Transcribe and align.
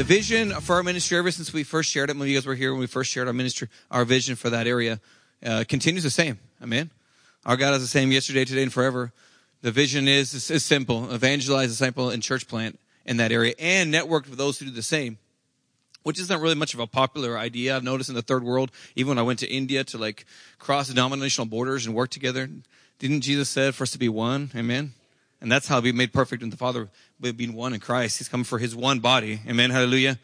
The 0.00 0.04
vision 0.04 0.52
for 0.62 0.76
our 0.76 0.82
ministry, 0.82 1.18
ever 1.18 1.30
since 1.30 1.52
we 1.52 1.62
first 1.62 1.90
shared 1.90 2.08
it, 2.08 2.16
when 2.16 2.26
you 2.26 2.34
guys 2.34 2.46
were 2.46 2.54
here, 2.54 2.72
when 2.72 2.80
we 2.80 2.86
first 2.86 3.10
shared 3.10 3.26
our 3.26 3.34
ministry, 3.34 3.68
our 3.90 4.06
vision 4.06 4.34
for 4.34 4.48
that 4.48 4.66
area, 4.66 4.98
uh, 5.44 5.64
continues 5.68 6.04
the 6.04 6.08
same. 6.08 6.38
Amen. 6.62 6.90
Our 7.44 7.58
God 7.58 7.74
is 7.74 7.82
the 7.82 7.86
same 7.86 8.10
yesterday, 8.10 8.46
today, 8.46 8.62
and 8.62 8.72
forever. 8.72 9.12
The 9.60 9.70
vision 9.70 10.08
is, 10.08 10.32
is, 10.32 10.50
is 10.50 10.64
simple: 10.64 11.12
evangelize, 11.12 11.68
disciple, 11.68 12.08
and 12.08 12.22
church 12.22 12.48
plant 12.48 12.80
in 13.04 13.18
that 13.18 13.30
area, 13.30 13.52
and 13.58 13.90
network 13.90 14.24
with 14.24 14.38
those 14.38 14.58
who 14.58 14.64
do 14.64 14.70
the 14.70 14.82
same. 14.82 15.18
Which 16.02 16.18
isn't 16.18 16.40
really 16.40 16.54
much 16.54 16.72
of 16.72 16.80
a 16.80 16.86
popular 16.86 17.36
idea. 17.36 17.76
I've 17.76 17.84
noticed 17.84 18.08
in 18.08 18.14
the 18.14 18.22
third 18.22 18.42
world, 18.42 18.70
even 18.96 19.10
when 19.10 19.18
I 19.18 19.22
went 19.22 19.40
to 19.40 19.50
India 19.50 19.84
to 19.84 19.98
like 19.98 20.24
cross 20.58 20.88
denominational 20.88 21.44
borders 21.44 21.84
and 21.84 21.94
work 21.94 22.08
together, 22.08 22.48
didn't 22.98 23.20
Jesus 23.20 23.50
said 23.50 23.74
for 23.74 23.82
us 23.82 23.90
to 23.90 23.98
be 23.98 24.08
one? 24.08 24.50
Amen. 24.56 24.94
And 25.40 25.50
that's 25.50 25.66
how 25.66 25.80
we 25.80 25.92
made 25.92 26.12
perfect 26.12 26.42
in 26.42 26.50
the 26.50 26.56
Father, 26.56 26.88
being 27.20 27.54
one 27.54 27.72
in 27.72 27.80
Christ. 27.80 28.18
He's 28.18 28.28
coming 28.28 28.44
for 28.44 28.58
his 28.58 28.76
one 28.76 29.00
body. 29.00 29.40
Amen. 29.48 29.70
Hallelujah. 29.70 30.18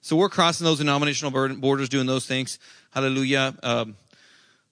So 0.00 0.16
we're 0.16 0.30
crossing 0.30 0.64
those 0.64 0.78
denominational 0.78 1.30
borders, 1.56 1.88
doing 1.88 2.06
those 2.06 2.26
things. 2.26 2.58
Hallelujah. 2.90 3.54
Um, 3.62 3.96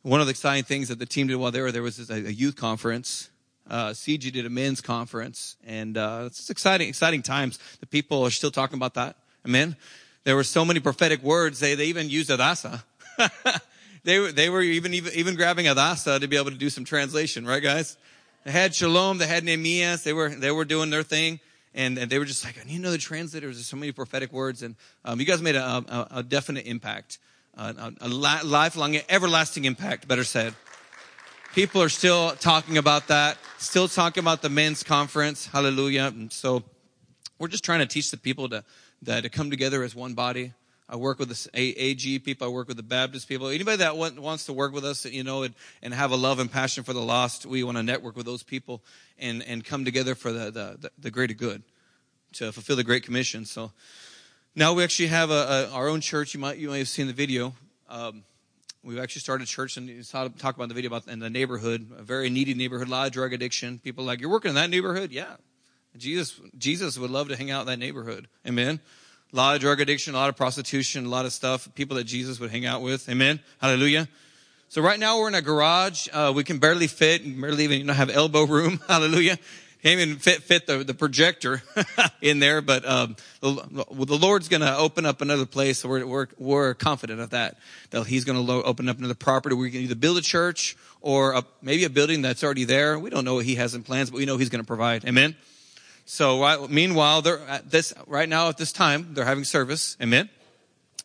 one 0.03 0.21
of 0.21 0.27
the 0.27 0.31
exciting 0.31 0.65
things 0.65 0.89
that 0.89 0.99
the 0.99 1.07
team 1.07 1.27
did 1.27 1.37
while 1.37 1.51
they 1.51 1.61
were 1.61 1.71
there 1.71 1.83
was 1.83 2.11
a, 2.11 2.33
youth 2.33 2.57
conference. 2.57 3.29
Uh, 3.69 3.91
CG 3.91 4.33
did 4.33 4.47
a 4.47 4.51
men's 4.51 4.81
conference, 4.81 5.57
and 5.65 5.97
uh, 5.97 6.25
it's 6.27 6.51
exciting, 6.51 6.89
exciting 6.89 7.23
times. 7.23 7.59
The 7.81 7.87
people 7.87 8.25
are 8.25 8.31
still 8.31 8.51
talking 8.51 8.77
about 8.77 8.95
that. 8.95 9.17
Amen. 9.47 9.77
There 10.25 10.35
were 10.35 10.45
so 10.45 10.65
many 10.65 10.81
prophetic 10.81 11.23
words. 11.23 11.61
They 11.61 11.75
they 11.75 11.87
even 11.87 12.11
used 12.11 12.31
Adasa. 12.31 12.83
they 14.05 14.19
were 14.19 14.33
they 14.33 14.51
were 14.51 14.63
even 14.63 14.95
even 14.95 15.13
even 15.15 15.37
grabbing 15.37 15.67
Adasa 15.67 16.19
to 16.19 16.27
be 16.27 16.37
able 16.37 16.51
to 16.51 16.57
do 16.57 16.71
some 16.71 16.85
translation, 16.85 17.47
right, 17.47 17.63
guys? 17.63 17.97
They 18.45 18.51
had 18.53 18.75
Shalom. 18.75 19.19
They 19.19 19.27
had 19.27 19.45
Nehemiah. 19.45 19.99
They 19.99 20.13
were 20.13 20.31
they 20.31 20.51
were 20.51 20.65
doing 20.65 20.91
their 20.91 21.03
thing. 21.03 21.41
And, 21.73 21.99
and 21.99 22.11
they 22.11 22.19
were 22.19 22.25
just 22.25 22.45
like, 22.45 22.59
I 22.61 22.65
need 22.69 22.83
the 22.83 22.99
translators. 22.99 23.57
There's 23.57 23.67
so 23.67 23.77
many 23.77 23.93
prophetic 23.93 24.33
words. 24.33 24.63
And 24.63 24.75
um, 25.05 25.21
you 25.21 25.27
guys 25.27 25.41
made 25.41 25.55
a, 25.55 25.65
a, 25.65 26.09
a 26.19 26.23
definite 26.23 26.67
impact, 26.67 27.19
a, 27.55 27.93
a 28.01 28.09
lifelong, 28.09 28.99
everlasting 29.09 29.67
impact, 29.67 30.09
better 30.09 30.25
said. 30.25 30.55
People 31.55 31.81
are 31.83 31.89
still 31.89 32.33
talking 32.33 32.77
about 32.77 33.09
that, 33.09 33.39
still 33.59 33.87
talking 33.89 34.21
about 34.21 34.43
the 34.43 34.49
men's 34.49 34.83
conference. 34.83 35.47
Hallelujah. 35.47 36.07
And 36.07 36.33
so 36.33 36.65
we're 37.39 37.49
just 37.49 37.65
trying 37.65 37.81
to 37.81 37.87
teach 37.87 38.11
the 38.11 38.17
people 38.17 38.49
to, 38.49 38.65
that 39.03 39.23
to 39.23 39.29
come 39.29 39.51
together 39.51 39.85
as 39.85 39.95
one 39.95 40.15
body. 40.15 40.53
I 40.91 40.97
work 40.97 41.21
with 41.21 41.29
the 41.29 41.51
AG 41.55 42.19
people. 42.19 42.49
I 42.49 42.51
work 42.51 42.67
with 42.67 42.77
the 42.77 42.83
Baptist 42.83 43.29
people. 43.29 43.47
Anybody 43.47 43.77
that 43.77 43.97
wants 43.97 44.47
to 44.47 44.53
work 44.53 44.73
with 44.73 44.85
us, 44.85 45.05
you 45.07 45.23
know, 45.23 45.45
and, 45.45 45.55
and 45.83 45.95
have 45.95 46.11
a 46.11 46.17
love 46.17 46.41
and 46.41 46.51
passion 46.51 46.83
for 46.83 46.93
the 46.93 47.01
lost, 47.01 47.47
we 47.47 47.63
want 47.63 47.77
to 47.77 47.85
network 47.85 48.17
with 48.17 48.27
those 48.27 48.43
people 48.43 48.83
and, 49.17 49.43
and 49.45 49.65
come 49.65 49.85
together 49.85 50.17
for 50.17 50.33
the, 50.33 50.51
the, 50.51 50.91
the 50.99 51.11
greater 51.13 51.33
good 51.33 51.63
to 52.33 52.51
fulfill 52.51 52.75
the 52.75 52.83
Great 52.83 53.05
Commission. 53.05 53.45
So 53.45 53.71
now 54.57 54.73
we 54.73 54.83
actually 54.83 55.09
have 55.09 55.31
a, 55.31 55.69
a 55.71 55.71
our 55.71 55.87
own 55.87 56.01
church. 56.01 56.35
You 56.35 56.41
might, 56.41 56.59
you 56.59 56.69
might 56.69 56.79
have 56.79 56.89
seen 56.89 57.07
the 57.07 57.13
video. 57.13 57.55
Um, 57.89 58.25
We've 58.83 58.99
actually 58.99 59.21
started 59.21 59.45
a 59.45 59.47
church 59.47 59.77
and 59.77 60.09
talk 60.09 60.57
about 60.57 60.69
the 60.69 60.75
video 60.75 60.89
about 60.89 61.07
in 61.07 61.19
the 61.19 61.29
neighborhood, 61.29 61.87
a 61.99 62.03
very 62.03 62.31
needy 62.31 62.55
neighborhood, 62.55 62.89
a 62.89 62.91
lot 62.91 63.07
of 63.07 63.13
drug 63.13 63.35
addiction. 63.35 63.79
People 63.79 64.05
like, 64.05 64.23
you're 64.23 64.31
working 64.31 64.49
in 64.49 64.55
that 64.55 64.71
neighborhood? 64.71 65.13
Yeah. 65.13 65.37
Jesus, 65.99 66.41
Jesus 66.57 66.99
would 66.99 67.11
love 67.11 67.29
to 67.29 67.37
hang 67.37 67.51
out 67.51 67.61
in 67.61 67.67
that 67.67 67.79
neighborhood. 67.79 68.27
Amen. 68.47 68.81
A 69.33 69.37
lot 69.37 69.55
of 69.55 69.61
drug 69.61 69.81
addiction, 69.81 70.15
a 70.15 70.17
lot 70.17 70.29
of 70.29 70.37
prostitution, 70.37 71.07
a 71.07 71.09
lot 71.09 71.25
of 71.25 71.33
stuff. 71.33 71.69
People 71.75 71.97
that 71.97 72.05
Jesus 72.05 72.41
would 72.41 72.51
hang 72.51 72.67
out 72.67 72.83
with. 72.83 73.09
Amen. 73.09 73.41
Hallelujah. 73.61 74.09
So 74.69 74.83
right 74.83 74.99
now 74.99 75.19
we're 75.19 75.29
in 75.29 75.35
a 75.35 75.43
garage. 75.43 76.09
Uh, 76.13 76.33
we 76.35 76.45
can 76.45 76.59
barely 76.59 76.87
fit, 76.87 77.23
barely 77.41 77.65
even 77.65 77.79
you 77.79 77.85
know, 77.85 77.93
have 77.93 78.11
elbow 78.11 78.45
room. 78.45 78.81
Hallelujah 78.89 79.39
can't 79.83 80.01
even 80.01 80.17
fit 80.17 80.43
fit 80.43 80.67
the, 80.67 80.85
the 80.85 80.95
projector 80.95 81.63
in 82.21 82.39
there, 82.39 82.61
but 82.61 82.87
um, 82.87 83.17
the, 83.41 83.85
the 83.91 84.19
Lord's 84.19 84.49
going 84.49 84.61
to 84.61 84.77
open 84.77 85.07
up 85.07 85.21
another 85.21 85.47
place. 85.47 85.79
So 85.79 85.89
we're, 85.89 86.07
we're, 86.07 86.27
we're 86.39 86.75
confident 86.75 87.21
of 87.21 87.31
that. 87.31 87.57
That 87.91 88.07
He's 88.07 88.25
going 88.25 88.45
to 88.45 88.53
open 88.65 88.89
up 88.89 88.99
another 88.99 89.15
property. 89.15 89.55
We 89.55 89.71
can 89.71 89.81
either 89.81 89.95
build 89.95 90.19
a 90.19 90.23
church 90.23 90.77
or 91.01 91.33
a, 91.33 91.45
maybe 91.63 91.85
a 91.85 91.91
building 91.91 92.23
that's 92.23 92.45
already 92.45 92.65
there. 92.65 92.99
We 92.99 93.11
don't 93.11 93.25
know 93.25 93.35
what 93.35 93.47
He 93.47 93.55
has 93.55 93.75
in 93.75 93.83
plans, 93.83 94.11
but 94.11 94.19
we 94.19 94.27
know 94.27 94.37
He's 94.37 94.51
going 94.51 94.63
to 94.63 94.67
provide. 94.67 95.05
Amen. 95.07 95.35
So 96.11 96.41
right, 96.41 96.69
meanwhile, 96.69 97.23
they're 97.23 97.41
at 97.49 97.71
this 97.71 97.95
right 98.07 98.29
now 98.29 98.49
at 98.49 98.57
this 98.57 98.73
time 98.73 99.15
they're 99.15 99.25
having 99.25 99.45
service. 99.45 99.97
Amen. 100.03 100.29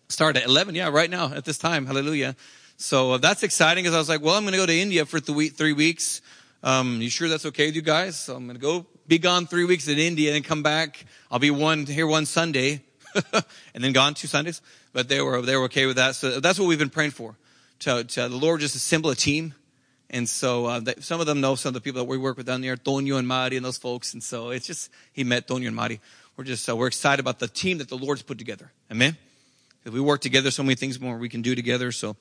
Start 0.09 0.35
at 0.38 0.45
eleven. 0.45 0.75
Yeah, 0.75 0.89
right 0.89 1.09
now 1.09 1.31
at 1.33 1.45
this 1.45 1.57
time. 1.57 1.85
Hallelujah. 1.85 2.35
So 2.77 3.13
uh, 3.13 3.17
that's 3.17 3.43
exciting 3.43 3.83
because 3.83 3.95
I 3.95 3.99
was 3.99 4.09
like, 4.09 4.21
well, 4.21 4.35
I'm 4.35 4.43
going 4.43 4.51
to 4.51 4.57
go 4.57 4.66
to 4.66 4.77
India 4.77 5.05
for 5.05 5.19
th- 5.19 5.53
three 5.53 5.73
weeks 5.73 6.21
um, 6.66 6.99
you 6.99 7.11
sure 7.11 7.29
that's 7.29 7.45
okay 7.45 7.67
with 7.67 7.75
you 7.75 7.83
guys? 7.83 8.19
So 8.19 8.35
I'm 8.35 8.45
going 8.45 8.55
to 8.55 8.61
go 8.61 8.88
be 9.07 9.19
gone 9.19 9.45
three 9.45 9.66
weeks 9.66 9.88
in 9.88 9.99
India 9.99 10.33
and 10.33 10.43
come 10.43 10.63
back. 10.63 11.05
I'll 11.29 11.37
be 11.37 11.51
one 11.51 11.85
here 11.85 12.07
one 12.07 12.25
Sunday 12.25 12.81
and 13.13 13.83
then 13.83 13.93
gone 13.93 14.16
two 14.16 14.27
Sundays. 14.27 14.63
But 14.91 15.07
they 15.07 15.22
were, 15.22 15.43
they 15.43 15.55
were 15.55 15.66
okay 15.66 15.85
with 15.85 15.97
that. 15.97 16.16
So 16.16 16.39
that's 16.39 16.57
what 16.57 16.67
we've 16.67 16.79
been 16.79 16.89
praying 16.89 17.11
for. 17.11 17.35
To, 17.79 18.03
to 18.03 18.29
the 18.29 18.35
Lord 18.35 18.61
just 18.61 18.75
assemble 18.75 19.11
a 19.11 19.16
team. 19.16 19.53
And 20.09 20.29
so 20.29 20.66
uh, 20.66 20.81
some 20.99 21.19
of 21.19 21.25
them 21.25 21.41
know 21.41 21.55
some 21.55 21.69
of 21.69 21.73
the 21.73 21.81
people 21.81 22.01
that 22.01 22.07
we 22.07 22.17
work 22.17 22.38
with 22.38 22.45
down 22.45 22.61
there, 22.61 22.75
Tonio 22.75 23.17
and 23.17 23.27
Mari 23.27 23.57
and 23.57 23.66
those 23.66 23.77
folks. 23.77 24.13
And 24.13 24.23
so 24.23 24.51
it's 24.51 24.67
just, 24.67 24.91
he 25.13 25.23
met 25.23 25.47
Tonio 25.47 25.67
and 25.67 25.75
Mari. 25.75 25.99
We're 26.38 26.43
just, 26.43 26.69
uh, 26.69 26.75
we're 26.75 26.88
excited 26.88 27.19
about 27.19 27.39
the 27.39 27.47
team 27.47 27.79
that 27.79 27.89
the 27.89 27.97
Lord's 27.97 28.21
put 28.21 28.38
together. 28.38 28.71
Amen. 28.91 29.17
If 29.83 29.93
we 29.93 29.99
work 29.99 30.21
together, 30.21 30.51
so 30.51 30.63
many 30.63 30.75
things 30.75 30.99
more 30.99 31.17
we 31.17 31.29
can 31.29 31.41
do 31.41 31.55
together. 31.55 31.91
So 31.91 32.16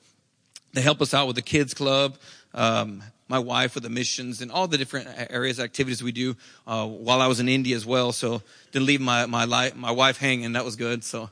they 0.73 0.81
help 0.81 1.01
us 1.01 1.13
out 1.13 1.27
with 1.27 1.35
the 1.35 1.41
kids 1.41 1.73
club. 1.73 2.17
Um, 2.53 3.03
my 3.27 3.39
wife 3.39 3.73
with 3.73 3.83
the 3.83 3.89
missions 3.89 4.41
and 4.41 4.51
all 4.51 4.67
the 4.67 4.77
different 4.77 5.09
areas 5.29 5.59
activities 5.59 6.03
we 6.03 6.11
do 6.11 6.35
uh, 6.67 6.85
while 6.85 7.21
I 7.21 7.27
was 7.27 7.39
in 7.39 7.49
India 7.49 7.75
as 7.75 7.85
well. 7.85 8.11
So 8.11 8.41
didn't 8.71 8.85
leave 8.85 9.01
my 9.01 9.25
my 9.25 9.45
life 9.45 9.75
my 9.75 9.91
wife 9.91 10.17
hanging. 10.17 10.53
That 10.53 10.63
was 10.63 10.75
good. 10.75 11.03
So 11.03 11.29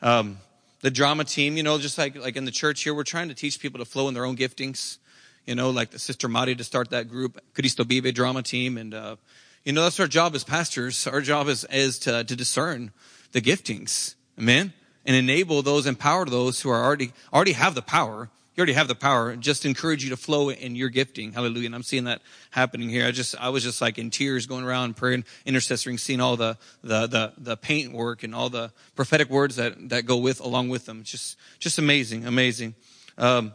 um, 0.00 0.38
the 0.80 0.90
drama 0.90 1.24
team, 1.24 1.56
you 1.56 1.62
know, 1.62 1.78
just 1.78 1.98
like 1.98 2.16
like 2.16 2.36
in 2.36 2.44
the 2.46 2.50
church 2.50 2.82
here, 2.84 2.94
we're 2.94 3.04
trying 3.04 3.28
to 3.28 3.34
teach 3.34 3.60
people 3.60 3.78
to 3.80 3.84
flow 3.84 4.08
in 4.08 4.14
their 4.14 4.24
own 4.24 4.36
giftings. 4.36 4.98
You 5.46 5.54
know, 5.54 5.70
like 5.70 5.90
the 5.90 5.98
sister 5.98 6.28
Mari 6.28 6.56
to 6.56 6.64
start 6.64 6.90
that 6.90 7.08
group, 7.08 7.40
Cristo 7.54 7.84
Vive 7.84 8.12
drama 8.12 8.42
team, 8.42 8.76
and 8.76 8.92
uh, 8.92 9.16
you 9.64 9.72
know 9.72 9.82
that's 9.82 10.00
our 10.00 10.08
job 10.08 10.34
as 10.34 10.44
pastors. 10.44 11.06
Our 11.06 11.20
job 11.20 11.48
is 11.48 11.64
is 11.70 11.98
to 12.00 12.24
to 12.24 12.36
discern 12.36 12.92
the 13.32 13.40
giftings, 13.40 14.14
amen, 14.38 14.72
and 15.04 15.16
enable 15.16 15.62
those, 15.62 15.86
empower 15.86 16.24
those 16.24 16.60
who 16.60 16.70
are 16.70 16.84
already 16.84 17.12
already 17.32 17.52
have 17.52 17.74
the 17.74 17.82
power 17.82 18.30
you 18.56 18.62
already 18.62 18.72
have 18.72 18.88
the 18.88 18.94
power. 18.94 19.36
Just 19.36 19.66
encourage 19.66 20.02
you 20.02 20.08
to 20.10 20.16
flow 20.16 20.48
in 20.48 20.76
your 20.76 20.88
gifting. 20.88 21.32
Hallelujah. 21.32 21.66
And 21.66 21.74
I'm 21.74 21.82
seeing 21.82 22.04
that 22.04 22.22
happening 22.50 22.88
here. 22.88 23.06
I 23.06 23.10
just, 23.10 23.36
I 23.38 23.50
was 23.50 23.62
just 23.62 23.82
like 23.82 23.98
in 23.98 24.08
tears 24.08 24.46
going 24.46 24.64
around 24.64 24.96
praying, 24.96 25.26
intercessoring, 25.46 26.00
seeing 26.00 26.22
all 26.22 26.38
the, 26.38 26.56
the, 26.82 27.06
the, 27.06 27.32
the 27.36 27.56
paint 27.58 27.92
work 27.92 28.22
and 28.22 28.34
all 28.34 28.48
the 28.48 28.72
prophetic 28.94 29.28
words 29.28 29.56
that, 29.56 29.90
that 29.90 30.06
go 30.06 30.16
with, 30.16 30.40
along 30.40 30.70
with 30.70 30.86
them. 30.86 31.02
Just, 31.02 31.36
just 31.58 31.78
amazing, 31.78 32.26
amazing. 32.26 32.74
Um, 33.18 33.54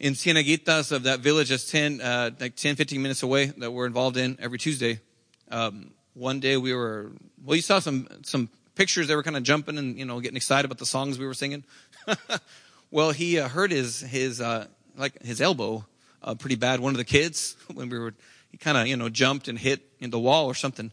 in 0.00 0.14
Cieneguitas 0.14 0.92
of 0.92 1.04
that 1.04 1.20
village 1.20 1.50
that's 1.50 1.70
10, 1.70 2.00
uh, 2.00 2.30
like 2.38 2.56
10, 2.56 2.76
15 2.76 3.02
minutes 3.02 3.22
away 3.22 3.46
that 3.46 3.70
we're 3.70 3.86
involved 3.86 4.16
in 4.16 4.36
every 4.40 4.58
Tuesday. 4.58 5.00
Um, 5.50 5.92
one 6.14 6.40
day 6.40 6.56
we 6.56 6.74
were, 6.74 7.12
well, 7.44 7.56
you 7.56 7.62
saw 7.62 7.78
some, 7.78 8.08
some 8.22 8.48
pictures. 8.74 9.08
They 9.08 9.16
were 9.16 9.22
kind 9.22 9.36
of 9.36 9.42
jumping 9.42 9.78
and, 9.78 9.98
you 9.98 10.04
know, 10.04 10.20
getting 10.20 10.36
excited 10.36 10.64
about 10.64 10.78
the 10.78 10.86
songs 10.86 11.18
we 11.18 11.26
were 11.26 11.34
singing. 11.34 11.64
Well, 12.90 13.10
he 13.10 13.38
uh, 13.38 13.48
hurt 13.48 13.70
his 13.70 14.00
his 14.00 14.40
uh, 14.40 14.66
like 14.96 15.22
his 15.22 15.40
elbow 15.42 15.84
uh, 16.22 16.34
pretty 16.34 16.56
bad. 16.56 16.80
One 16.80 16.94
of 16.94 16.96
the 16.96 17.04
kids 17.04 17.56
when 17.74 17.90
we 17.90 17.98
were 17.98 18.14
he 18.50 18.56
kind 18.56 18.78
of 18.78 18.86
you 18.86 18.96
know 18.96 19.08
jumped 19.08 19.48
and 19.48 19.58
hit 19.58 19.82
in 20.00 20.10
the 20.10 20.18
wall 20.18 20.46
or 20.46 20.54
something, 20.54 20.90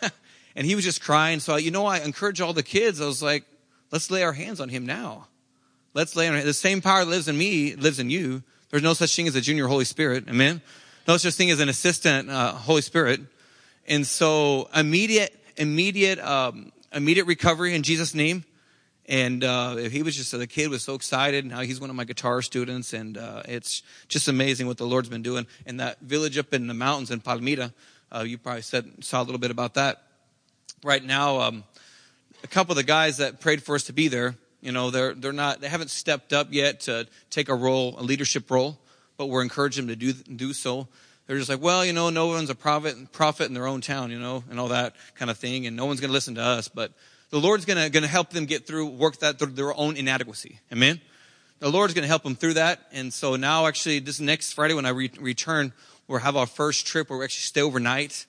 and 0.56 0.66
he 0.66 0.74
was 0.74 0.84
just 0.84 1.02
crying. 1.02 1.40
So 1.40 1.56
you 1.56 1.70
know 1.70 1.84
I 1.84 1.98
encourage 1.98 2.40
all 2.40 2.54
the 2.54 2.62
kids. 2.62 3.00
I 3.00 3.06
was 3.06 3.22
like, 3.22 3.44
let's 3.90 4.10
lay 4.10 4.22
our 4.22 4.32
hands 4.32 4.60
on 4.60 4.70
him 4.70 4.86
now. 4.86 5.28
Let's 5.96 6.14
lay 6.14 6.28
on 6.28 6.34
the 6.34 6.52
same 6.52 6.82
power 6.82 7.02
that 7.06 7.10
lives 7.10 7.26
in 7.26 7.38
me 7.38 7.74
lives 7.74 7.98
in 7.98 8.10
you. 8.10 8.42
There's 8.68 8.82
no 8.82 8.92
such 8.92 9.16
thing 9.16 9.28
as 9.28 9.34
a 9.34 9.40
junior 9.40 9.66
Holy 9.66 9.86
Spirit. 9.86 10.28
Amen. 10.28 10.60
No 11.08 11.16
such 11.16 11.32
thing 11.32 11.50
as 11.50 11.58
an 11.58 11.70
assistant 11.70 12.28
uh, 12.28 12.52
Holy 12.52 12.82
Spirit. 12.82 13.22
And 13.88 14.06
so 14.06 14.68
immediate 14.76 15.34
immediate 15.56 16.18
um, 16.18 16.70
immediate 16.92 17.24
recovery 17.24 17.74
in 17.74 17.82
Jesus' 17.82 18.14
name 18.14 18.44
and 19.06 19.42
uh, 19.42 19.76
he 19.76 20.02
was 20.02 20.14
just 20.14 20.32
the 20.32 20.46
kid 20.46 20.68
was 20.68 20.82
so 20.82 20.96
excited. 20.96 21.46
Now 21.46 21.60
he's 21.60 21.80
one 21.80 21.88
of 21.88 21.96
my 21.96 22.04
guitar 22.04 22.42
students, 22.42 22.92
and 22.92 23.16
uh, 23.16 23.44
it's 23.48 23.82
just 24.06 24.28
amazing 24.28 24.66
what 24.66 24.76
the 24.76 24.86
Lord's 24.86 25.08
been 25.08 25.22
doing. 25.22 25.46
And 25.64 25.80
that 25.80 26.00
village 26.00 26.36
up 26.36 26.52
in 26.52 26.66
the 26.66 26.74
mountains 26.74 27.10
in 27.10 27.22
Palmira, 27.22 27.72
uh, 28.14 28.24
you 28.26 28.36
probably 28.36 28.60
said 28.60 29.02
saw 29.02 29.22
a 29.22 29.24
little 29.24 29.38
bit 29.38 29.50
about 29.50 29.74
that. 29.74 30.02
Right 30.84 31.02
now, 31.02 31.40
um, 31.40 31.64
a 32.44 32.48
couple 32.48 32.72
of 32.72 32.76
the 32.76 32.82
guys 32.82 33.16
that 33.16 33.40
prayed 33.40 33.62
for 33.62 33.76
us 33.76 33.84
to 33.84 33.94
be 33.94 34.08
there, 34.08 34.36
you 34.60 34.72
know, 34.72 34.90
they're 34.90 35.14
they're 35.14 35.32
not 35.32 35.60
they 35.60 35.68
haven't 35.68 35.90
stepped 35.90 36.32
up 36.32 36.48
yet 36.50 36.80
to 36.80 37.06
take 37.30 37.48
a 37.48 37.54
role, 37.54 37.94
a 37.98 38.02
leadership 38.02 38.50
role, 38.50 38.78
but 39.16 39.26
we're 39.26 39.42
encouraging 39.42 39.86
them 39.86 39.98
to 39.98 40.12
do 40.12 40.12
do 40.12 40.52
so. 40.52 40.88
They're 41.26 41.38
just 41.38 41.48
like, 41.48 41.60
well, 41.60 41.84
you 41.84 41.92
know, 41.92 42.10
no 42.10 42.28
one's 42.28 42.50
a 42.50 42.54
prophet 42.54 43.12
prophet 43.12 43.48
in 43.48 43.54
their 43.54 43.66
own 43.66 43.80
town, 43.80 44.10
you 44.10 44.18
know, 44.18 44.44
and 44.50 44.60
all 44.60 44.68
that 44.68 44.94
kind 45.16 45.30
of 45.30 45.38
thing, 45.38 45.66
and 45.66 45.76
no 45.76 45.86
one's 45.86 46.00
going 46.00 46.10
to 46.10 46.14
listen 46.14 46.36
to 46.36 46.42
us, 46.42 46.68
but 46.68 46.92
the 47.30 47.40
Lord's 47.40 47.64
gonna, 47.64 47.90
gonna 47.90 48.06
help 48.06 48.30
them 48.30 48.46
get 48.46 48.66
through, 48.66 48.86
work 48.86 49.18
that 49.18 49.38
through 49.38 49.52
their 49.52 49.76
own 49.76 49.96
inadequacy. 49.96 50.60
Amen? 50.72 51.00
The 51.58 51.70
Lord's 51.70 51.94
gonna 51.94 52.06
help 52.06 52.22
them 52.22 52.36
through 52.36 52.54
that. 52.54 52.80
And 52.92 53.12
so 53.12 53.36
now 53.36 53.66
actually 53.66 53.98
this 53.98 54.20
next 54.20 54.52
Friday 54.52 54.74
when 54.74 54.86
I 54.86 54.90
re- 54.90 55.10
return, 55.18 55.72
we'll 56.06 56.20
have 56.20 56.36
our 56.36 56.46
first 56.46 56.86
trip 56.86 57.10
where 57.10 57.18
we 57.18 57.24
actually 57.24 57.42
stay 57.42 57.62
overnight 57.62 58.26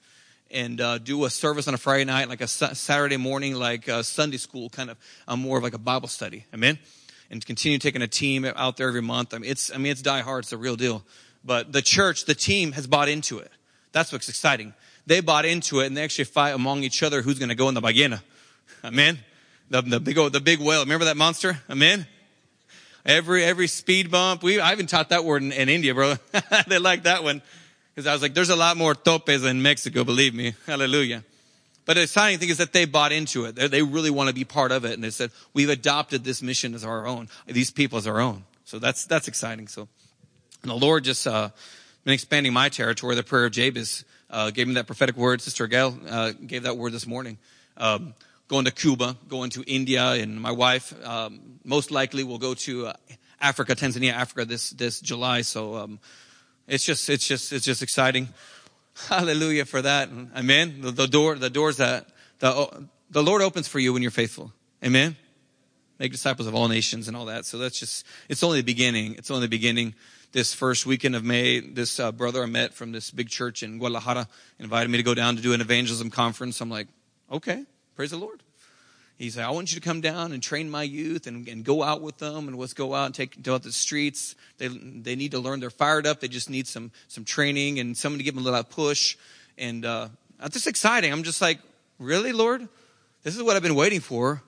and 0.52 0.80
uh, 0.80 0.98
do 0.98 1.26
a 1.26 1.30
service 1.30 1.68
on 1.68 1.74
a 1.74 1.78
Friday 1.78 2.06
night, 2.06 2.30
like 2.30 2.42
a 2.42 2.48
Saturday 2.48 3.18
morning, 3.18 3.56
like 3.56 3.88
a 3.88 4.04
Sunday 4.04 4.38
school, 4.38 4.70
kind 4.70 4.90
of 4.90 4.98
uh, 5.28 5.36
more 5.36 5.58
of 5.58 5.64
like 5.64 5.74
a 5.74 5.80
Bible 5.80 6.08
study. 6.08 6.46
Amen. 6.54 6.80
And 7.30 7.46
continue 7.46 7.78
taking 7.78 8.02
a 8.02 8.08
team 8.08 8.46
out 8.46 8.78
there 8.78 8.88
every 8.88 9.02
month. 9.02 9.34
I 9.34 9.40
mean, 9.40 9.52
it's 9.52 9.74
I 9.74 9.78
mean 9.78 9.92
it's 9.92 10.02
die 10.02 10.22
hard. 10.22 10.46
It's 10.46 10.54
a 10.54 10.58
real 10.58 10.76
deal. 10.76 11.04
But 11.44 11.72
the 11.72 11.82
church, 11.82 12.26
the 12.26 12.36
team, 12.36 12.74
has 12.74 12.88
bought 12.88 13.10
into 13.10 13.40
it. 13.40 13.52
That's 13.92 14.12
what's 14.12 14.30
exciting. 14.30 14.74
They 15.06 15.22
bought 15.22 15.46
into 15.46 15.80
it, 15.80 15.88
and 15.88 15.96
they 15.96 16.04
actually 16.04 16.26
fight 16.26 16.52
among 16.52 16.84
each 16.84 17.04
other 17.04 17.22
who's 17.22 17.40
going 17.40 17.50
to 17.50 17.56
go 17.56 17.70
in 17.70 17.74
the 17.74 17.82
ballena. 17.82 18.22
Amen. 18.84 19.20
The, 19.70 19.82
the 19.82 20.00
big 20.00 20.16
the 20.16 20.40
big 20.40 20.60
whale. 20.60 20.82
Remember 20.82 21.06
that 21.06 21.18
monster? 21.18 21.60
Amen. 21.70 22.08
Every 23.06 23.44
every 23.44 23.68
speed 23.68 24.12
bump. 24.12 24.44
We 24.44 24.60
I 24.60 24.74
even 24.74 24.88
taught 24.88 25.10
that 25.10 25.24
word 25.24 25.42
in, 25.42 25.52
in 25.52 25.70
India, 25.70 25.94
brother. 25.94 26.20
they 26.68 26.78
like 26.78 27.04
that 27.04 27.24
one. 27.24 27.42
Because 27.98 28.06
I 28.06 28.14
was 28.14 28.22
like, 28.22 28.36
there's 28.36 28.52
a 28.52 28.56
lot 28.56 28.78
more 28.78 28.94
topes 28.94 29.44
in 29.44 29.64
Mexico, 29.64 30.04
believe 30.04 30.36
me. 30.36 30.54
Hallelujah. 30.68 31.24
But 31.84 31.96
the 31.96 32.04
exciting 32.04 32.38
thing 32.38 32.50
is 32.50 32.58
that 32.58 32.72
they 32.72 32.86
bought 32.86 33.12
into 33.12 33.46
it. 33.46 33.56
They, 33.56 33.82
really 33.82 34.12
want 34.12 34.28
to 34.28 34.36
be 34.36 34.44
part 34.44 34.72
of 34.72 34.86
it. 34.86 34.94
And 34.94 35.04
they 35.04 35.10
said, 35.10 35.32
we've 35.56 35.72
adopted 35.72 36.24
this 36.24 36.44
mission 36.44 36.76
as 36.76 36.86
our 36.86 37.08
own, 37.08 37.28
these 37.48 37.72
people 37.72 37.98
as 37.98 38.06
our 38.06 38.20
own. 38.20 38.44
So 38.66 38.78
that's, 38.78 39.08
that's 39.08 39.28
exciting. 39.28 39.68
So, 39.68 39.88
and 40.62 40.70
the 40.70 40.76
Lord 40.76 41.06
just, 41.06 41.26
uh, 41.26 41.50
been 42.04 42.14
expanding 42.14 42.54
my 42.54 42.70
territory. 42.70 43.16
The 43.16 43.24
prayer 43.24 43.46
of 43.46 43.54
Jabez, 43.54 44.06
uh, 44.30 44.52
gave 44.52 44.68
me 44.68 44.76
that 44.76 44.86
prophetic 44.86 45.18
word. 45.18 45.42
Sister 45.42 45.66
Gail, 45.66 45.98
uh, 46.08 46.34
gave 46.34 46.64
that 46.64 46.78
word 46.78 46.94
this 46.94 47.08
morning. 47.08 47.40
Um, 47.78 48.14
going 48.48 48.66
to 48.66 48.72
Cuba, 48.72 49.18
going 49.28 49.50
to 49.52 49.64
India, 49.64 50.12
and 50.12 50.40
my 50.40 50.52
wife, 50.52 50.94
um, 51.04 51.40
most 51.66 51.90
likely 51.90 52.24
will 52.24 52.38
go 52.38 52.54
to 52.54 52.88
uh, 52.88 52.94
Africa, 53.42 53.76
Tanzania, 53.76 54.14
Africa 54.14 54.46
this, 54.46 54.70
this 54.70 55.02
July. 55.02 55.42
So, 55.42 55.78
um, 55.78 56.00
it's 56.68 56.84
just, 56.84 57.10
it's 57.10 57.28
just, 57.28 57.54
it's 57.54 57.66
just 57.66 57.81
exciting. 57.81 58.30
Hallelujah 59.08 59.66
for 59.66 59.81
that. 59.81 60.10
Amen. 60.36 60.81
The, 60.81 60.92
the 60.92 61.08
door, 61.08 61.36
the 61.36 61.50
doors 61.50 61.78
that 61.78 62.08
the, 62.40 62.88
the 63.10 63.24
Lord 63.24 63.42
opens 63.42 63.68
for 63.68 63.80
you 63.80 63.94
when 63.94 64.02
you're 64.02 64.12
faithful. 64.12 64.52
Amen. 64.84 65.16
Make 66.00 66.12
disciples 66.12 66.48
of 66.48 66.54
all 66.54 66.68
nations 66.68 67.08
and 67.08 67.18
all 67.18 67.25
that. 67.25 67.46
So 67.46 67.58
that's 67.58 67.80
just, 67.80 68.06
it's 68.30 68.44
only 68.44 68.60
the 68.60 68.66
beginning. 68.66 69.16
It's 69.16 69.31
only 69.31 69.46
the 69.46 69.50
beginning. 69.50 69.96
This 70.34 70.54
first 70.54 70.86
weekend 70.86 71.16
of 71.16 71.24
May, 71.24 71.60
this 71.62 72.00
uh, 72.00 72.12
brother 72.12 72.44
I 72.44 72.48
met 72.48 72.74
from 72.74 72.92
this 72.92 73.12
big 73.12 73.30
church 73.30 73.64
in 73.64 73.80
Guadalajara 73.80 74.28
invited 74.60 74.90
me 74.90 74.98
to 74.98 75.04
go 75.04 75.14
down 75.14 75.38
to 75.38 75.42
do 75.42 75.54
an 75.54 75.62
evangelism 75.62 76.10
conference. 76.10 76.60
I'm 76.60 76.69
like, 76.69 76.88
okay, 77.31 77.66
praise 77.96 78.12
the 78.12 78.18
Lord. 78.18 78.44
He 79.18 79.31
said, 79.31 79.46
I 79.46 79.50
want 79.50 79.74
you 79.74 79.80
to 79.80 79.84
come 79.84 80.00
down 80.00 80.31
and 80.31 80.44
train 80.44 80.69
my 80.69 80.84
youth 80.84 81.25
and, 81.25 81.48
and 81.48 81.64
go 81.64 81.81
out 81.81 82.02
with 82.02 82.19
them 82.19 82.48
and 82.48 82.56
let's 82.56 82.74
go 82.74 82.94
out 82.94 83.08
and 83.08 83.16
take 83.16 83.42
go 83.42 83.56
out 83.56 83.64
the 83.64 83.72
streets. 83.72 84.36
They 84.60 84.68
they 84.68 85.16
need 85.16 85.31
to 85.31 85.40
learn. 85.40 85.60
They're 85.60 85.72
fired 85.72 86.06
up. 86.06 86.19
They 86.19 86.28
just 86.28 86.52
need 86.52 86.68
some 86.68 86.92
some 87.08 87.25
training 87.25 87.80
and 87.80 87.98
someone 87.98 88.19
to 88.19 88.24
give 88.24 88.36
them 88.36 88.44
a 88.44 88.46
little 88.46 88.64
push. 88.64 89.18
And 89.58 89.84
uh, 89.86 90.10
it's 90.44 90.54
just 90.54 90.68
exciting. 90.68 91.12
I'm 91.12 91.24
just 91.24 91.42
like, 91.42 91.60
really, 91.98 92.31
Lord? 92.31 92.68
This 93.24 93.36
is 93.36 93.42
what 93.42 93.56
I've 93.56 93.64
been 93.64 93.74
waiting 93.74 94.02
for. 94.02 94.44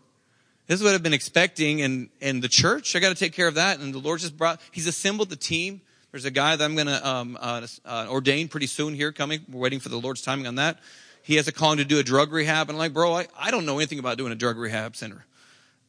This 0.68 0.80
is 0.80 0.86
what 0.86 0.94
I've 0.94 1.02
been 1.02 1.14
expecting. 1.14 1.82
And 1.82 2.10
and 2.22 2.44
the 2.44 2.48
church, 2.48 2.96
I 2.96 3.00
got 3.00 3.10
to 3.10 3.16
take 3.16 3.34
care 3.34 3.48
of 3.48 3.56
that. 3.56 3.80
And 3.80 3.92
the 3.92 3.98
Lord 3.98 4.20
just 4.20 4.38
brought. 4.38 4.62
He's 4.72 4.86
assembled 4.86 5.32
the 5.32 5.36
team. 5.36 5.82
There's 6.12 6.26
a 6.26 6.32
guy 6.32 6.56
that 6.56 6.64
I'm 6.64 6.76
going 6.76 6.88
to 6.88 7.08
um, 7.08 7.38
uh, 7.40 7.68
uh, 7.86 8.08
ordain 8.10 8.48
pretty 8.48 8.66
soon 8.66 8.94
here 8.94 9.12
coming. 9.12 9.46
We're 9.50 9.62
waiting 9.62 9.80
for 9.80 9.90
the 9.90 10.00
Lord's 10.00 10.22
timing 10.22 10.46
on 10.46 10.56
that 10.56 10.80
he 11.30 11.36
has 11.36 11.48
a 11.48 11.52
calling 11.52 11.78
to 11.78 11.86
do 11.86 12.00
a 12.00 12.04
drug 12.04 12.34
rehab. 12.34 12.70
And 12.70 12.76
I'm 12.76 12.80
like, 12.80 12.92
bro, 12.92 13.14
I, 13.14 13.28
I 13.38 13.52
don't 13.52 13.68
know 13.68 13.78
anything 13.78 14.00
about 14.00 14.18
doing 14.18 14.32
a 14.32 14.36
drug 14.36 14.58
rehab 14.58 14.96
center. 14.96 15.28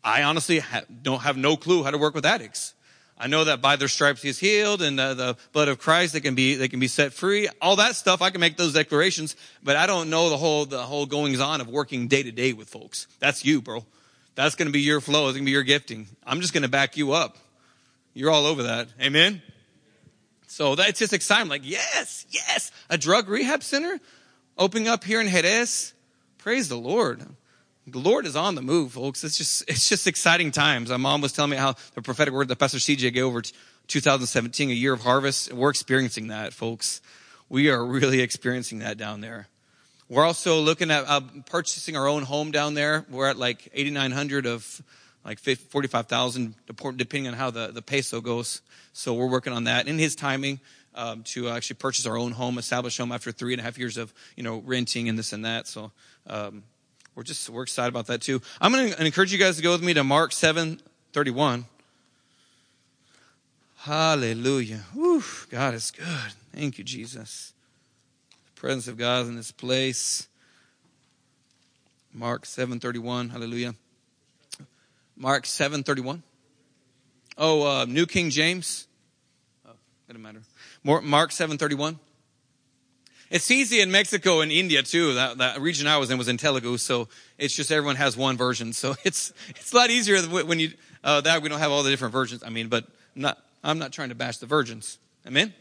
I 0.05 0.23
honestly 0.23 0.59
ha- 0.59 0.83
don't 1.03 1.23
have 1.23 1.39
no 1.39 1.57
clue 1.57 1.83
how 1.83 1.91
to 1.91 1.97
work 1.97 2.15
with 2.15 2.27
addicts. 2.27 2.75
I 3.17 3.27
know 3.27 3.45
that 3.45 3.63
by 3.63 3.77
their 3.77 3.89
stripes 3.89 4.21
he 4.21 4.29
is 4.29 4.39
healed 4.39 4.83
and 4.83 5.01
uh, 5.01 5.15
the 5.15 5.37
blood 5.55 5.69
of 5.69 5.79
Christ 5.79 6.13
they 6.13 6.21
can 6.21 6.35
be 6.35 6.57
they 6.57 6.69
can 6.69 6.79
be 6.79 6.89
set 6.89 7.15
free. 7.15 7.49
All 7.63 7.77
that 7.77 7.97
stuff 7.97 8.21
I 8.21 8.29
can 8.29 8.43
make 8.43 8.59
those 8.59 8.75
declarations, 8.75 9.35
but 9.63 9.77
I 9.77 9.87
don't 9.87 10.11
know 10.11 10.29
the 10.29 10.37
whole 10.37 10.67
the 10.67 10.83
whole 10.83 11.07
goings 11.07 11.41
on 11.41 11.63
of 11.63 11.69
working 11.69 12.07
day 12.07 12.23
to 12.23 12.33
day 12.33 12.53
with 12.53 12.69
folks. 12.69 13.07
That's 13.19 13.43
you, 13.43 13.63
bro. 13.63 13.87
That's 14.35 14.57
going 14.57 14.69
to 14.69 14.73
be 14.73 14.83
your 14.83 15.01
flow. 15.01 15.29
It's 15.29 15.37
going 15.37 15.45
to 15.45 15.49
be 15.49 15.53
your 15.53 15.63
gifting. 15.63 16.07
I'm 16.27 16.43
just 16.43 16.53
going 16.53 16.65
to 16.65 16.69
back 16.69 16.99
you 16.99 17.13
up. 17.13 17.39
You're 18.13 18.31
all 18.31 18.45
over 18.45 18.65
that. 18.65 18.89
Amen. 19.01 19.41
So 20.49 20.75
that's 20.75 20.99
just 20.99 21.15
exciting. 21.15 21.49
Like, 21.49 21.63
yes, 21.65 22.27
yes, 22.29 22.73
a 22.91 22.99
drug 22.99 23.31
rehab 23.31 23.63
center 23.63 23.99
opening 24.61 24.89
up 24.89 25.03
here 25.03 25.23
in 25.23 25.27
Jerez. 25.27 25.95
Praise 26.37 26.69
the 26.69 26.77
Lord. 26.77 27.25
The 27.87 27.99
Lord 27.99 28.27
is 28.27 28.37
on 28.37 28.55
the 28.55 28.63
move, 28.63 28.93
folks. 28.93 29.25
It's 29.25 29.39
just, 29.39 29.65
it's 29.67 29.89
just 29.89 30.07
exciting 30.07 30.53
times. 30.53 30.91
My 30.91 30.99
mom 30.99 31.23
was 31.23 31.33
telling 31.33 31.51
me 31.51 31.57
how 31.57 31.75
the 31.95 32.03
prophetic 32.03 32.35
word 32.35 32.49
that 32.49 32.59
Pastor 32.59 32.77
CJ 32.77 33.15
gave 33.15 33.25
over 33.25 33.43
2017, 33.89 34.71
a 34.71 34.73
year 34.75 34.93
of 34.93 35.01
harvest. 35.01 35.51
We're 35.51 35.71
experiencing 35.71 36.29
that, 36.29 36.53
folks. 36.53 37.01
We 37.49 37.71
are 37.71 37.85
really 37.85 38.21
experiencing 38.21 38.81
that 38.81 38.99
down 38.99 39.23
there. 39.23 39.49
We're 40.11 40.25
also 40.25 40.61
looking 40.61 40.91
at 40.91 41.05
uh, 41.09 41.23
purchasing 41.47 41.97
our 41.97 42.07
own 42.07 42.25
home 42.25 42.51
down 42.51 42.75
there. 42.75 43.07
We're 43.11 43.31
at 43.31 43.39
like 43.39 43.71
8,900 43.73 44.45
of 44.45 44.83
like 45.25 45.39
45,000, 45.39 46.55
depending 46.97 47.29
on 47.29 47.35
how 47.35 47.51
the, 47.51 47.69
the 47.69 47.83
peso 47.83 48.21
goes. 48.21 48.61
So 48.93 49.15
we're 49.15 49.27
working 49.29 49.55
on 49.55 49.65
that 49.65 49.89
in 49.89 49.99
his 49.99 50.15
timing 50.15 50.61
um, 50.95 51.23
to 51.23 51.49
actually 51.49 51.77
purchase 51.77 52.07
our 52.07 52.17
own 52.17 52.33
home, 52.33 52.59
establish 52.59 52.99
home 52.99 53.13
after 53.13 53.33
three 53.33 53.53
and 53.53 53.61
a 53.61 53.65
half 53.65 53.79
years 53.79 53.97
of 53.97 54.13
you 54.37 54.43
know 54.43 54.63
renting 54.65 55.09
and 55.09 55.19
this 55.19 55.33
and 55.33 55.45
that. 55.45 55.67
So 55.67 55.93
um, 56.27 56.63
we're 57.15 57.23
just 57.23 57.49
we're 57.51 57.63
excited 57.63 57.89
about 57.89 58.07
that 58.07 58.23
too. 58.23 58.41
I'm 58.61 58.73
going 58.73 58.93
to 58.93 59.05
encourage 59.05 59.33
you 59.33 59.39
guys 59.39 59.57
to 59.57 59.63
go 59.63 59.73
with 59.73 59.83
me 59.83 59.95
to 59.95 60.05
Mark 60.05 60.33
seven 60.33 60.81
thirty 61.13 61.31
one. 61.31 61.67
Hallelujah. 63.79 64.85
Whew, 64.93 65.23
God 65.49 65.73
is 65.73 65.91
good. 65.91 66.33
Thank 66.55 66.77
you, 66.77 66.85
Jesus. 66.85 67.55
The 68.55 68.61
presence 68.61 68.89
of 68.89 68.99
God 68.99 69.27
in 69.27 69.37
this 69.37 69.53
place. 69.53 70.29
Mark 72.13 72.45
7:31. 72.45 73.31
Hallelujah. 73.31 73.75
Mark 75.17 75.47
7:31. 75.47 76.23
Oh, 77.39 77.63
uh, 77.67 77.85
New 77.87 78.05
King 78.05 78.31
James. 78.31 78.87
Doesn't 80.11 80.23
matter. 80.23 80.43
Mark 80.83 81.31
7:31. 81.31 81.97
It's 83.31 83.49
easy 83.49 83.81
in 83.81 83.93
Mexico 83.93 84.41
and 84.41 84.51
India 84.51 84.83
too. 84.83 85.15
That, 85.15 85.39
that 85.39 85.61
region 85.61 85.87
I 85.87 85.99
was 85.99 86.11
in 86.11 86.19
was 86.19 86.27
in 86.27 86.37
Telugu, 86.37 86.79
so 86.79 87.07
it's 87.39 87.55
just 87.55 87.71
everyone 87.71 87.95
has 87.95 88.17
one 88.17 88.37
version. 88.37 88.73
So 88.73 88.97
it's 89.05 89.33
it's 89.51 89.73
a 89.73 89.77
lot 89.77 89.89
easier 89.89 90.21
when 90.23 90.59
you 90.59 90.73
uh, 91.05 91.21
that 91.21 91.43
we 91.43 91.49
don't 91.49 91.61
have 91.61 91.71
all 91.71 91.85
the 91.85 91.91
different 91.91 92.11
versions. 92.11 92.43
I 92.43 92.51
mean, 92.51 92.67
but 92.67 92.87
I'm 93.15 93.23
not 93.23 93.39
I'm 93.63 93.79
not 93.79 93.93
trying 93.93 94.09
to 94.09 94.17
bash 94.17 94.39
the 94.39 94.47
virgins. 94.47 94.99
Amen. 95.29 95.55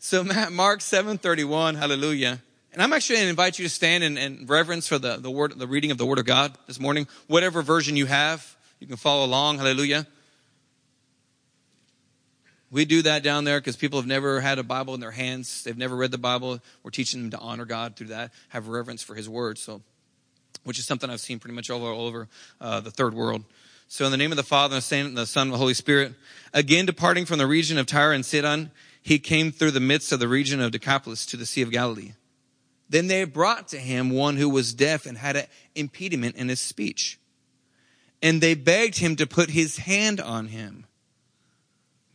So 0.00 0.24
Mark 0.24 0.80
7:31, 0.80 1.76
Hallelujah. 1.76 2.42
And 2.72 2.82
I'm 2.82 2.92
actually 2.92 3.16
going 3.16 3.26
to 3.26 3.30
invite 3.30 3.60
you 3.60 3.66
to 3.66 3.70
stand 3.70 4.02
in, 4.02 4.18
in 4.18 4.46
reverence 4.46 4.88
for 4.88 4.98
the, 4.98 5.16
the 5.16 5.30
word, 5.30 5.56
the 5.56 5.68
reading 5.68 5.92
of 5.92 5.98
the 5.98 6.04
Word 6.04 6.18
of 6.18 6.26
God 6.26 6.58
this 6.66 6.80
morning. 6.80 7.06
Whatever 7.28 7.62
version 7.62 7.96
you 7.96 8.06
have, 8.06 8.56
you 8.80 8.88
can 8.88 8.96
follow 8.96 9.24
along. 9.24 9.58
Hallelujah. 9.58 10.08
We 12.76 12.84
do 12.84 13.00
that 13.00 13.22
down 13.22 13.44
there 13.44 13.58
because 13.58 13.74
people 13.74 13.98
have 13.98 14.06
never 14.06 14.38
had 14.38 14.58
a 14.58 14.62
Bible 14.62 14.92
in 14.92 15.00
their 15.00 15.10
hands. 15.10 15.64
They've 15.64 15.78
never 15.78 15.96
read 15.96 16.10
the 16.10 16.18
Bible. 16.18 16.60
We're 16.82 16.90
teaching 16.90 17.22
them 17.22 17.30
to 17.30 17.38
honor 17.38 17.64
God 17.64 17.96
through 17.96 18.08
that, 18.08 18.32
have 18.50 18.68
reverence 18.68 19.02
for 19.02 19.14
His 19.14 19.30
Word. 19.30 19.56
So, 19.56 19.80
which 20.64 20.78
is 20.78 20.84
something 20.86 21.08
I've 21.08 21.20
seen 21.20 21.38
pretty 21.38 21.54
much 21.54 21.70
all 21.70 21.82
over, 21.86 21.92
all 21.94 22.06
over 22.06 22.28
uh, 22.60 22.80
the 22.80 22.90
third 22.90 23.14
world. 23.14 23.44
So, 23.88 24.04
in 24.04 24.10
the 24.10 24.18
name 24.18 24.30
of 24.30 24.36
the 24.36 24.42
Father 24.42 24.74
and 24.74 25.16
the 25.16 25.24
Son 25.24 25.46
and 25.46 25.54
the 25.54 25.56
Holy 25.56 25.72
Spirit, 25.72 26.12
again 26.52 26.84
departing 26.84 27.24
from 27.24 27.38
the 27.38 27.46
region 27.46 27.78
of 27.78 27.86
Tyre 27.86 28.12
and 28.12 28.26
Sidon, 28.26 28.70
he 29.00 29.18
came 29.18 29.52
through 29.52 29.70
the 29.70 29.80
midst 29.80 30.12
of 30.12 30.20
the 30.20 30.28
region 30.28 30.60
of 30.60 30.70
Decapolis 30.70 31.24
to 31.24 31.38
the 31.38 31.46
Sea 31.46 31.62
of 31.62 31.70
Galilee. 31.70 32.12
Then 32.90 33.06
they 33.06 33.24
brought 33.24 33.68
to 33.68 33.78
him 33.78 34.10
one 34.10 34.36
who 34.36 34.50
was 34.50 34.74
deaf 34.74 35.06
and 35.06 35.16
had 35.16 35.36
an 35.36 35.46
impediment 35.74 36.36
in 36.36 36.50
his 36.50 36.60
speech. 36.60 37.18
And 38.20 38.42
they 38.42 38.52
begged 38.52 38.98
him 38.98 39.16
to 39.16 39.26
put 39.26 39.48
his 39.48 39.78
hand 39.78 40.20
on 40.20 40.48
him. 40.48 40.85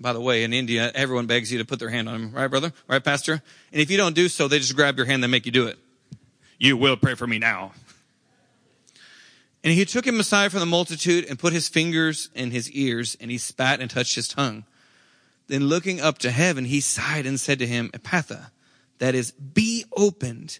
By 0.01 0.13
the 0.13 0.22
way, 0.22 0.43
in 0.43 0.51
India, 0.51 0.91
everyone 0.96 1.27
begs 1.27 1.51
you 1.51 1.60
to 1.60 1.65
put 1.65 1.77
their 1.77 1.89
hand 1.89 2.10
on 2.10 2.20
them, 2.20 2.31
right, 2.34 2.48
brother? 2.48 2.74
Right, 2.88 3.03
pastor? 3.03 3.34
And 3.72 3.81
if 3.81 3.91
you 3.91 3.98
don't 3.98 4.15
do 4.15 4.29
so, 4.29 4.48
they 4.48 4.58
just 4.58 4.75
grab 4.75 4.98
your 4.98 5.05
hand 5.05 5.24
and 5.24 5.29
make 5.29 5.46
you 5.46 5.51
do 5.51 5.67
it. 5.67 5.77
You 6.58 6.75
will 6.75 6.98
pray 6.98 7.13
for 7.13 7.27
me 7.27 7.38
now. 7.38 7.74
And 9.63 9.72
he 9.72 9.86
took 9.86 10.08
him 10.08 10.20
aside 10.20 10.50
from 10.50 10.62
the 10.62 10.65
multitude 10.65 11.25
and 11.29 11.38
put 11.38 11.53
his 11.53 11.70
fingers 11.70 12.29
in 12.34 12.50
his 12.50 12.72
ears, 12.72 13.15
and 13.22 13.29
he 13.29 13.38
spat 13.38 13.79
and 13.79 13.91
touched 13.91 14.15
his 14.15 14.27
tongue. 14.27 14.65
Then 15.48 15.67
looking 15.67 16.01
up 16.01 16.17
to 16.20 16.31
heaven, 16.31 16.65
he 16.65 16.81
sighed 16.81 17.27
and 17.27 17.39
said 17.39 17.60
to 17.60 17.67
him, 17.67 17.91
Ephphatha, 17.93 18.50
that 18.98 19.13
is, 19.13 19.31
be 19.31 19.86
opened. 19.96 20.60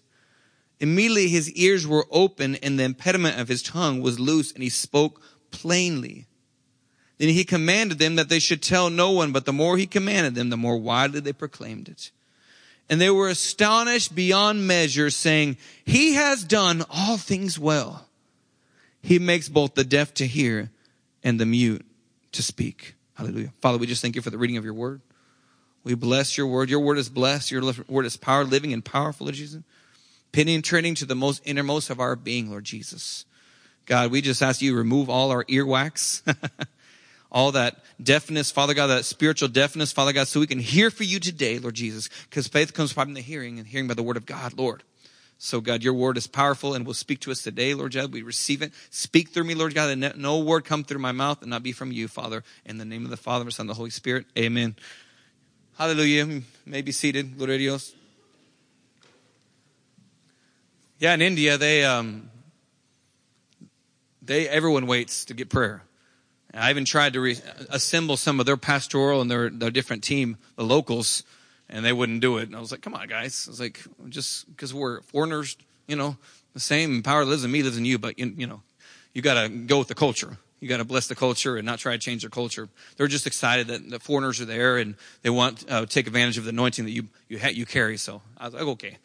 Immediately 0.78 1.28
his 1.28 1.50
ears 1.52 1.84
were 1.84 2.06
open, 2.12 2.54
and 2.56 2.78
the 2.78 2.84
impediment 2.84 3.40
of 3.40 3.48
his 3.48 3.62
tongue 3.62 4.00
was 4.02 4.20
loose, 4.20 4.52
and 4.52 4.62
he 4.62 4.68
spoke 4.68 5.20
plainly. 5.50 6.26
Then 7.22 7.28
he 7.28 7.44
commanded 7.44 8.00
them 8.00 8.16
that 8.16 8.28
they 8.28 8.40
should 8.40 8.60
tell 8.60 8.90
no 8.90 9.12
one, 9.12 9.30
but 9.30 9.44
the 9.44 9.52
more 9.52 9.76
he 9.76 9.86
commanded 9.86 10.34
them, 10.34 10.50
the 10.50 10.56
more 10.56 10.76
widely 10.76 11.20
they 11.20 11.32
proclaimed 11.32 11.88
it. 11.88 12.10
And 12.90 13.00
they 13.00 13.10
were 13.10 13.28
astonished 13.28 14.12
beyond 14.12 14.66
measure, 14.66 15.08
saying, 15.08 15.56
He 15.84 16.14
has 16.14 16.42
done 16.42 16.82
all 16.90 17.18
things 17.18 17.60
well. 17.60 18.08
He 19.02 19.20
makes 19.20 19.48
both 19.48 19.74
the 19.74 19.84
deaf 19.84 20.12
to 20.14 20.26
hear 20.26 20.72
and 21.22 21.38
the 21.38 21.46
mute 21.46 21.86
to 22.32 22.42
speak. 22.42 22.96
Hallelujah. 23.14 23.52
Father, 23.60 23.78
we 23.78 23.86
just 23.86 24.02
thank 24.02 24.16
you 24.16 24.22
for 24.22 24.30
the 24.30 24.38
reading 24.38 24.56
of 24.56 24.64
your 24.64 24.74
word. 24.74 25.00
We 25.84 25.94
bless 25.94 26.36
your 26.36 26.48
word. 26.48 26.70
Your 26.70 26.80
word 26.80 26.98
is 26.98 27.08
blessed. 27.08 27.52
Your 27.52 27.62
word 27.86 28.04
is 28.04 28.16
power, 28.16 28.42
living 28.42 28.72
and 28.72 28.84
powerful, 28.84 29.30
Jesus. 29.30 29.62
penetrating 30.32 30.96
to 30.96 31.06
the 31.06 31.14
most 31.14 31.40
innermost 31.44 31.88
of 31.88 32.00
our 32.00 32.16
being, 32.16 32.50
Lord 32.50 32.64
Jesus. 32.64 33.26
God, 33.86 34.10
we 34.10 34.22
just 34.22 34.42
ask 34.42 34.60
you 34.60 34.72
to 34.72 34.76
remove 34.76 35.08
all 35.08 35.30
our 35.30 35.44
earwax, 35.44 36.22
all 37.32 37.50
that 37.52 37.78
deafness, 38.00 38.50
Father 38.50 38.74
God, 38.74 38.88
that 38.88 39.04
spiritual 39.06 39.48
deafness, 39.48 39.90
Father 39.90 40.12
God, 40.12 40.28
so 40.28 40.38
we 40.38 40.46
can 40.46 40.58
hear 40.58 40.90
for 40.90 41.02
you 41.02 41.18
today, 41.18 41.58
Lord 41.58 41.74
Jesus, 41.74 42.08
because 42.28 42.46
faith 42.46 42.74
comes 42.74 42.92
from 42.92 43.14
the 43.14 43.22
hearing 43.22 43.58
and 43.58 43.66
hearing 43.66 43.88
by 43.88 43.94
the 43.94 44.02
word 44.02 44.18
of 44.18 44.26
God, 44.26 44.52
Lord. 44.56 44.82
So 45.38 45.60
God, 45.60 45.82
your 45.82 45.94
word 45.94 46.16
is 46.16 46.28
powerful 46.28 46.74
and 46.74 46.86
will 46.86 46.94
speak 46.94 47.20
to 47.20 47.32
us 47.32 47.42
today, 47.42 47.74
Lord 47.74 47.94
God. 47.94 48.12
We 48.12 48.22
receive 48.22 48.62
it. 48.62 48.72
Speak 48.90 49.30
through 49.30 49.44
me, 49.44 49.54
Lord 49.54 49.74
God, 49.74 49.90
and 49.90 50.12
no 50.16 50.38
word 50.38 50.64
come 50.64 50.84
through 50.84 51.00
my 51.00 51.10
mouth 51.10 51.40
and 51.40 51.50
not 51.50 51.64
be 51.64 51.72
from 51.72 51.90
you, 51.90 52.06
Father. 52.06 52.44
In 52.64 52.78
the 52.78 52.84
name 52.84 53.04
of 53.04 53.10
the 53.10 53.16
Father, 53.16 53.44
the 53.44 53.50
Son, 53.50 53.64
and 53.64 53.70
the 53.70 53.74
Holy 53.74 53.90
Spirit. 53.90 54.26
Amen. 54.38 54.76
Hallelujah. 55.78 56.26
You 56.26 56.42
may 56.64 56.82
be 56.82 56.92
seated. 56.92 57.38
Gloria 57.38 57.58
Dios. 57.58 57.92
Yeah, 61.00 61.14
in 61.14 61.22
India, 61.22 61.58
they, 61.58 61.84
um, 61.84 62.30
they, 64.20 64.48
everyone 64.48 64.86
waits 64.86 65.24
to 65.24 65.34
get 65.34 65.48
prayer. 65.48 65.82
I 66.54 66.70
even 66.70 66.84
tried 66.84 67.14
to 67.14 67.20
re- 67.20 67.40
assemble 67.70 68.16
some 68.16 68.40
of 68.40 68.46
their 68.46 68.56
pastoral 68.56 69.20
and 69.20 69.30
their, 69.30 69.48
their 69.48 69.70
different 69.70 70.04
team, 70.04 70.36
the 70.56 70.64
locals, 70.64 71.22
and 71.68 71.84
they 71.84 71.92
wouldn't 71.92 72.20
do 72.20 72.38
it. 72.38 72.44
And 72.44 72.56
I 72.56 72.60
was 72.60 72.70
like, 72.70 72.82
come 72.82 72.94
on, 72.94 73.08
guys. 73.08 73.44
I 73.48 73.50
was 73.50 73.60
like, 73.60 73.80
just 74.08 74.48
because 74.54 74.74
we're 74.74 75.00
foreigners, 75.02 75.56
you 75.86 75.96
know, 75.96 76.16
the 76.52 76.60
same 76.60 77.02
power 77.02 77.24
lives 77.24 77.44
in 77.44 77.50
me 77.50 77.62
lives 77.62 77.78
in 77.78 77.84
you, 77.84 77.98
but 77.98 78.18
you, 78.18 78.32
you 78.36 78.46
know, 78.46 78.60
you 79.14 79.22
got 79.22 79.42
to 79.42 79.48
go 79.48 79.78
with 79.78 79.88
the 79.88 79.94
culture. 79.94 80.36
You 80.60 80.68
got 80.68 80.76
to 80.76 80.84
bless 80.84 81.08
the 81.08 81.16
culture 81.16 81.56
and 81.56 81.66
not 81.66 81.80
try 81.80 81.92
to 81.92 81.98
change 81.98 82.22
their 82.22 82.30
culture. 82.30 82.68
They're 82.96 83.08
just 83.08 83.26
excited 83.26 83.66
that 83.66 83.90
the 83.90 83.98
foreigners 83.98 84.40
are 84.40 84.44
there 84.44 84.78
and 84.78 84.94
they 85.22 85.30
want 85.30 85.58
to 85.58 85.74
uh, 85.74 85.86
take 85.86 86.06
advantage 86.06 86.38
of 86.38 86.44
the 86.44 86.50
anointing 86.50 86.84
that 86.84 86.92
you 86.92 87.08
you, 87.28 87.40
ha- 87.40 87.48
you 87.48 87.66
carry. 87.66 87.96
So 87.96 88.22
I 88.38 88.44
was 88.44 88.54
like, 88.54 88.62
okay, 88.62 88.98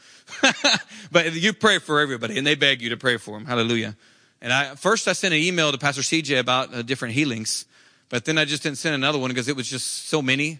but 1.12 1.34
you 1.34 1.54
pray 1.54 1.80
for 1.80 2.00
everybody, 2.00 2.38
and 2.38 2.46
they 2.46 2.54
beg 2.54 2.84
you 2.84 2.90
to 2.90 2.98
pray 2.98 3.18
for 3.18 3.40
them. 3.40 3.48
Hallelujah. 3.48 3.96
And 4.42 4.54
I 4.54 4.76
first 4.76 5.08
I 5.08 5.14
sent 5.14 5.34
an 5.34 5.40
email 5.40 5.72
to 5.72 5.78
Pastor 5.78 6.02
CJ 6.02 6.40
about 6.40 6.74
uh, 6.74 6.82
different 6.82 7.16
healings, 7.16 7.66
but 8.10 8.26
then 8.26 8.38
I 8.38 8.46
just 8.46 8.64
didn't 8.64 8.78
send 8.78 8.96
another 8.96 9.18
one 9.18 9.30
because 9.30 9.48
it 9.48 9.56
was 9.56 9.68
just 9.68 10.08
so 10.10 10.22
many. 10.22 10.60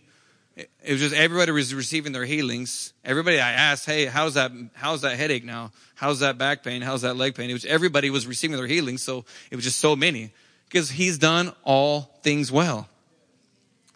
It, 0.56 0.72
it 0.84 0.92
was 0.94 1.02
just 1.02 1.16
everybody 1.16 1.52
was 1.52 1.74
receiving 1.76 2.12
their 2.12 2.26
healings. 2.26 2.94
Everybody 3.06 3.40
I 3.40 3.52
asked, 3.52 3.86
hey, 3.86 4.06
how's 4.06 4.34
that? 4.34 4.52
How's 4.74 5.02
that 5.02 5.16
headache 5.18 5.46
now? 5.46 5.72
How's 5.96 6.22
that 6.22 6.38
back 6.38 6.64
pain? 6.64 6.82
How's 6.82 7.04
that 7.04 7.16
leg 7.16 7.36
pain? 7.36 7.50
It 7.50 7.54
was 7.54 7.66
everybody 7.66 8.10
was 8.10 8.26
receiving 8.26 8.58
their 8.58 8.68
healings, 8.68 9.04
so 9.04 9.26
it 9.52 9.56
was 9.56 9.64
just 9.64 9.80
so 9.80 9.96
many 9.96 10.32
because 10.68 10.90
He's 10.90 11.20
done 11.20 11.54
all 11.64 12.02
things 12.24 12.52
well. 12.52 12.90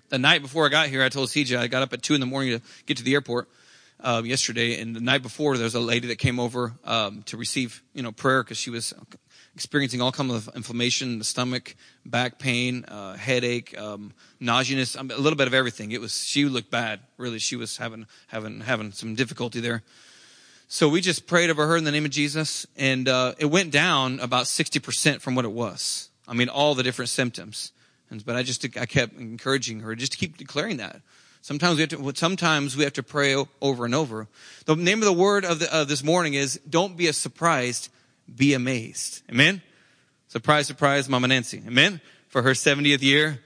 The 0.10 0.20
night 0.20 0.42
before 0.42 0.66
I 0.66 0.70
got 0.70 0.90
here, 0.90 1.04
I 1.04 1.10
told 1.10 1.30
CJ 1.30 1.58
I 1.58 1.68
got 1.68 1.82
up 1.82 1.94
at 1.94 2.04
two 2.04 2.14
in 2.14 2.20
the 2.20 2.28
morning 2.28 2.60
to 2.60 2.66
get 2.86 2.98
to 2.98 3.04
the 3.04 3.14
airport. 3.14 3.50
Uh, 4.04 4.24
yesterday, 4.26 4.82
and 4.82 4.96
the 4.96 5.00
night 5.00 5.22
before, 5.22 5.56
there 5.58 5.64
was 5.64 5.76
a 5.76 5.80
lady 5.80 6.08
that 6.08 6.18
came 6.18 6.40
over 6.40 6.74
um, 6.86 7.22
to 7.22 7.38
receive, 7.38 7.84
you 7.94 8.02
know, 8.02 8.12
prayer 8.12 8.44
because 8.44 8.58
she 8.58 8.72
was 8.72 8.96
experiencing 9.56 10.02
all 10.02 10.12
kinds 10.12 10.34
of 10.34 10.56
inflammation 10.56 11.14
in 11.14 11.20
the 11.20 11.26
stomach, 11.26 11.76
back 12.06 12.40
pain, 12.40 12.86
uh, 12.86 13.16
headache, 13.16 13.78
um, 13.78 14.14
nauseousness, 14.40 14.96
a 14.96 15.04
little 15.04 15.36
bit 15.36 15.48
of 15.48 15.54
everything. 15.54 15.92
It 15.92 16.02
was 16.02 16.24
she 16.24 16.46
looked 16.46 16.72
bad. 16.72 17.00
Really, 17.18 17.40
she 17.40 17.56
was 17.56 17.78
having 17.78 18.08
having 18.28 18.62
having 18.62 18.92
some 18.92 19.16
difficulty 19.16 19.60
there. 19.60 19.84
So 20.68 20.88
we 20.88 21.02
just 21.02 21.28
prayed 21.28 21.50
over 21.50 21.68
her 21.68 21.76
in 21.76 21.84
the 21.84 21.92
name 21.92 22.06
of 22.06 22.12
Jesus, 22.12 22.66
and 22.78 23.10
uh, 23.10 23.34
it 23.38 23.46
went 23.46 23.72
down 23.72 24.20
about 24.22 24.48
sixty 24.48 24.80
percent 24.80 25.22
from 25.22 25.36
what 25.36 25.46
it 25.46 25.52
was. 25.52 26.10
I 26.28 26.34
mean, 26.34 26.48
all 26.48 26.76
the 26.76 26.84
different 26.84 27.10
symptoms. 27.10 27.74
And, 28.10 28.26
but 28.26 28.36
I 28.36 28.44
just 28.44 28.66
I 28.78 28.86
kept 28.86 29.18
encouraging 29.18 29.82
her 29.82 29.96
just 29.96 30.14
to 30.14 30.18
keep 30.18 30.38
declaring 30.38 30.78
that. 30.78 31.02
Sometimes 31.42 31.76
we 31.76 31.82
have 31.82 31.90
to. 31.90 32.14
Sometimes 32.16 32.78
we 32.78 32.84
have 32.84 32.94
to 32.94 33.04
pray 33.04 33.36
over 33.62 33.84
and 33.84 33.96
over. 33.96 34.28
The 34.66 34.76
name 34.76 35.00
of 35.00 35.06
the 35.06 35.14
word 35.14 35.44
of, 35.44 35.60
the, 35.60 35.76
of 35.76 35.88
this 35.88 36.04
morning 36.04 36.36
is 36.36 36.60
"Don't 36.70 36.96
be 36.96 37.08
a 37.08 37.14
surprised." 37.14 37.90
Be 38.34 38.54
amazed. 38.54 39.24
Amen? 39.30 39.62
Surprise, 40.28 40.68
surprise, 40.68 41.10
Mama 41.10 41.28
Nancy. 41.28 41.62
Amen? 41.68 42.02
For 42.30 42.42
her 42.42 42.52
70th 42.52 43.02
year. 43.02 43.40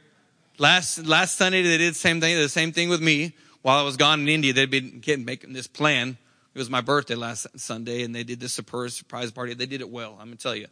Last, 0.57 1.05
last 1.05 1.37
Sunday, 1.37 1.63
they 1.63 1.77
did 1.77 1.93
the 1.93 1.97
same 1.97 2.21
thing, 2.21 2.37
the 2.37 2.47
same 2.47 2.71
thing 2.71 2.89
with 2.89 3.01
me. 3.01 3.33
While 3.61 3.79
I 3.79 3.81
was 3.81 3.97
gone 3.97 4.21
in 4.21 4.27
India, 4.27 4.53
they'd 4.53 4.69
been 4.69 4.99
getting, 4.99 5.25
making 5.25 5.53
this 5.53 5.67
plan. 5.67 6.17
It 6.53 6.59
was 6.59 6.69
my 6.69 6.81
birthday 6.81 7.15
last 7.15 7.47
Sunday, 7.59 8.03
and 8.03 8.15
they 8.15 8.23
did 8.23 8.39
this 8.39 8.53
surprise, 8.53 8.95
surprise 8.95 9.31
party. 9.31 9.53
They 9.55 9.65
did 9.65 9.81
it 9.81 9.89
well, 9.89 10.11
I'm 10.19 10.27
going 10.27 10.37
to 10.37 10.43
tell 10.43 10.55
you. 10.55 10.67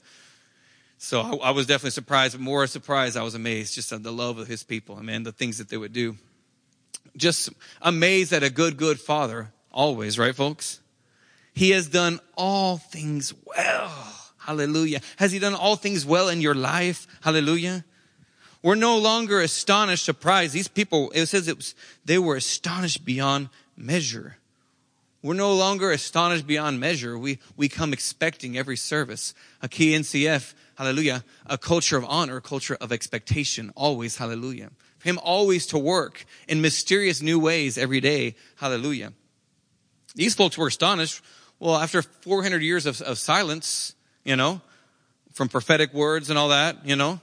So 0.99 1.19
I, 1.19 1.47
I, 1.47 1.51
was 1.51 1.65
definitely 1.65 1.91
surprised, 1.91 2.33
but 2.33 2.41
more 2.41 2.65
surprised, 2.67 3.17
I 3.17 3.23
was 3.23 3.35
amazed 3.35 3.75
just 3.75 3.91
at 3.91 4.03
the 4.03 4.11
love 4.13 4.37
of 4.37 4.47
his 4.47 4.63
people. 4.63 4.97
Amen. 4.97 5.23
The 5.23 5.33
things 5.33 5.57
that 5.57 5.67
they 5.67 5.75
would 5.75 5.91
do. 5.91 6.15
Just 7.17 7.49
amazed 7.81 8.31
at 8.31 8.43
a 8.43 8.49
good, 8.49 8.77
good 8.77 8.99
father, 8.99 9.51
always, 9.71 10.17
right, 10.17 10.33
folks? 10.33 10.79
He 11.53 11.71
has 11.71 11.87
done 11.87 12.19
all 12.35 12.77
things 12.77 13.33
well. 13.45 13.91
Hallelujah. 14.39 15.01
Has 15.17 15.31
he 15.31 15.39
done 15.39 15.53
all 15.53 15.75
things 15.75 16.05
well 16.05 16.27
in 16.29 16.41
your 16.41 16.55
life? 16.55 17.07
Hallelujah. 17.21 17.85
We're 18.61 18.75
no 18.75 18.97
longer 18.97 19.41
astonished, 19.41 20.05
surprised. 20.05 20.53
These 20.53 20.67
people, 20.67 21.11
it 21.13 21.25
says 21.27 21.47
it 21.47 21.57
was, 21.57 21.75
they 22.05 22.17
were 22.17 22.35
astonished 22.35 23.05
beyond 23.05 23.49
measure. 23.77 24.37
We're 25.21 25.33
no 25.33 25.53
longer 25.53 25.91
astonished 25.91 26.47
beyond 26.47 26.79
measure. 26.79 27.17
We, 27.17 27.39
we 27.55 27.69
come 27.69 27.93
expecting 27.93 28.57
every 28.57 28.75
service. 28.75 29.33
A 29.61 29.69
key 29.69 29.91
NCF, 29.91 30.53
hallelujah, 30.75 31.23
a 31.45 31.57
culture 31.57 31.97
of 31.97 32.05
honor, 32.05 32.37
a 32.37 32.41
culture 32.41 32.77
of 32.81 32.91
expectation, 32.91 33.71
always, 33.75 34.17
hallelujah. 34.17 34.71
For 34.99 35.09
him 35.09 35.19
always 35.23 35.65
to 35.67 35.77
work 35.77 36.25
in 36.47 36.61
mysterious 36.61 37.21
new 37.21 37.39
ways 37.39 37.77
every 37.77 38.01
day, 38.01 38.35
hallelujah. 38.57 39.13
These 40.15 40.35
folks 40.35 40.57
were 40.57 40.67
astonished. 40.67 41.21
Well, 41.59 41.75
after 41.75 42.01
400 42.01 42.61
years 42.61 42.85
of, 42.85 43.01
of 43.01 43.17
silence, 43.17 43.95
you 44.23 44.35
know, 44.35 44.61
from 45.33 45.49
prophetic 45.49 45.93
words 45.93 46.29
and 46.29 46.37
all 46.37 46.49
that, 46.49 46.85
you 46.85 46.95
know, 46.95 47.19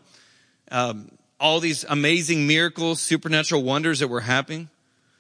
um, 0.71 1.11
all 1.39 1.61
these 1.61 1.85
amazing 1.89 2.47
miracles, 2.47 3.01
supernatural 3.01 3.63
wonders 3.63 4.01
that 4.01 4.09
were 4.09 4.21
happening, 4.21 4.69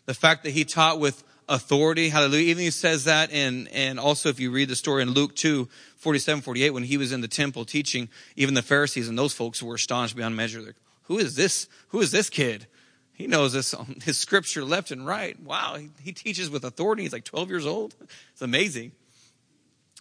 the 0.06 0.14
fact 0.14 0.44
that 0.44 0.50
he 0.50 0.64
taught 0.64 1.00
with 1.00 1.22
authority, 1.48 2.08
hallelujah. 2.08 2.46
Even 2.46 2.62
he 2.62 2.70
says 2.70 3.04
that 3.04 3.32
and, 3.32 3.68
and 3.68 3.98
also 3.98 4.28
if 4.28 4.38
you 4.38 4.50
read 4.50 4.68
the 4.68 4.76
story 4.76 5.02
in 5.02 5.10
Luke 5.10 5.34
2, 5.34 5.68
47, 5.96 6.42
48, 6.42 6.70
when 6.70 6.84
he 6.84 6.96
was 6.96 7.12
in 7.12 7.20
the 7.20 7.28
temple 7.28 7.64
teaching, 7.64 8.08
even 8.36 8.54
the 8.54 8.62
Pharisees 8.62 9.08
and 9.08 9.18
those 9.18 9.34
folks 9.34 9.62
were 9.62 9.74
astonished 9.74 10.16
beyond 10.16 10.36
measure. 10.36 10.60
Like, 10.60 10.76
who 11.04 11.18
is 11.18 11.36
this? 11.36 11.68
Who 11.88 12.00
is 12.00 12.10
this 12.10 12.30
kid? 12.30 12.66
He 13.12 13.26
knows 13.26 13.52
this, 13.52 13.74
his 14.02 14.16
scripture 14.16 14.64
left 14.64 14.92
and 14.92 15.06
right. 15.06 15.38
Wow. 15.42 15.76
He, 15.76 15.90
he 16.02 16.12
teaches 16.12 16.48
with 16.48 16.64
authority. 16.64 17.02
He's 17.02 17.12
like 17.12 17.24
12 17.24 17.50
years 17.50 17.66
old. 17.66 17.94
It's 18.32 18.42
amazing. 18.42 18.92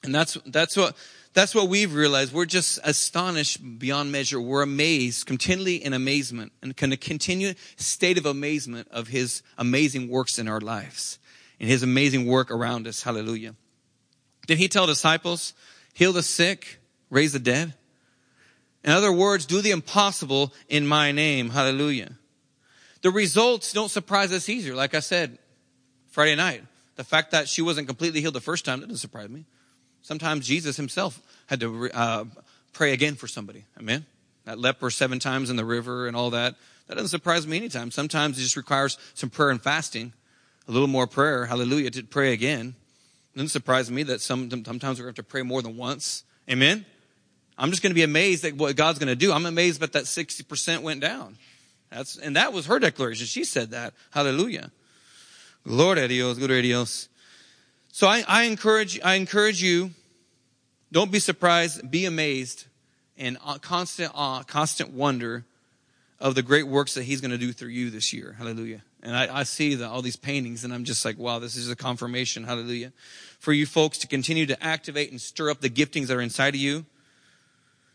And 0.03 0.15
that's, 0.15 0.37
that's 0.45 0.77
what, 0.77 0.95
that's 1.33 1.53
what 1.53 1.69
we've 1.69 1.93
realized. 1.93 2.33
We're 2.33 2.45
just 2.45 2.79
astonished 2.83 3.79
beyond 3.79 4.11
measure. 4.11 4.39
We're 4.41 4.61
amazed, 4.61 5.25
continually 5.25 5.83
in 5.83 5.93
amazement, 5.93 6.51
and 6.61 6.75
kind 6.75 6.93
of 6.93 6.99
continue 6.99 7.53
state 7.75 8.17
of 8.17 8.25
amazement 8.25 8.87
of 8.91 9.09
His 9.09 9.43
amazing 9.57 10.09
works 10.09 10.39
in 10.39 10.47
our 10.47 10.61
lives 10.61 11.19
and 11.59 11.69
His 11.69 11.83
amazing 11.83 12.25
work 12.27 12.49
around 12.49 12.87
us. 12.87 13.03
Hallelujah. 13.03 13.55
Did 14.47 14.57
He 14.57 14.67
tell 14.67 14.87
disciples, 14.87 15.53
heal 15.93 16.13
the 16.13 16.23
sick, 16.23 16.79
raise 17.09 17.33
the 17.33 17.39
dead? 17.39 17.73
In 18.83 18.91
other 18.91 19.11
words, 19.11 19.45
do 19.45 19.61
the 19.61 19.71
impossible 19.71 20.53
in 20.69 20.87
my 20.87 21.11
name. 21.11 21.49
Hallelujah. 21.49 22.13
The 23.01 23.11
results 23.11 23.73
don't 23.73 23.89
surprise 23.89 24.31
us 24.31 24.49
either. 24.49 24.73
Like 24.73 24.95
I 24.95 24.99
said 24.99 25.37
Friday 26.07 26.35
night, 26.35 26.63
the 26.95 27.03
fact 27.03 27.31
that 27.31 27.47
she 27.47 27.61
wasn't 27.61 27.87
completely 27.87 28.21
healed 28.21 28.35
the 28.35 28.41
first 28.41 28.65
time 28.65 28.79
doesn't 28.79 28.97
surprise 28.97 29.29
me. 29.29 29.45
Sometimes 30.01 30.47
Jesus 30.47 30.77
himself 30.77 31.21
had 31.47 31.59
to 31.59 31.89
uh, 31.91 32.25
pray 32.73 32.93
again 32.93 33.15
for 33.15 33.27
somebody. 33.27 33.65
Amen. 33.77 34.05
That 34.45 34.59
leper 34.59 34.89
seven 34.89 35.19
times 35.19 35.49
in 35.49 35.55
the 35.55 35.65
river 35.65 36.07
and 36.07 36.15
all 36.15 36.31
that. 36.31 36.55
That 36.87 36.95
doesn't 36.95 37.09
surprise 37.09 37.45
me 37.45 37.57
anytime. 37.57 37.91
Sometimes 37.91 38.37
it 38.37 38.41
just 38.41 38.57
requires 38.57 38.97
some 39.13 39.29
prayer 39.29 39.49
and 39.49 39.61
fasting, 39.61 40.13
a 40.67 40.71
little 40.71 40.87
more 40.87 41.05
prayer. 41.05 41.45
Hallelujah 41.45 41.91
to 41.91 42.03
pray 42.03 42.33
again. 42.33 42.75
It 43.33 43.37
doesn't 43.37 43.49
surprise 43.49 43.91
me 43.91 44.03
that 44.03 44.21
some, 44.21 44.49
sometimes 44.49 44.99
we're 44.99 45.05
going 45.05 45.15
to 45.15 45.21
have 45.21 45.27
to 45.27 45.29
pray 45.29 45.43
more 45.43 45.61
than 45.61 45.77
once. 45.77 46.23
Amen. 46.49 46.85
I'm 47.57 47.69
just 47.69 47.83
going 47.83 47.91
to 47.91 47.95
be 47.95 48.03
amazed 48.03 48.45
at 48.45 48.55
what 48.55 48.75
God's 48.75 48.99
going 48.99 49.09
to 49.09 49.15
do. 49.15 49.31
I'm 49.33 49.45
amazed 49.45 49.81
that 49.81 49.93
that 49.93 50.05
60% 50.05 50.81
went 50.81 51.01
down. 51.01 51.37
That's, 51.91 52.17
and 52.17 52.35
that 52.37 52.53
was 52.53 52.67
her 52.67 52.79
declaration. 52.79 53.25
She 53.25 53.43
said 53.43 53.71
that. 53.71 53.93
Hallelujah. 54.11 54.71
Gloria 55.65 56.05
a 56.05 56.07
Dios, 56.07 56.37
gloria 56.37 56.59
a 56.59 56.61
Dios. 56.61 57.08
So 57.99 58.07
I, 58.07 58.23
I 58.29 58.43
encourage, 58.43 58.97
I 59.03 59.15
encourage 59.15 59.61
you, 59.61 59.91
don't 60.89 61.11
be 61.11 61.19
surprised, 61.19 61.91
be 61.91 62.05
amazed 62.05 62.65
and 63.17 63.37
uh, 63.43 63.57
constant 63.57 64.13
awe, 64.15 64.41
constant 64.43 64.93
wonder 64.93 65.43
of 66.17 66.33
the 66.33 66.41
great 66.41 66.65
works 66.65 66.93
that 66.93 67.03
he's 67.03 67.19
going 67.19 67.31
to 67.31 67.37
do 67.37 67.51
through 67.51 67.71
you 67.71 67.89
this 67.89 68.13
year. 68.13 68.37
Hallelujah. 68.37 68.83
And 69.03 69.17
I, 69.17 69.39
I 69.39 69.43
see 69.43 69.75
the, 69.75 69.89
all 69.89 70.01
these 70.01 70.15
paintings 70.15 70.63
and 70.63 70.73
I'm 70.73 70.85
just 70.85 71.03
like, 71.03 71.19
wow, 71.19 71.39
this 71.39 71.57
is 71.57 71.69
a 71.69 71.75
confirmation. 71.75 72.45
Hallelujah. 72.45 72.93
For 73.37 73.51
you 73.51 73.65
folks 73.65 73.97
to 73.97 74.07
continue 74.07 74.45
to 74.45 74.63
activate 74.63 75.11
and 75.11 75.19
stir 75.19 75.49
up 75.49 75.59
the 75.59 75.69
giftings 75.69 76.07
that 76.07 76.15
are 76.15 76.21
inside 76.21 76.55
of 76.55 76.61
you. 76.61 76.85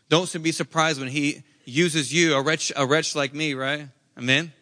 Don't 0.09 0.31
be 0.43 0.51
surprised 0.51 0.99
when 0.99 1.09
he 1.09 1.41
uses 1.65 2.13
you, 2.13 2.35
a 2.35 2.43
wretch, 2.43 2.71
a 2.75 2.85
wretch 2.85 3.15
like 3.15 3.33
me, 3.33 3.55
right? 3.55 3.87
Amen. 4.19 4.53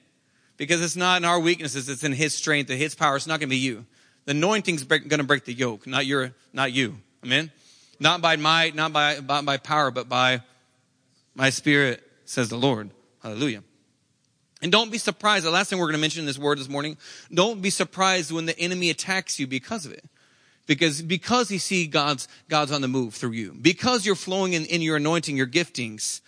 Because 0.55 0.81
it's 0.81 0.95
not 0.95 1.17
in 1.17 1.25
our 1.25 1.41
weaknesses, 1.41 1.89
it's 1.89 2.05
in 2.05 2.13
his 2.13 2.33
strength 2.33 2.69
and 2.69 2.79
his 2.79 2.95
power. 2.95 3.17
It's 3.17 3.27
not 3.27 3.41
going 3.41 3.49
to 3.49 3.55
be 3.55 3.57
you. 3.57 3.85
The 4.25 4.31
anointing's 4.31 4.83
going 4.83 5.09
to 5.09 5.23
break 5.23 5.45
the 5.45 5.53
yoke, 5.53 5.85
not 5.85 6.05
your, 6.05 6.33
not 6.53 6.71
you. 6.71 6.95
Amen. 7.25 7.51
Not 7.99 8.21
by 8.21 8.35
might, 8.35 8.75
not 8.75 8.93
by, 8.93 9.19
by, 9.19 9.41
by 9.41 9.57
power, 9.57 9.91
but 9.91 10.09
by 10.09 10.41
my 11.35 11.49
spirit, 11.49 12.03
says 12.25 12.49
the 12.49 12.57
Lord. 12.57 12.89
Hallelujah. 13.21 13.63
And 14.61 14.71
don't 14.71 14.91
be 14.91 14.97
surprised. 14.97 15.45
The 15.45 15.51
last 15.51 15.69
thing 15.69 15.79
we're 15.79 15.87
going 15.87 15.95
to 15.95 16.01
mention 16.01 16.21
in 16.21 16.25
this 16.25 16.39
word 16.39 16.57
this 16.57 16.69
morning, 16.69 16.97
don't 17.33 17.61
be 17.61 17.69
surprised 17.69 18.31
when 18.31 18.45
the 18.45 18.57
enemy 18.57 18.89
attacks 18.89 19.39
you 19.39 19.47
because 19.47 19.85
of 19.85 19.91
it. 19.91 20.05
Because, 20.65 21.01
because 21.01 21.49
he 21.49 21.57
see 21.57 21.87
God's, 21.87 22.29
God's 22.47 22.71
on 22.71 22.81
the 22.81 22.87
move 22.87 23.13
through 23.13 23.31
you. 23.31 23.53
Because 23.59 24.05
you're 24.05 24.15
flowing 24.15 24.53
in, 24.53 24.65
in 24.65 24.81
your 24.81 24.95
anointing, 24.95 25.35
your 25.35 25.47
giftings. 25.47 26.21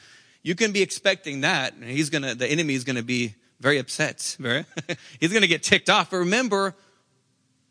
You 0.43 0.55
can 0.55 0.73
be 0.73 0.81
expecting 0.81 1.41
that. 1.41 1.73
And 1.73 1.85
He's 1.85 2.09
gonna, 2.09 2.35
the 2.35 2.47
enemy 2.47 2.73
is 2.73 2.83
gonna 2.83 3.03
be 3.03 3.35
very 3.61 3.79
upset. 3.79 4.35
Very, 4.39 4.65
he's 5.19 5.31
gonna 5.31 5.47
get 5.47 5.63
ticked 5.63 5.89
off. 5.89 6.11
But 6.11 6.17
remember, 6.17 6.75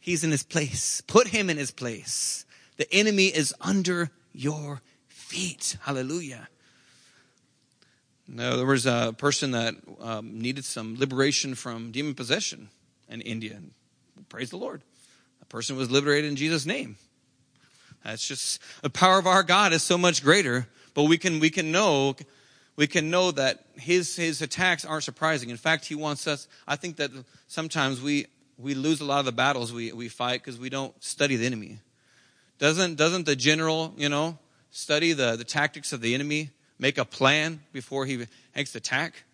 he's 0.04 0.22
in 0.22 0.30
his 0.30 0.42
place. 0.42 1.00
Put 1.00 1.28
him 1.28 1.48
in 1.48 1.56
his 1.56 1.70
place. 1.70 2.44
The 2.76 2.92
enemy 2.92 3.28
is 3.28 3.54
under 3.58 4.10
your 4.34 4.82
feet. 5.08 5.78
Hallelujah. 5.80 6.48
No, 8.28 8.58
there 8.58 8.66
was 8.66 8.84
a 8.84 9.14
person 9.16 9.52
that 9.52 9.74
um, 10.00 10.42
needed 10.42 10.66
some 10.66 10.96
liberation 10.98 11.54
from 11.54 11.90
demon 11.90 12.14
possession 12.14 12.68
in 13.08 13.22
India. 13.22 13.58
Praise 14.28 14.50
the 14.50 14.58
Lord. 14.58 14.82
A 15.40 15.46
person 15.46 15.74
was 15.74 15.90
liberated 15.90 16.28
in 16.28 16.36
Jesus' 16.36 16.66
name. 16.66 16.96
That's 18.04 18.28
just 18.28 18.60
the 18.82 18.90
power 18.90 19.18
of 19.18 19.26
our 19.26 19.42
God 19.42 19.72
is 19.72 19.82
so 19.82 19.96
much 19.96 20.22
greater. 20.22 20.66
But 20.92 21.04
we 21.04 21.16
can 21.16 21.40
we 21.40 21.48
can 21.48 21.72
know 21.72 22.14
we 22.76 22.86
can 22.86 23.10
know 23.10 23.30
that 23.30 23.64
his 23.76 24.16
his 24.16 24.42
attacks 24.42 24.84
aren't 24.84 25.04
surprising. 25.04 25.48
In 25.48 25.56
fact, 25.56 25.86
he 25.86 25.94
wants 25.94 26.26
us. 26.26 26.46
I 26.68 26.76
think 26.76 26.96
that 26.96 27.10
sometimes 27.48 28.02
we 28.02 28.26
we 28.58 28.74
lose 28.74 29.00
a 29.00 29.04
lot 29.04 29.18
of 29.20 29.24
the 29.24 29.32
battles 29.32 29.72
we 29.72 29.92
we 29.92 30.08
fight 30.08 30.42
because 30.42 30.58
we 30.58 30.70
don't 30.70 30.94
study 31.02 31.36
the 31.36 31.46
enemy. 31.46 31.78
Doesn't 32.58 32.96
doesn't 32.96 33.26
the 33.26 33.36
general 33.36 33.94
you 33.96 34.08
know 34.08 34.38
study 34.70 35.12
the 35.12 35.36
the 35.36 35.44
tactics 35.44 35.92
of 35.92 36.00
the 36.00 36.14
enemy? 36.14 36.50
make 36.78 36.98
a 36.98 37.04
plan 37.04 37.60
before 37.72 38.06
he 38.06 38.26
makes 38.54 38.72
the 38.72 38.78
attack. 38.78 39.24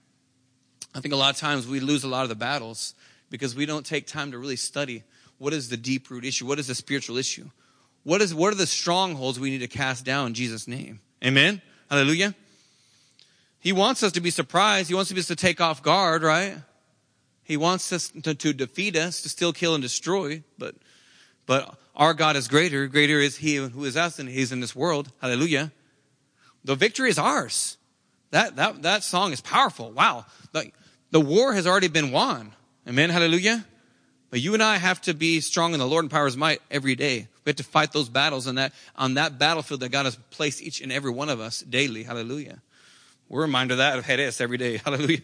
I 0.94 1.00
think 1.00 1.14
a 1.14 1.16
lot 1.16 1.34
of 1.34 1.40
times 1.40 1.66
we 1.66 1.80
lose 1.80 2.04
a 2.04 2.08
lot 2.08 2.22
of 2.22 2.28
the 2.28 2.34
battles 2.34 2.94
because 3.30 3.54
we 3.54 3.66
don't 3.66 3.86
take 3.86 4.06
time 4.06 4.32
to 4.32 4.38
really 4.38 4.56
study 4.56 5.02
what 5.38 5.52
is 5.52 5.68
the 5.68 5.76
deep 5.76 6.10
root 6.10 6.24
issue, 6.24 6.46
what 6.46 6.58
is 6.58 6.66
the 6.66 6.74
spiritual 6.74 7.16
issue, 7.16 7.48
what 8.02 8.20
is 8.20 8.34
what 8.34 8.52
are 8.52 8.56
the 8.56 8.66
strongholds 8.66 9.38
we 9.38 9.50
need 9.50 9.58
to 9.58 9.68
cast 9.68 10.04
down 10.04 10.28
in 10.28 10.34
Jesus' 10.34 10.66
name. 10.66 11.00
Amen. 11.24 11.62
Hallelujah. 11.88 12.34
He 13.60 13.72
wants 13.72 14.02
us 14.02 14.12
to 14.12 14.20
be 14.20 14.30
surprised. 14.30 14.88
He 14.88 14.94
wants 14.94 15.12
us 15.12 15.26
to 15.26 15.36
take 15.36 15.60
off 15.60 15.82
guard, 15.82 16.22
right? 16.22 16.56
He 17.50 17.56
wants 17.56 17.92
us 17.92 18.12
to, 18.22 18.32
to 18.32 18.52
defeat 18.52 18.94
us, 18.94 19.22
to 19.22 19.28
still 19.28 19.52
kill 19.52 19.74
and 19.74 19.82
destroy, 19.82 20.44
but 20.56 20.76
but 21.46 21.74
our 21.96 22.14
God 22.14 22.36
is 22.36 22.46
greater. 22.46 22.86
Greater 22.86 23.18
is 23.18 23.38
He 23.38 23.56
who 23.56 23.84
is 23.84 23.96
us 23.96 24.20
and 24.20 24.28
He's 24.28 24.52
in 24.52 24.60
this 24.60 24.76
world. 24.76 25.10
Hallelujah. 25.20 25.72
The 26.62 26.76
victory 26.76 27.10
is 27.10 27.18
ours. 27.18 27.76
That, 28.30 28.54
that, 28.54 28.82
that 28.82 29.02
song 29.02 29.32
is 29.32 29.40
powerful. 29.40 29.90
Wow. 29.90 30.26
Like, 30.52 30.74
the 31.10 31.20
war 31.20 31.52
has 31.52 31.66
already 31.66 31.88
been 31.88 32.12
won. 32.12 32.52
Amen. 32.86 33.10
Hallelujah. 33.10 33.66
But 34.30 34.40
you 34.40 34.54
and 34.54 34.62
I 34.62 34.76
have 34.76 35.00
to 35.00 35.12
be 35.12 35.40
strong 35.40 35.72
in 35.72 35.80
the 35.80 35.88
Lord 35.88 36.04
and 36.04 36.10
power 36.10 36.26
His 36.26 36.36
might 36.36 36.62
every 36.70 36.94
day. 36.94 37.26
We 37.44 37.50
have 37.50 37.56
to 37.56 37.64
fight 37.64 37.90
those 37.90 38.08
battles 38.08 38.46
on 38.46 38.54
that, 38.54 38.72
on 38.94 39.14
that 39.14 39.40
battlefield 39.40 39.80
that 39.80 39.88
God 39.88 40.04
has 40.04 40.14
placed 40.30 40.62
each 40.62 40.80
and 40.80 40.92
every 40.92 41.10
one 41.10 41.28
of 41.28 41.40
us 41.40 41.62
daily. 41.62 42.04
Hallelujah. 42.04 42.62
We're 43.30 43.42
reminded 43.42 43.74
of 43.74 43.78
that 43.78 43.96
of 43.96 44.06
Jerez 44.06 44.40
every 44.40 44.58
day. 44.58 44.76
Hallelujah. 44.84 45.20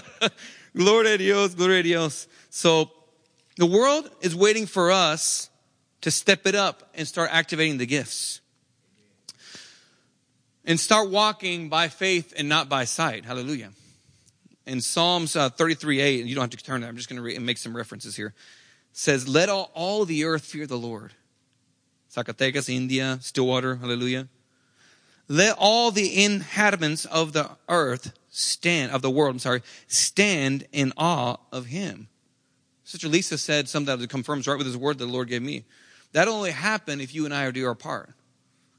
Gloria 0.76 1.14
a 1.14 1.18
Dios, 1.18 1.54
Dios. 1.54 2.26
So 2.48 2.90
the 3.56 3.66
world 3.66 4.10
is 4.22 4.34
waiting 4.34 4.66
for 4.66 4.90
us 4.90 5.50
to 6.00 6.10
step 6.10 6.46
it 6.46 6.54
up 6.54 6.90
and 6.94 7.06
start 7.06 7.28
activating 7.32 7.76
the 7.76 7.86
gifts 7.86 8.40
and 10.64 10.80
start 10.80 11.10
walking 11.10 11.68
by 11.68 11.88
faith 11.88 12.32
and 12.36 12.48
not 12.48 12.70
by 12.70 12.84
sight. 12.84 13.26
Hallelujah. 13.26 13.72
In 14.66 14.80
Psalms 14.80 15.36
uh, 15.36 15.50
33 15.50 16.00
8, 16.00 16.20
and 16.20 16.28
you 16.28 16.34
don't 16.34 16.44
have 16.44 16.58
to 16.58 16.64
turn 16.64 16.80
there, 16.80 16.88
I'm 16.88 16.96
just 16.96 17.10
going 17.10 17.18
to 17.18 17.22
re- 17.22 17.38
make 17.38 17.58
some 17.58 17.76
references 17.76 18.16
here. 18.16 18.32
says, 18.94 19.28
Let 19.28 19.50
all, 19.50 19.70
all 19.74 20.06
the 20.06 20.24
earth 20.24 20.46
fear 20.46 20.66
the 20.66 20.78
Lord. 20.78 21.12
Zacatecas, 22.10 22.74
India, 22.74 23.18
Stillwater, 23.20 23.76
hallelujah. 23.76 24.28
Let 25.28 25.56
all 25.58 25.90
the 25.90 26.24
inhabitants 26.24 27.04
of 27.06 27.32
the 27.32 27.50
earth 27.68 28.12
stand, 28.30 28.92
of 28.92 29.02
the 29.02 29.10
world, 29.10 29.34
I'm 29.34 29.38
sorry, 29.38 29.62
stand 29.86 30.66
in 30.72 30.92
awe 30.96 31.36
of 31.52 31.66
him. 31.66 32.08
Sister 32.84 33.08
Lisa 33.08 33.38
said 33.38 33.68
something 33.68 33.98
that 33.98 34.10
confirms 34.10 34.46
right 34.46 34.58
with 34.58 34.66
his 34.66 34.76
word 34.76 34.98
that 34.98 35.06
the 35.06 35.12
Lord 35.12 35.28
gave 35.28 35.42
me. 35.42 35.64
That'll 36.12 36.34
only 36.34 36.50
happen 36.50 37.00
if 37.00 37.14
you 37.14 37.24
and 37.24 37.34
I 37.34 37.44
are 37.44 37.52
do 37.52 37.66
our 37.66 37.74
part. 37.74 38.10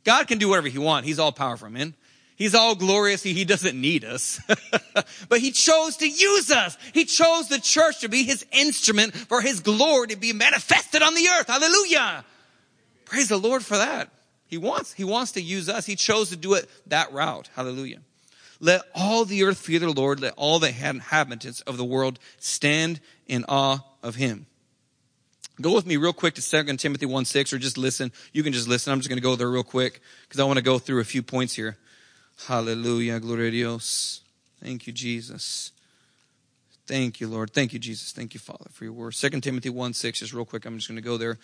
God 0.04 0.28
can 0.28 0.38
do 0.38 0.50
whatever 0.50 0.68
he 0.68 0.78
wants. 0.78 1.08
He's 1.08 1.20
all 1.20 1.32
powerful, 1.32 1.70
man. 1.70 1.96
He's 2.36 2.54
all 2.54 2.76
glorious. 2.76 3.24
He 3.24 3.46
doesn't 3.46 3.80
need 3.80 4.04
us. 4.04 4.40
but 5.30 5.40
he 5.40 5.52
chose 5.52 5.98
to 5.98 6.08
use 6.08 6.52
us. 6.52 6.78
He 6.94 7.06
chose 7.06 7.48
the 7.48 7.60
church 7.60 8.02
to 8.02 8.10
be 8.10 8.24
his 8.24 8.46
instrument 8.52 9.16
for 9.16 9.42
his 9.42 9.62
glory 9.62 10.08
to 10.08 10.18
be 10.18 10.34
manifested 10.34 11.02
on 11.02 11.16
the 11.16 11.28
earth. 11.30 11.48
Hallelujah. 11.48 12.26
Praise 13.06 13.30
the 13.30 13.38
Lord 13.38 13.64
for 13.64 13.78
that. 13.78 14.10
He 14.48 14.58
wants, 14.58 14.94
he 14.94 15.04
wants 15.04 15.32
to 15.34 15.42
use 15.42 15.70
us. 15.70 15.86
He 15.86 15.96
chose 15.96 16.30
to 16.30 16.36
do 16.36 16.54
it 16.54 16.70
that 16.88 17.12
route. 17.12 17.50
Hallelujah. 17.56 18.00
Let 18.60 18.84
all 18.94 19.26
the 19.26 19.44
earth 19.44 19.58
fear 19.58 19.80
the 19.80 19.92
Lord. 19.92 20.20
Let 20.20 20.34
all 20.38 20.60
the 20.60 20.70
inhabitants 20.70 21.62
of 21.62 21.78
the 21.78 21.86
world 21.86 22.20
stand 22.40 23.00
in 23.28 23.44
awe 23.48 23.80
of 24.02 24.16
him. 24.16 24.46
Go 25.62 25.74
with 25.74 25.86
me 25.86 25.98
real 25.98 26.14
quick 26.14 26.36
to 26.36 26.42
2 26.42 26.78
Timothy 26.78 27.06
1 27.06 27.26
6 27.26 27.54
or 27.54 27.58
just 27.58 27.78
listen. 27.78 28.12
You 28.34 28.44
can 28.44 28.54
just 28.54 28.68
listen. 28.68 28.92
I'm 28.92 29.00
just 29.00 29.10
going 29.10 29.18
to 29.18 29.24
go 29.24 29.36
there 29.36 29.50
real 29.50 29.64
quick 29.64 30.02
because 30.24 30.40
I 30.40 30.44
want 30.44 30.58
to 30.58 30.64
go 30.64 30.80
through 30.80 31.00
a 31.00 31.06
few 31.06 31.24
points 31.24 31.54
here. 31.54 31.78
Hallelujah. 32.48 33.20
Gloria 33.20 33.52
Dios. 33.52 34.22
Thank 34.62 34.88
you, 34.88 34.94
Jesus. 34.94 35.72
Thank 36.88 37.20
you, 37.20 37.28
Lord. 37.28 37.52
Thank 37.52 37.74
you, 37.74 37.80
Jesus. 37.80 38.12
Thank 38.12 38.34
you, 38.34 38.40
Father, 38.40 38.70
for 38.72 38.84
your 38.84 38.94
word. 38.94 39.14
2 39.14 39.30
Timothy 39.42 39.70
1 39.70 39.94
6, 39.94 40.20
just 40.20 40.34
real 40.34 40.46
quick. 40.46 40.66
I'm 40.66 40.78
just 40.78 40.88
going 40.88 40.98
to 40.98 41.02
go 41.02 41.18
there. 41.18 41.40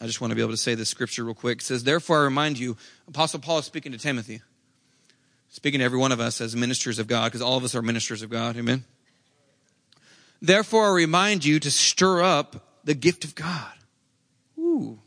I 0.00 0.06
just 0.06 0.20
want 0.20 0.30
to 0.30 0.34
be 0.34 0.40
able 0.40 0.52
to 0.52 0.56
say 0.56 0.74
this 0.74 0.88
scripture 0.88 1.24
real 1.24 1.34
quick. 1.34 1.58
It 1.58 1.64
says, 1.64 1.84
Therefore, 1.84 2.20
I 2.20 2.24
remind 2.24 2.58
you, 2.58 2.76
Apostle 3.06 3.40
Paul 3.40 3.58
is 3.58 3.66
speaking 3.66 3.92
to 3.92 3.98
Timothy, 3.98 4.40
speaking 5.50 5.80
to 5.80 5.84
every 5.84 5.98
one 5.98 6.10
of 6.10 6.20
us 6.20 6.40
as 6.40 6.56
ministers 6.56 6.98
of 6.98 7.06
God, 7.06 7.26
because 7.26 7.42
all 7.42 7.58
of 7.58 7.64
us 7.64 7.74
are 7.74 7.82
ministers 7.82 8.22
of 8.22 8.30
God. 8.30 8.56
Amen. 8.56 8.84
Therefore, 10.40 10.86
I 10.86 10.92
remind 10.92 11.44
you 11.44 11.60
to 11.60 11.70
stir 11.70 12.22
up 12.22 12.66
the 12.82 12.94
gift 12.94 13.24
of 13.24 13.34
God. 13.34 13.72
Ooh. 14.58 14.98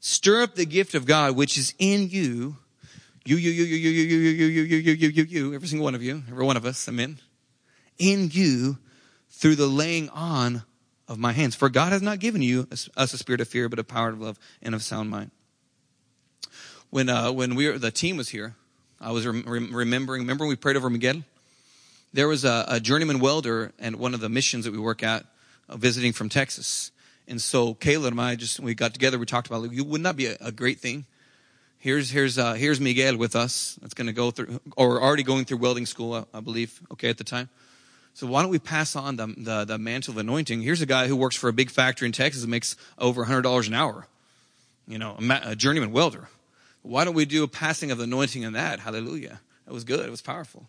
Stir 0.00 0.42
up 0.42 0.56
the 0.56 0.66
gift 0.66 0.94
of 0.94 1.06
God 1.06 1.36
which 1.36 1.56
is 1.56 1.72
in 1.78 2.08
you. 2.10 2.56
You, 3.24 3.36
you, 3.36 3.50
you, 3.50 3.64
you, 3.64 3.76
you, 3.76 3.90
you, 3.90 4.02
you, 4.02 4.34
you, 4.34 4.46
you, 4.46 4.62
you, 4.62 4.76
you, 4.76 4.92
you, 4.92 5.08
you, 5.08 5.24
you, 5.24 5.54
every 5.54 5.68
single 5.68 5.84
one 5.84 5.94
of 5.94 6.02
you, 6.02 6.22
every 6.28 6.44
one 6.44 6.56
of 6.56 6.66
us, 6.66 6.88
amen. 6.88 7.18
In 7.98 8.28
you 8.30 8.78
through 9.30 9.54
the 9.54 9.66
laying 9.66 10.08
on 10.10 10.64
of 11.08 11.18
my 11.18 11.32
hands. 11.32 11.54
For 11.54 11.68
God 11.68 11.92
has 11.92 12.02
not 12.02 12.18
given 12.18 12.42
you 12.42 12.66
us 12.70 12.88
a 12.96 13.18
spirit 13.18 13.40
of 13.40 13.48
fear, 13.48 13.68
but 13.68 13.78
a 13.78 13.84
power 13.84 14.08
of 14.10 14.20
love 14.20 14.38
and 14.62 14.74
of 14.74 14.82
sound 14.82 15.10
mind. 15.10 15.30
When, 16.90 17.08
uh, 17.08 17.32
when 17.32 17.54
we 17.54 17.68
were, 17.68 17.78
the 17.78 17.90
team 17.90 18.16
was 18.16 18.28
here, 18.28 18.54
I 19.00 19.10
was 19.10 19.26
rem- 19.26 19.70
remembering, 19.72 20.22
remember 20.22 20.46
we 20.46 20.56
prayed 20.56 20.76
over 20.76 20.88
Miguel? 20.88 21.22
there 22.14 22.28
was 22.28 22.44
a, 22.44 22.64
a 22.68 22.80
journeyman 22.80 23.18
welder 23.18 23.72
and 23.78 23.96
one 23.96 24.14
of 24.14 24.20
the 24.20 24.28
missions 24.28 24.64
that 24.64 24.70
we 24.70 24.78
work 24.78 25.02
at 25.02 25.26
uh, 25.68 25.76
visiting 25.76 26.12
from 26.12 26.28
Texas. 26.28 26.92
And 27.26 27.42
so 27.42 27.74
Caleb 27.74 28.12
and 28.12 28.20
I 28.20 28.36
just, 28.36 28.60
we 28.60 28.74
got 28.74 28.94
together, 28.94 29.18
we 29.18 29.26
talked 29.26 29.48
about, 29.48 29.62
like, 29.62 29.72
wouldn't 29.72 30.04
that 30.04 30.16
be 30.16 30.26
a, 30.26 30.36
a 30.40 30.52
great 30.52 30.78
thing? 30.78 31.06
Here's, 31.78 32.10
here's, 32.10 32.38
uh, 32.38 32.54
here's 32.54 32.80
Miguel 32.80 33.16
with 33.16 33.34
us. 33.34 33.76
That's 33.82 33.94
going 33.94 34.06
to 34.06 34.12
go 34.12 34.30
through, 34.30 34.60
or 34.76 35.02
already 35.02 35.24
going 35.24 35.44
through 35.44 35.58
welding 35.58 35.86
school, 35.86 36.14
I, 36.14 36.24
I 36.32 36.40
believe, 36.40 36.80
okay, 36.92 37.10
at 37.10 37.18
the 37.18 37.24
time. 37.24 37.50
So 38.14 38.26
why 38.26 38.42
don't 38.42 38.50
we 38.50 38.58
pass 38.58 38.96
on 38.96 39.16
the, 39.16 39.26
the, 39.36 39.64
the, 39.64 39.78
mantle 39.78 40.12
of 40.12 40.18
anointing? 40.18 40.62
Here's 40.62 40.80
a 40.80 40.86
guy 40.86 41.08
who 41.08 41.16
works 41.16 41.36
for 41.36 41.48
a 41.48 41.52
big 41.52 41.70
factory 41.70 42.06
in 42.06 42.12
Texas 42.12 42.42
and 42.42 42.50
makes 42.50 42.76
over 42.96 43.24
$100 43.24 43.66
an 43.66 43.74
hour. 43.74 44.06
You 44.86 44.98
know, 44.98 45.16
a, 45.20 45.40
a 45.50 45.56
journeyman 45.56 45.92
welder. 45.92 46.28
Why 46.82 47.04
don't 47.04 47.14
we 47.14 47.24
do 47.24 47.42
a 47.42 47.48
passing 47.48 47.90
of 47.90 47.98
the 47.98 48.04
anointing 48.04 48.44
on 48.44 48.52
that? 48.52 48.80
Hallelujah. 48.80 49.40
That 49.66 49.72
was 49.74 49.84
good. 49.84 50.06
It 50.06 50.10
was 50.10 50.22
powerful 50.22 50.68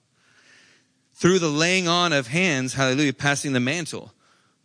through 1.16 1.40
the 1.40 1.50
laying 1.50 1.88
on 1.88 2.12
of 2.14 2.28
hands, 2.28 2.74
hallelujah, 2.74 3.14
passing 3.14 3.54
the 3.54 3.60
mantle. 3.60 4.12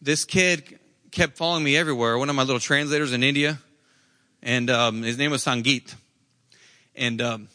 This 0.02 0.24
kid 0.24 0.78
kept 1.12 1.36
following 1.36 1.62
me 1.62 1.76
everywhere. 1.76 2.18
One 2.18 2.28
of 2.28 2.36
my 2.36 2.42
little 2.42 2.60
translators 2.60 3.12
in 3.12 3.22
India, 3.22 3.58
and 4.42 4.68
um, 4.68 5.02
his 5.02 5.16
name 5.16 5.30
was 5.30 5.44
Sangeet. 5.44 5.94
And 6.96 7.22
um, 7.22 7.48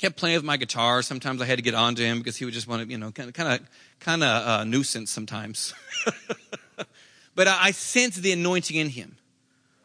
kept 0.00 0.16
playing 0.16 0.36
with 0.36 0.44
my 0.44 0.56
guitar. 0.56 1.02
Sometimes 1.02 1.40
I 1.40 1.46
had 1.46 1.58
to 1.58 1.62
get 1.62 1.74
onto 1.74 2.02
him 2.02 2.18
because 2.18 2.36
he 2.36 2.44
would 2.44 2.54
just 2.54 2.68
want 2.68 2.82
to, 2.82 2.88
you 2.88 2.98
know, 2.98 3.10
kind 3.10 3.28
of, 3.28 3.34
kind 3.34 3.60
of, 3.60 3.68
kind 4.00 4.22
of 4.22 4.46
uh, 4.46 4.64
nuisance 4.64 5.10
sometimes. 5.10 5.74
but 7.34 7.48
I, 7.48 7.58
I 7.64 7.70
sensed 7.70 8.22
the 8.22 8.32
anointing 8.32 8.76
in 8.76 8.90
him. 8.90 9.16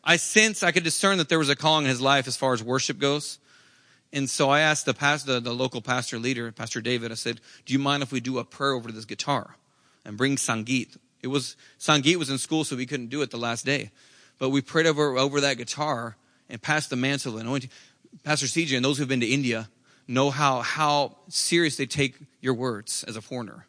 I 0.04 0.18
sensed, 0.18 0.64
I 0.64 0.72
could 0.72 0.84
discern 0.84 1.20
that 1.20 1.30
there 1.30 1.40
was 1.40 1.50
a 1.50 1.56
calling 1.56 1.86
in 1.86 1.90
his 1.90 2.02
life 2.02 2.28
as 2.28 2.36
far 2.36 2.54
as 2.54 2.64
worship 2.64 2.98
goes. 2.98 3.40
And 4.14 4.30
so 4.30 4.50
I 4.50 4.62
asked 4.62 4.86
the 4.86 4.94
pastor, 4.94 5.40
the 5.40 5.54
local 5.54 5.82
pastor 5.82 6.20
leader, 6.20 6.52
Pastor 6.52 6.82
David, 6.82 7.12
I 7.12 7.16
said, 7.16 7.40
do 7.66 7.74
you 7.74 7.80
mind 7.80 8.04
if 8.04 8.12
we 8.12 8.20
do 8.20 8.40
a 8.40 8.44
prayer 8.44 8.74
over 8.74 8.92
this 8.92 9.06
guitar 9.06 9.56
and 10.04 10.18
bring 10.18 10.36
Sangeet? 10.36 10.98
It 11.22 11.28
was, 11.28 11.56
Sangeet 11.80 12.18
was 12.18 12.30
in 12.30 12.38
school, 12.38 12.64
so 12.64 12.76
we 12.76 12.86
couldn't 12.86 13.08
do 13.08 13.22
it 13.22 13.32
the 13.32 13.38
last 13.38 13.66
day. 13.66 13.92
But 14.38 14.50
we 14.50 14.62
prayed 14.62 14.88
over, 14.88 15.18
over 15.18 15.40
that 15.42 15.58
guitar 15.58 16.18
and 16.50 16.62
passed 16.62 16.90
the 16.90 16.96
mantle 16.96 17.36
of 17.36 17.42
anointing. 17.42 17.70
Pastor 18.24 18.48
CJ 18.48 18.76
and 18.76 18.84
those 18.84 18.98
who've 18.98 19.08
been 19.08 19.22
to 19.22 19.28
India 19.28 19.70
know 20.12 20.30
how, 20.30 20.62
how 20.62 21.16
serious 21.30 21.78
they 21.78 21.86
take 21.86 22.16
your 22.42 22.54
words 22.54 23.04
as 23.08 23.16
a 23.16 23.22
foreigner. 23.22 23.66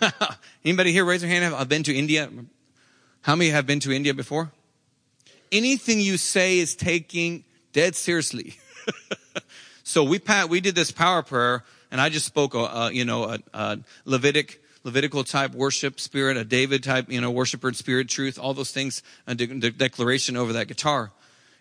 Anybody 0.64 0.92
here 0.92 1.04
raise 1.04 1.20
their 1.20 1.30
hand? 1.30 1.54
I've 1.54 1.68
been 1.68 1.82
to 1.84 1.94
India. 1.94 2.28
How 3.22 3.36
many 3.36 3.50
have 3.50 3.66
been 3.66 3.80
to 3.80 3.92
India 3.92 4.14
before? 4.14 4.50
Anything 5.52 6.00
you 6.00 6.16
say 6.16 6.58
is 6.58 6.74
taking 6.74 7.44
dead 7.72 7.94
seriously. 7.94 8.56
so 9.84 10.02
we 10.02 10.20
we 10.48 10.60
did 10.60 10.74
this 10.74 10.90
power 10.90 11.22
prayer, 11.22 11.64
and 11.90 12.00
I 12.00 12.08
just 12.08 12.26
spoke, 12.26 12.54
a, 12.54 12.90
you 12.92 13.04
know, 13.04 13.24
a, 13.24 13.38
a 13.52 13.78
Levitic 14.06 14.56
Levitical 14.84 15.24
type 15.24 15.54
worship 15.54 15.98
spirit, 15.98 16.36
a 16.36 16.44
David 16.44 16.84
type, 16.84 17.10
you 17.10 17.18
know, 17.18 17.30
worshiper 17.30 17.72
spirit, 17.72 18.06
truth, 18.06 18.38
all 18.38 18.52
those 18.52 18.70
things, 18.70 19.02
a 19.26 19.34
de- 19.34 19.46
de- 19.46 19.70
declaration 19.70 20.36
over 20.36 20.52
that 20.52 20.68
guitar. 20.68 21.10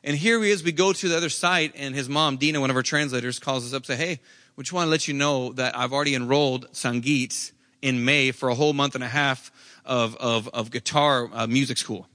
And 0.03 0.17
here 0.17 0.41
he 0.41 0.51
is, 0.51 0.63
we 0.63 0.73
go 0.73 0.91
to 0.91 1.09
the 1.09 1.15
other 1.15 1.29
site, 1.29 1.73
and 1.75 1.95
his 1.95 2.09
mom, 2.09 2.37
Dina, 2.37 2.59
one 2.59 2.69
of 2.69 2.75
our 2.75 2.83
translators, 2.83 3.39
calls 3.39 3.65
us 3.65 3.73
up, 3.73 3.85
say, 3.85 3.95
hey, 3.95 4.19
we 4.55 4.63
just 4.63 4.73
want 4.73 4.87
to 4.87 4.91
let 4.91 5.07
you 5.07 5.13
know 5.13 5.53
that 5.53 5.77
I've 5.77 5.93
already 5.93 6.13
enrolled 6.13 6.69
Sangeet 6.71 7.51
in 7.81 8.03
May 8.03 8.31
for 8.31 8.49
a 8.49 8.55
whole 8.55 8.73
month 8.73 8.95
and 8.95 9.03
a 9.03 9.07
half 9.07 9.51
of, 9.85 10.15
of, 10.17 10.49
of 10.49 10.71
guitar 10.71 11.29
uh, 11.31 11.47
music 11.47 11.77
school. 11.77 12.07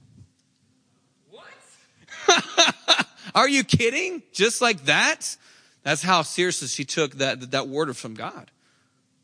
What? 1.31 3.07
Are 3.35 3.49
you 3.49 3.63
kidding? 3.63 4.21
Just 4.33 4.61
like 4.61 4.85
that? 4.85 5.35
That's 5.83 6.01
how 6.03 6.21
seriously 6.21 6.67
she 6.67 6.85
took 6.85 7.15
that, 7.15 7.51
that 7.51 7.67
word 7.67 7.95
from 7.97 8.13
God. 8.13 8.51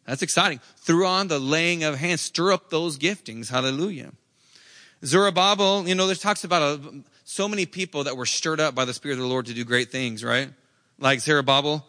That's 0.06 0.21
exciting. 0.21 0.60
Through 0.78 1.06
on 1.06 1.28
the 1.28 1.39
laying 1.39 1.84
of 1.84 1.97
hands, 1.97 2.21
stir 2.21 2.51
up 2.51 2.69
those 2.69 2.97
giftings. 2.97 3.49
Hallelujah. 3.49 4.12
Zerubbabel, 5.04 5.88
you 5.88 5.96
know, 5.96 6.06
there's 6.06 6.20
talks 6.20 6.44
about 6.44 6.62
a, 6.62 7.04
so 7.24 7.48
many 7.48 7.66
people 7.66 8.06
that 8.06 8.16
were 8.16 8.26
stirred 8.26 8.60
up 8.60 8.76
by 8.76 8.86
the 8.86 8.94
Spirit 8.94 9.16
of 9.16 9.22
the 9.22 9.28
Lord 9.28 9.48
to 9.48 9.54
do 9.54 9.64
great 9.64 9.92
things, 9.92 10.24
right? 10.24 10.50
Like 11.00 11.20
Zerubbabel 11.20 11.86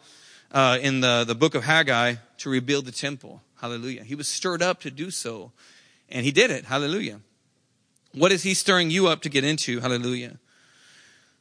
uh, 0.51 0.79
in 0.81 0.99
the, 0.99 1.23
the 1.25 1.35
book 1.35 1.55
of 1.55 1.63
Haggai 1.63 2.15
to 2.39 2.49
rebuild 2.49 2.85
the 2.85 2.91
temple. 2.91 3.41
Hallelujah. 3.61 4.03
He 4.03 4.15
was 4.15 4.27
stirred 4.27 4.61
up 4.61 4.81
to 4.81 4.91
do 4.91 5.09
so, 5.09 5.51
and 6.09 6.25
he 6.25 6.31
did 6.31 6.51
it. 6.51 6.65
Hallelujah. 6.65 7.21
What 8.13 8.31
is 8.31 8.43
he 8.43 8.53
stirring 8.53 8.89
you 8.91 9.07
up 9.07 9.21
to 9.21 9.29
get 9.29 9.43
into? 9.43 9.79
Hallelujah. 9.79 10.37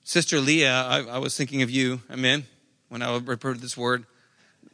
Sister 0.05 0.41
Leah, 0.41 0.73
I, 0.73 1.01
I 1.03 1.19
was 1.19 1.37
thinking 1.37 1.63
of 1.63 1.71
you, 1.71 2.01
amen, 2.11 2.45
when 2.89 3.03
I 3.03 3.17
referred 3.19 3.55
to 3.55 3.61
this 3.61 3.77
word. 3.77 4.07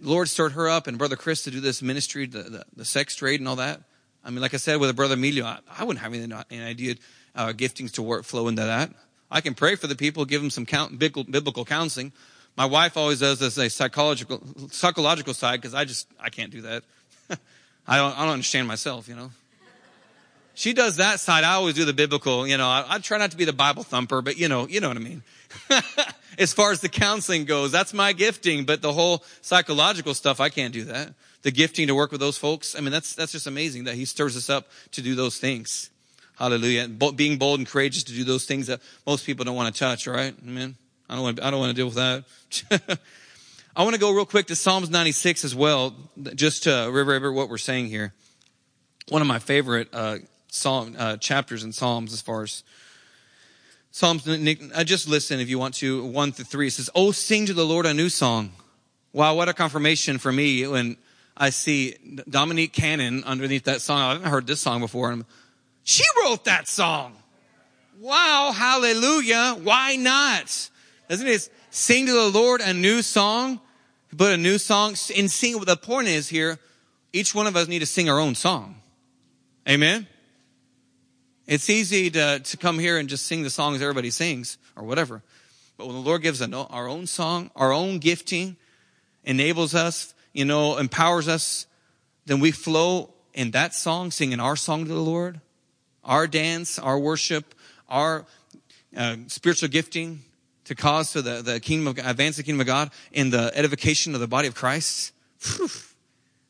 Lord 0.00 0.28
stirred 0.28 0.52
her 0.52 0.68
up 0.68 0.86
and 0.86 0.98
Brother 0.98 1.16
Chris 1.16 1.44
to 1.44 1.50
do 1.50 1.60
this 1.60 1.80
ministry, 1.80 2.26
the, 2.26 2.42
the, 2.42 2.64
the 2.76 2.84
sex 2.84 3.14
trade 3.14 3.40
and 3.40 3.48
all 3.48 3.56
that. 3.56 3.80
I 4.24 4.30
mean, 4.30 4.40
like 4.40 4.54
I 4.54 4.58
said, 4.58 4.78
with 4.80 4.90
a 4.90 4.94
Brother 4.94 5.14
Emilio, 5.14 5.44
I, 5.44 5.58
I 5.78 5.84
wouldn't 5.84 6.02
have 6.02 6.14
any, 6.14 6.32
any 6.50 6.64
idea 6.64 6.94
uh, 7.34 7.48
giftings 7.48 7.92
to 7.92 8.02
work 8.02 8.24
flow 8.24 8.48
into 8.48 8.62
that. 8.62 8.90
I 9.30 9.40
can 9.40 9.54
pray 9.54 9.76
for 9.76 9.86
the 9.86 9.96
people, 9.96 10.24
give 10.24 10.42
them 10.42 10.50
some 10.50 10.66
count, 10.66 10.98
biblical 10.98 11.64
counseling. 11.64 12.12
My 12.56 12.66
wife 12.66 12.96
always 12.96 13.20
does 13.20 13.38
this 13.38 13.56
a 13.56 13.70
psychological 13.70 14.42
psychological 14.70 15.32
side 15.32 15.60
because 15.60 15.74
I 15.74 15.86
just 15.86 16.06
I 16.20 16.28
can't 16.28 16.52
do 16.52 16.60
that. 16.62 16.82
I 17.86 17.96
don't 17.96 18.16
I 18.16 18.24
don't 18.24 18.34
understand 18.34 18.68
myself, 18.68 19.08
you 19.08 19.16
know. 19.16 19.30
She 20.54 20.74
does 20.74 20.96
that 20.96 21.18
side. 21.18 21.44
I 21.44 21.54
always 21.54 21.74
do 21.74 21.86
the 21.86 21.94
biblical, 21.94 22.46
you 22.46 22.58
know. 22.58 22.68
I, 22.68 22.84
I 22.86 22.98
try 22.98 23.16
not 23.16 23.30
to 23.30 23.38
be 23.38 23.46
the 23.46 23.54
Bible 23.54 23.84
thumper, 23.84 24.20
but 24.20 24.36
you 24.36 24.48
know, 24.48 24.68
you 24.68 24.80
know 24.80 24.88
what 24.88 24.98
I 24.98 25.00
mean. 25.00 25.22
as 26.38 26.52
far 26.52 26.72
as 26.72 26.80
the 26.80 26.90
counseling 26.90 27.46
goes, 27.46 27.72
that's 27.72 27.94
my 27.94 28.12
gifting. 28.12 28.64
But 28.66 28.82
the 28.82 28.92
whole 28.92 29.24
psychological 29.40 30.12
stuff, 30.12 30.40
I 30.40 30.50
can't 30.50 30.74
do 30.74 30.84
that. 30.84 31.14
The 31.42 31.50
gifting 31.50 31.88
to 31.88 31.94
work 31.94 32.12
with 32.12 32.20
those 32.20 32.38
folks, 32.38 32.76
I 32.76 32.80
mean, 32.80 32.92
that's 32.92 33.14
that's 33.14 33.32
just 33.32 33.46
amazing 33.46 33.84
that 33.84 33.94
He 33.94 34.04
stirs 34.04 34.36
us 34.36 34.48
up 34.48 34.68
to 34.92 35.02
do 35.02 35.14
those 35.14 35.38
things. 35.38 35.90
Hallelujah. 36.36 36.88
Being 36.88 37.38
bold 37.38 37.60
and 37.60 37.68
courageous 37.68 38.04
to 38.04 38.12
do 38.12 38.24
those 38.24 38.46
things 38.46 38.66
that 38.68 38.80
most 39.06 39.26
people 39.26 39.44
don't 39.44 39.54
want 39.54 39.74
to 39.74 39.78
touch, 39.78 40.06
right? 40.06 40.34
Amen. 40.46 40.76
I 41.08 41.14
don't 41.14 41.22
want 41.22 41.36
to, 41.36 41.46
I 41.46 41.50
don't 41.50 41.60
want 41.60 41.70
to 41.70 41.76
deal 41.76 41.86
with 41.86 41.96
that. 41.96 42.98
I 43.76 43.84
want 43.84 43.94
to 43.94 44.00
go 44.00 44.12
real 44.12 44.26
quick 44.26 44.46
to 44.46 44.56
Psalms 44.56 44.90
96 44.90 45.44
as 45.44 45.54
well, 45.54 45.94
just 46.34 46.64
to 46.64 46.90
reverberate 46.92 47.34
what 47.34 47.48
we're 47.48 47.58
saying 47.58 47.86
here. 47.86 48.12
One 49.08 49.22
of 49.22 49.28
my 49.28 49.38
favorite 49.38 49.88
uh, 49.92 50.18
psalm 50.48 50.94
uh, 50.98 51.16
chapters 51.16 51.64
in 51.64 51.72
Psalms, 51.72 52.12
as 52.12 52.20
far 52.20 52.42
as 52.42 52.62
Psalms. 53.90 54.26
I 54.28 54.84
just 54.84 55.08
listen 55.08 55.40
if 55.40 55.48
you 55.48 55.58
want 55.58 55.74
to. 55.76 56.04
One 56.04 56.32
through 56.32 56.46
three. 56.46 56.68
It 56.68 56.72
says, 56.72 56.90
"Oh, 56.94 57.12
sing 57.12 57.46
to 57.46 57.54
the 57.54 57.64
Lord 57.64 57.86
a 57.86 57.94
new 57.94 58.08
song." 58.08 58.52
Wow, 59.12 59.34
what 59.34 59.48
a 59.48 59.54
confirmation 59.54 60.18
for 60.18 60.32
me 60.32 60.66
when 60.66 60.96
I 61.36 61.50
see 61.50 61.96
Dominique 62.28 62.72
Cannon 62.72 63.24
underneath 63.24 63.64
that 63.64 63.80
song. 63.80 64.00
I 64.00 64.12
haven't 64.12 64.30
heard 64.30 64.46
this 64.46 64.60
song 64.60 64.80
before. 64.80 65.16
She 65.84 66.04
wrote 66.22 66.44
that 66.44 66.68
song. 66.68 67.14
Wow, 68.00 68.52
hallelujah. 68.54 69.56
Why 69.62 69.96
not? 69.96 70.70
Doesn't 71.08 71.26
it 71.26 71.48
sing 71.70 72.06
to 72.06 72.12
the 72.12 72.30
Lord 72.30 72.60
a 72.60 72.72
new 72.72 73.02
song? 73.02 73.60
But 74.12 74.32
a 74.32 74.36
new 74.36 74.58
song 74.58 74.90
and 75.16 75.30
sing. 75.30 75.56
what 75.56 75.66
The 75.66 75.76
point 75.76 76.08
is 76.08 76.28
here, 76.28 76.58
each 77.12 77.34
one 77.34 77.46
of 77.46 77.56
us 77.56 77.66
need 77.66 77.78
to 77.78 77.86
sing 77.86 78.10
our 78.10 78.18
own 78.18 78.34
song. 78.34 78.76
Amen. 79.68 80.06
It's 81.46 81.70
easy 81.70 82.10
to, 82.10 82.40
to 82.40 82.56
come 82.56 82.78
here 82.78 82.98
and 82.98 83.08
just 83.08 83.26
sing 83.26 83.42
the 83.42 83.50
songs 83.50 83.80
everybody 83.80 84.10
sings 84.10 84.58
or 84.76 84.84
whatever. 84.84 85.22
But 85.76 85.86
when 85.86 85.96
the 85.96 86.02
Lord 86.02 86.22
gives 86.22 86.42
our 86.42 86.88
own 86.88 87.06
song, 87.06 87.50
our 87.56 87.72
own 87.72 87.98
gifting, 87.98 88.56
enables 89.24 89.74
us, 89.74 90.14
you 90.32 90.44
know, 90.44 90.78
empowers 90.78 91.28
us, 91.28 91.66
then 92.26 92.40
we 92.40 92.50
flow 92.50 93.12
in 93.34 93.50
that 93.52 93.74
song, 93.74 94.10
singing 94.10 94.40
our 94.40 94.56
song 94.56 94.84
to 94.84 94.92
the 94.92 95.00
Lord 95.00 95.40
our 96.04 96.26
dance, 96.26 96.78
our 96.78 96.98
worship, 96.98 97.54
our 97.88 98.26
uh, 98.96 99.16
spiritual 99.28 99.68
gifting 99.68 100.20
to 100.64 100.74
cause 100.74 101.12
to 101.12 101.22
the, 101.22 101.42
the 101.42 101.60
kingdom 101.60 101.88
of 101.88 101.98
advance 101.98 102.36
the 102.36 102.42
kingdom 102.42 102.60
of 102.60 102.66
God 102.66 102.90
in 103.12 103.30
the 103.30 103.52
edification 103.54 104.14
of 104.14 104.20
the 104.20 104.26
body 104.26 104.48
of 104.48 104.54
Christ. 104.54 105.12
Whew, 105.42 105.68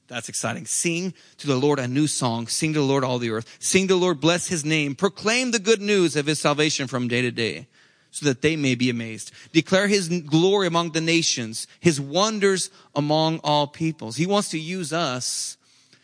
that's 0.09 0.29
exciting. 0.29 0.67
Sing 0.67 1.15
to 1.39 1.47
the 1.47 1.57
Lord 1.57 1.79
a 1.79 1.89
new 1.89 2.07
song. 2.07 2.47
Sing 2.47 2.73
to 2.75 2.81
the 2.81 2.85
Lord 2.85 3.05
all 3.05 3.19
the 3.19 3.31
earth. 3.31 3.57
Sing 3.61 3.89
to 3.89 3.95
the 3.95 4.01
Lord, 4.01 4.21
bless 4.21 4.47
his 4.49 4.65
name. 4.65 4.95
Proclaim 4.95 5.51
the 5.51 5.59
good 5.59 5.81
news 5.81 6.17
of 6.17 6.27
his 6.27 6.41
salvation 6.41 6.87
from 6.87 7.09
day 7.09 7.23
to 7.23 7.31
day 7.31 7.67
so 8.13 8.27
that 8.27 8.43
they 8.43 8.55
may 8.55 8.77
be 8.77 8.91
amazed. 8.91 9.33
Declare 9.53 9.89
his 9.89 10.09
glory 10.09 10.69
among 10.69 10.93
the 10.93 11.01
nations, 11.01 11.67
his 11.81 12.01
wonders 12.01 12.71
among 12.95 13.41
all 13.43 13.67
peoples. 13.67 14.17
He 14.17 14.27
wants 14.27 14.51
to 14.51 14.59
use 14.59 14.93
us 14.93 15.57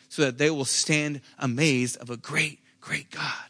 so 0.09 0.23
that 0.23 0.39
they 0.39 0.51
will 0.51 0.65
stand 0.65 1.21
amazed 1.39 1.99
of 1.99 2.11
a 2.11 2.17
great 2.17 2.59
great 2.81 3.11
God. 3.11 3.49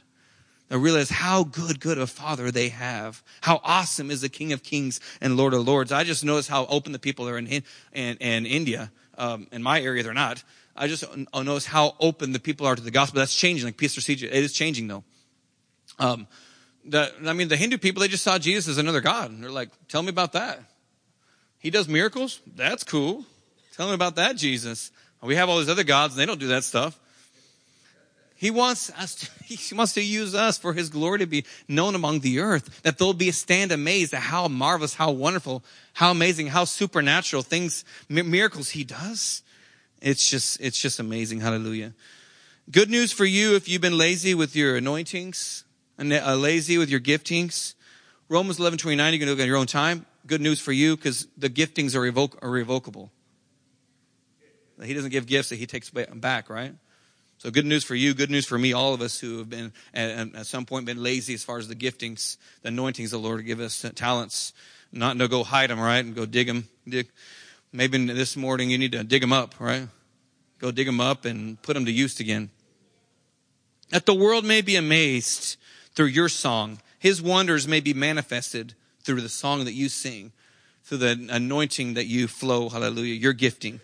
They 0.69 0.77
realize 0.77 1.09
how 1.09 1.45
good, 1.45 1.81
good 1.81 1.97
a 1.97 2.07
father 2.07 2.51
they 2.51 2.69
have. 2.69 3.23
How 3.41 3.61
awesome 3.65 4.11
is 4.11 4.21
the 4.21 4.29
King 4.29 4.53
of 4.53 4.63
Kings 4.63 5.01
and 5.21 5.37
Lord 5.37 5.55
of 5.55 5.67
Lords. 5.67 5.93
I 5.93 6.05
just 6.05 6.25
notice 6.25 6.49
how 6.49 6.67
open 6.67 6.93
the 6.93 6.99
people 6.99 7.29
are 7.29 7.39
in, 7.39 7.47
in, 7.47 7.63
in 7.93 8.45
India. 8.45 8.91
Um, 9.17 9.47
in 9.51 9.63
my 9.63 9.81
area, 9.81 10.03
they're 10.03 10.13
not. 10.13 10.43
I 10.77 10.89
just 10.89 11.05
notice 11.35 11.67
how 11.67 11.97
open 12.01 12.33
the 12.33 12.39
people 12.39 12.67
are 12.67 12.77
to 12.77 12.83
the 12.83 12.91
gospel. 12.91 13.19
That's 13.19 13.35
changing. 13.35 13.67
Like 13.67 13.77
Peace 13.77 13.95
Procedure. 13.95 14.27
it 14.27 14.45
is 14.45 14.53
changing 14.53 14.89
though. 14.89 15.05
Um, 15.99 16.27
the, 16.91 17.13
I 17.27 17.33
mean, 17.33 17.49
the 17.49 17.57
Hindu 17.57 17.79
people, 17.79 18.01
they 18.01 18.09
just 18.09 18.25
saw 18.25 18.39
Jesus 18.39 18.69
as 18.69 18.79
another 18.79 19.01
God. 19.01 19.31
And 19.31 19.43
they're 19.43 19.51
like, 19.51 19.71
tell 19.89 20.03
me 20.03 20.09
about 20.09 20.33
that. 20.33 20.61
He 21.59 21.71
does 21.71 21.89
miracles? 21.89 22.41
That's 22.57 22.85
cool. 22.85 23.25
Tell 23.75 23.89
me 23.89 23.95
about 23.95 24.17
that, 24.17 24.37
Jesus. 24.37 24.91
We 25.23 25.37
have 25.37 25.49
all 25.49 25.59
these 25.59 25.69
other 25.69 25.85
gods 25.85 26.15
and 26.15 26.21
they 26.21 26.27
don't 26.27 26.41
do 26.41 26.49
that 26.49 26.65
stuff. 26.65 26.99
He 28.37 28.53
wants 28.53 28.91
us 28.91 29.17
to, 29.17 29.31
he 29.45 29.75
wants 29.75 29.95
to 29.95 30.03
use 30.03 30.35
us 30.35 30.59
for 30.59 30.73
his 30.73 30.89
glory 30.89 31.19
to 31.19 31.27
be 31.27 31.45
known 31.67 31.95
among 31.95 32.21
the 32.21 32.39
earth, 32.39 32.83
that 32.83 32.99
they'll 32.99 33.13
be 33.13 33.33
stand 33.33 33.73
amazed 33.73 34.15
at 34.15 34.23
how 34.23 34.47
marvelous, 34.47 34.95
how 34.95 35.11
wonderful, 35.11 35.65
how 35.95 36.13
amazing, 36.13 36.47
how 36.47 36.65
supernatural 36.65 37.43
things, 37.43 37.85
miracles 38.09 38.71
he 38.71 38.85
does. 38.85 39.43
It's 40.01 40.31
just, 40.31 40.61
it's 40.61 40.81
just 40.81 41.01
amazing. 41.01 41.41
Hallelujah. 41.41 41.95
Good 42.71 42.91
news 42.91 43.13
for 43.13 43.25
you 43.25 43.57
if 43.57 43.69
you've 43.69 43.83
been 43.83 43.99
lazy 43.99 44.35
with 44.35 44.55
your 44.55 44.77
anointings, 44.77 45.65
uh, 45.99 46.35
lazy 46.37 46.79
with 46.79 46.91
your 46.91 47.01
giftings. 47.01 47.75
Romans 48.29 48.59
11, 48.59 48.79
29, 48.79 49.13
you 49.13 49.19
can 49.19 49.29
do 49.29 49.35
it 49.35 49.41
on 49.41 49.47
your 49.47 49.57
own 49.57 49.67
time. 49.67 50.07
Good 50.27 50.41
news 50.41 50.61
for 50.61 50.73
you 50.73 50.97
because 50.97 51.27
the 51.37 51.49
giftings 51.51 51.95
are, 51.95 52.01
revoc- 52.01 52.43
are 52.43 52.51
revocable. 52.51 53.11
He 54.83 54.95
doesn't 54.95 55.11
give 55.11 55.27
gifts 55.27 55.49
that 55.49 55.57
he 55.57 55.67
takes 55.67 55.91
back, 55.91 56.49
right? 56.51 56.75
So 57.39 57.51
good 57.51 57.67
news 57.67 57.85
for 57.85 57.95
you, 57.95 58.15
good 58.15 58.31
news 58.31 58.47
for 58.47 58.59
me, 58.59 58.73
all 58.73 58.95
of 58.95 59.01
us 59.01 59.19
who 59.19 59.39
have 59.39 59.49
been 59.49 59.73
at, 59.95 60.35
at 60.35 60.47
some 60.47 60.67
point 60.67 60.87
been 60.87 61.03
lazy 61.03 61.35
as 61.35 61.45
far 61.45 61.59
as 61.59 61.69
the 61.69 61.75
giftings, 61.75 62.37
the 62.63 62.69
anointings 62.69 63.13
the 63.13 63.19
Lord 63.19 63.45
give 63.47 63.61
us, 63.61 63.85
talents, 63.95 64.53
not 64.93 65.19
to 65.19 65.29
go 65.29 65.45
hide 65.45 65.71
them, 65.71 65.79
right, 65.79 66.05
and 66.05 66.15
go 66.15 66.27
dig 66.27 66.49
them. 66.49 66.69
Dig. 66.87 67.09
Maybe 67.73 68.07
this 68.07 68.37
morning 68.37 68.71
you 68.71 68.79
need 68.79 68.93
to 68.93 69.05
dig 69.05 69.21
them 69.21 69.33
up, 69.33 69.55
right? 69.61 69.89
Go 70.59 70.71
dig 70.73 70.87
them 70.87 71.01
up 71.01 71.25
and 71.25 71.61
put 71.63 71.75
them 71.75 71.85
to 71.85 71.93
use 71.93 72.19
again. 72.19 72.51
That 73.91 74.05
the 74.05 74.15
world 74.15 74.45
may 74.45 74.61
be 74.61 74.77
amazed 74.77 75.58
through 75.99 76.07
your 76.07 76.29
song. 76.29 76.79
His 77.01 77.21
wonders 77.21 77.67
may 77.67 77.81
be 77.81 77.93
manifested 77.93 78.75
through 79.03 79.21
the 79.21 79.29
song 79.29 79.65
that 79.65 79.73
you 79.73 79.89
sing, 79.89 80.31
through 80.85 80.99
the 80.99 81.27
anointing 81.29 81.95
that 81.95 82.07
you 82.07 82.29
flow, 82.29 82.69
hallelujah, 82.69 83.15
your 83.15 83.33
gifting. 83.33 83.81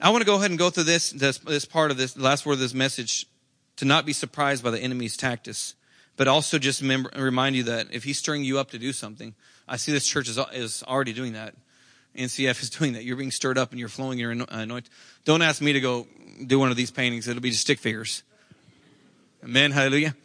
I 0.00 0.10
want 0.10 0.22
to 0.22 0.26
go 0.26 0.34
ahead 0.34 0.50
and 0.50 0.58
go 0.58 0.68
through 0.68 0.82
this, 0.82 1.10
this, 1.10 1.38
this 1.38 1.64
part 1.64 1.92
of 1.92 1.96
this 1.96 2.18
last 2.18 2.44
word 2.44 2.54
of 2.54 2.58
this 2.58 2.74
message 2.74 3.26
to 3.76 3.84
not 3.84 4.04
be 4.04 4.12
surprised 4.12 4.64
by 4.64 4.72
the 4.72 4.80
enemy's 4.80 5.16
tactics. 5.16 5.76
but 6.16 6.26
also 6.26 6.58
just 6.58 6.82
remember, 6.82 7.08
remind 7.16 7.54
you 7.54 7.62
that 7.62 7.86
if 7.92 8.02
he's 8.02 8.18
stirring 8.18 8.42
you 8.42 8.58
up 8.58 8.72
to 8.72 8.80
do 8.80 8.92
something, 8.92 9.36
I 9.68 9.76
see 9.76 9.92
this 9.92 10.08
church 10.08 10.28
is, 10.28 10.40
is 10.54 10.82
already 10.88 11.12
doing 11.12 11.34
that. 11.34 11.54
NCF 12.16 12.60
is 12.60 12.70
doing 12.78 12.94
that. 12.94 13.04
You're 13.04 13.14
being 13.14 13.30
stirred 13.30 13.58
up 13.58 13.70
and 13.70 13.78
you're 13.78 13.88
flowing 13.88 14.18
your 14.18 14.32
anointing. 14.32 14.90
Don't 15.24 15.40
ask 15.42 15.62
me 15.62 15.74
to 15.74 15.80
go 15.80 16.08
do 16.44 16.58
one 16.58 16.72
of 16.72 16.76
these 16.76 16.90
paintings. 16.90 17.28
It'll 17.28 17.40
be 17.40 17.50
just 17.50 17.62
stick 17.62 17.78
figures. 17.78 18.24
Amen. 19.44 19.70
Hallelujah. 19.70 20.16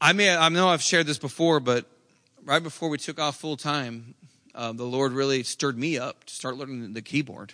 I 0.00 0.12
may, 0.12 0.34
I 0.34 0.48
know 0.48 0.68
I've 0.68 0.82
shared 0.82 1.06
this 1.06 1.18
before, 1.18 1.60
but 1.60 1.84
right 2.44 2.62
before 2.62 2.88
we 2.88 2.96
took 2.96 3.20
off 3.20 3.36
full 3.36 3.56
time, 3.56 4.14
uh, 4.54 4.72
the 4.72 4.84
Lord 4.84 5.12
really 5.12 5.42
stirred 5.42 5.78
me 5.78 5.98
up 5.98 6.24
to 6.24 6.34
start 6.34 6.56
learning 6.56 6.94
the 6.94 7.02
keyboard. 7.02 7.52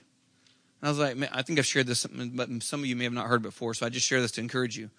And 0.81 0.89
I 0.89 0.91
was 0.91 0.99
like, 0.99 1.17
man, 1.17 1.29
I 1.33 1.43
think 1.43 1.59
I've 1.59 1.67
shared 1.67 1.87
this, 1.87 2.07
but 2.07 2.49
some 2.63 2.81
of 2.81 2.87
you 2.87 2.95
may 2.95 3.05
have 3.05 3.13
not 3.13 3.27
heard 3.27 3.43
before, 3.43 3.75
so 3.75 3.85
I 3.85 3.89
just 3.89 4.07
share 4.07 4.21
this 4.21 4.33
to 4.33 4.41
encourage 4.41 4.77
you. 4.77 4.91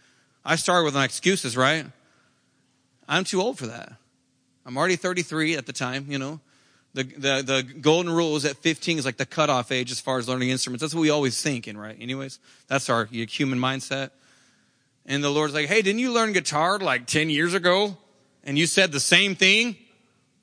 I 0.43 0.55
started 0.55 0.83
with 0.83 0.93
my 0.93 1.05
excuses, 1.05 1.55
right? 1.55 1.85
I'm 3.07 3.23
too 3.23 3.41
old 3.41 3.57
for 3.57 3.67
that. 3.67 3.93
I'm 4.65 4.77
already 4.77 4.97
33 4.97 5.55
at 5.55 5.65
the 5.65 5.73
time, 5.73 6.07
you 6.09 6.19
know. 6.19 6.41
The, 6.93 7.03
the, 7.03 7.43
the 7.43 7.63
golden 7.79 8.11
rule 8.11 8.35
is 8.35 8.43
at 8.43 8.57
15 8.57 8.97
is 8.97 9.05
like 9.05 9.17
the 9.17 9.25
cutoff 9.25 9.71
age 9.71 9.91
as 9.91 9.99
far 9.99 10.17
as 10.17 10.27
learning 10.27 10.49
instruments. 10.49 10.81
That's 10.81 10.95
what 10.95 11.01
we 11.01 11.09
always 11.09 11.41
think, 11.41 11.67
in, 11.67 11.77
right? 11.77 11.95
Anyways, 11.99 12.39
that's 12.67 12.89
our 12.89 13.05
human 13.05 13.59
mindset. 13.59 14.11
And 15.07 15.23
the 15.23 15.29
Lord's 15.29 15.53
like, 15.53 15.67
hey, 15.67 15.81
didn't 15.81 15.99
you 15.99 16.11
learn 16.11 16.33
guitar 16.33 16.77
like 16.79 17.07
10 17.07 17.29
years 17.29 17.53
ago? 17.53 17.95
And 18.43 18.57
you 18.57 18.67
said 18.67 18.91
the 18.91 18.99
same 18.99 19.35
thing? 19.35 19.77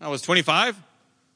I 0.01 0.09
was 0.09 0.23
25? 0.23 0.77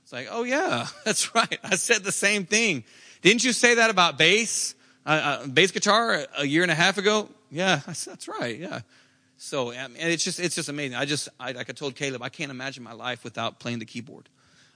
It's 0.02 0.12
like, 0.12 0.28
oh 0.30 0.44
yeah, 0.44 0.86
that's 1.04 1.34
right. 1.34 1.58
I 1.62 1.76
said 1.76 2.02
the 2.02 2.12
same 2.12 2.46
thing. 2.46 2.84
Didn't 3.20 3.44
you 3.44 3.52
say 3.52 3.74
that 3.74 3.90
about 3.90 4.16
bass, 4.16 4.74
uh, 5.04 5.08
uh, 5.42 5.46
bass 5.46 5.70
guitar 5.70 6.26
a 6.36 6.46
year 6.46 6.62
and 6.62 6.70
a 6.70 6.74
half 6.74 6.96
ago? 6.96 7.28
Yeah, 7.50 7.80
that's 7.86 8.28
right. 8.28 8.58
Yeah. 8.58 8.80
So, 9.36 9.70
and 9.70 9.94
it's 9.96 10.24
just, 10.24 10.40
it's 10.40 10.54
just 10.54 10.68
amazing. 10.68 10.96
I 10.96 11.04
just, 11.04 11.28
I, 11.38 11.52
like 11.52 11.70
I 11.70 11.72
told 11.72 11.94
Caleb, 11.94 12.22
I 12.22 12.28
can't 12.28 12.50
imagine 12.50 12.82
my 12.82 12.92
life 12.92 13.22
without 13.22 13.60
playing 13.60 13.78
the 13.78 13.84
keyboard. 13.84 14.28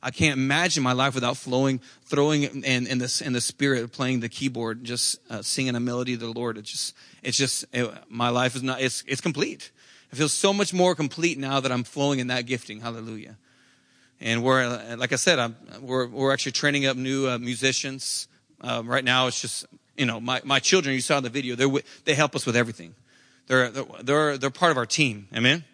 I 0.02 0.10
can't 0.10 0.36
imagine 0.36 0.82
my 0.82 0.92
life 0.92 1.14
without 1.14 1.36
flowing, 1.36 1.80
throwing 2.04 2.42
in, 2.42 2.86
in 2.86 2.98
the, 2.98 3.22
in 3.24 3.32
the 3.32 3.40
spirit 3.40 3.92
playing 3.92 4.20
the 4.20 4.28
keyboard, 4.28 4.82
just 4.82 5.20
uh, 5.30 5.42
singing 5.42 5.76
a 5.76 5.80
melody 5.80 6.16
to 6.16 6.26
the 6.26 6.32
Lord. 6.32 6.58
It's 6.58 6.70
just, 6.70 6.96
it's 7.22 7.36
just, 7.36 7.64
it, 7.72 7.88
my 8.08 8.30
life 8.30 8.56
is 8.56 8.62
not, 8.62 8.80
it's, 8.80 9.04
it's 9.06 9.20
complete. 9.20 9.70
I 10.12 10.16
feel 10.16 10.28
so 10.28 10.52
much 10.52 10.74
more 10.74 10.94
complete 10.94 11.38
now 11.38 11.60
that 11.60 11.70
I'm 11.70 11.84
flowing 11.84 12.18
in 12.18 12.26
that 12.26 12.46
gifting. 12.46 12.80
Hallelujah. 12.80 13.36
And 14.20 14.42
we're, 14.42 14.96
like 14.96 15.12
I 15.12 15.16
said, 15.16 15.38
I'm, 15.38 15.56
we're, 15.80 16.06
we're 16.06 16.32
actually 16.32 16.52
training 16.52 16.86
up 16.86 16.96
new 16.96 17.28
uh, 17.28 17.38
musicians. 17.38 18.28
Um, 18.60 18.88
right 18.88 19.04
now, 19.04 19.28
it's 19.28 19.40
just, 19.40 19.66
you 19.96 20.06
know, 20.06 20.20
my, 20.20 20.40
my 20.44 20.58
children, 20.58 20.94
you 20.94 21.00
saw 21.00 21.20
the 21.20 21.30
video, 21.30 21.54
they 21.54 21.82
they 22.04 22.14
help 22.14 22.34
us 22.34 22.44
with 22.44 22.56
everything. 22.56 22.94
They're, 23.46 23.70
they're, 23.70 24.38
they're 24.38 24.50
part 24.50 24.70
of 24.70 24.78
our 24.78 24.86
team. 24.86 25.28
Amen. 25.34 25.64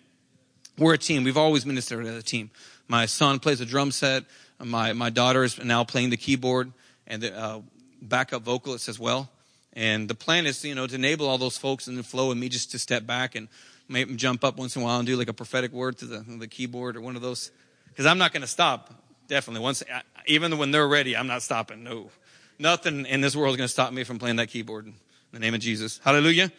We're 0.79 0.95
a 0.95 0.99
team. 0.99 1.25
We've 1.25 1.37
always 1.37 1.67
ministered 1.67 2.07
as 2.07 2.17
a 2.17 2.23
team. 2.23 2.51
My 2.87 3.07
son 3.07 3.41
plays 3.41 3.61
a 3.61 3.67
drum 3.67 3.91
set. 3.91 4.25
My, 4.63 4.93
my 4.93 5.11
daughter 5.11 5.43
is 5.43 5.63
now 5.63 5.83
playing 5.83 6.11
the 6.11 6.17
keyboard 6.17 6.73
and 7.07 7.23
the 7.23 7.37
uh, 7.37 7.61
backup 8.01 8.43
vocalist 8.43 8.89
as 8.89 8.99
well. 8.99 9.29
And 9.73 10.09
the 10.09 10.15
plan 10.15 10.47
is, 10.47 10.65
you 10.65 10.75
know, 10.75 10.87
to 10.87 10.95
enable 10.95 11.27
all 11.27 11.39
those 11.39 11.59
folks 11.59 11.89
in 11.89 11.97
the 11.97 12.03
flow 12.03 12.31
and 12.31 12.41
me 12.41 12.49
just 12.49 12.71
to 12.73 12.79
step 12.79 13.07
back 13.07 13.35
and 13.35 13.49
make 13.89 14.07
maybe 14.07 14.17
jump 14.17 14.45
up 14.45 14.57
once 14.57 14.77
in 14.77 14.83
a 14.83 14.85
while 14.85 14.99
and 14.99 15.07
do 15.07 15.17
like 15.17 15.29
a 15.29 15.33
prophetic 15.33 15.73
word 15.73 15.99
to 15.99 16.05
the, 16.05 16.19
the 16.39 16.47
keyboard 16.47 16.97
or 16.97 17.01
one 17.01 17.17
of 17.17 17.23
those. 17.23 17.51
Because 17.89 18.07
I'm 18.07 18.19
not 18.19 18.33
going 18.33 18.43
to 18.43 18.49
stop. 18.49 18.95
Definitely. 19.27 19.63
Once, 19.63 19.83
even 20.27 20.59
when 20.59 20.71
they're 20.71 20.89
ready, 20.89 21.17
I'm 21.17 21.27
not 21.27 21.43
stopping. 21.43 21.83
No. 21.83 22.11
Nothing 22.59 23.05
in 23.07 23.21
this 23.21 23.37
world 23.37 23.53
is 23.53 23.57
going 23.57 23.67
to 23.67 23.73
stop 23.73 23.93
me 23.93 24.05
from 24.05 24.19
playing 24.19 24.37
that 24.37 24.49
keyboard 24.49 24.87
in 24.87 24.95
the 25.33 25.41
name 25.41 25.55
of 25.55 25.61
Jesus. 25.61 26.01
Hallelujah. 26.05 26.51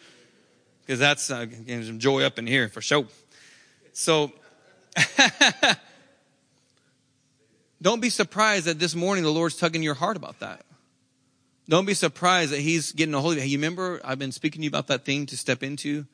Because 0.82 0.98
that's 0.98 1.30
uh, 1.30 1.44
getting 1.44 1.84
some 1.84 1.98
joy 1.98 2.22
up 2.22 2.38
in 2.38 2.46
here 2.46 2.68
for 2.68 2.80
sure. 2.80 3.06
So, 3.92 4.32
Don't 7.82 8.00
be 8.00 8.10
surprised 8.10 8.66
that 8.66 8.78
this 8.78 8.94
morning 8.94 9.24
the 9.24 9.32
Lord's 9.32 9.56
tugging 9.56 9.82
your 9.82 9.94
heart 9.94 10.16
about 10.16 10.40
that. 10.40 10.66
Don't 11.68 11.86
be 11.86 11.94
surprised 11.94 12.52
that 12.52 12.60
He's 12.60 12.92
getting 12.92 13.14
a 13.14 13.20
hold 13.20 13.32
of 13.32 13.38
you. 13.38 13.42
Hey, 13.44 13.48
you 13.48 13.58
remember 13.58 14.00
I've 14.04 14.18
been 14.18 14.32
speaking 14.32 14.60
to 14.60 14.64
you 14.64 14.68
about 14.68 14.88
that 14.88 15.04
thing 15.04 15.26
to 15.26 15.36
step 15.36 15.62
into, 15.62 16.04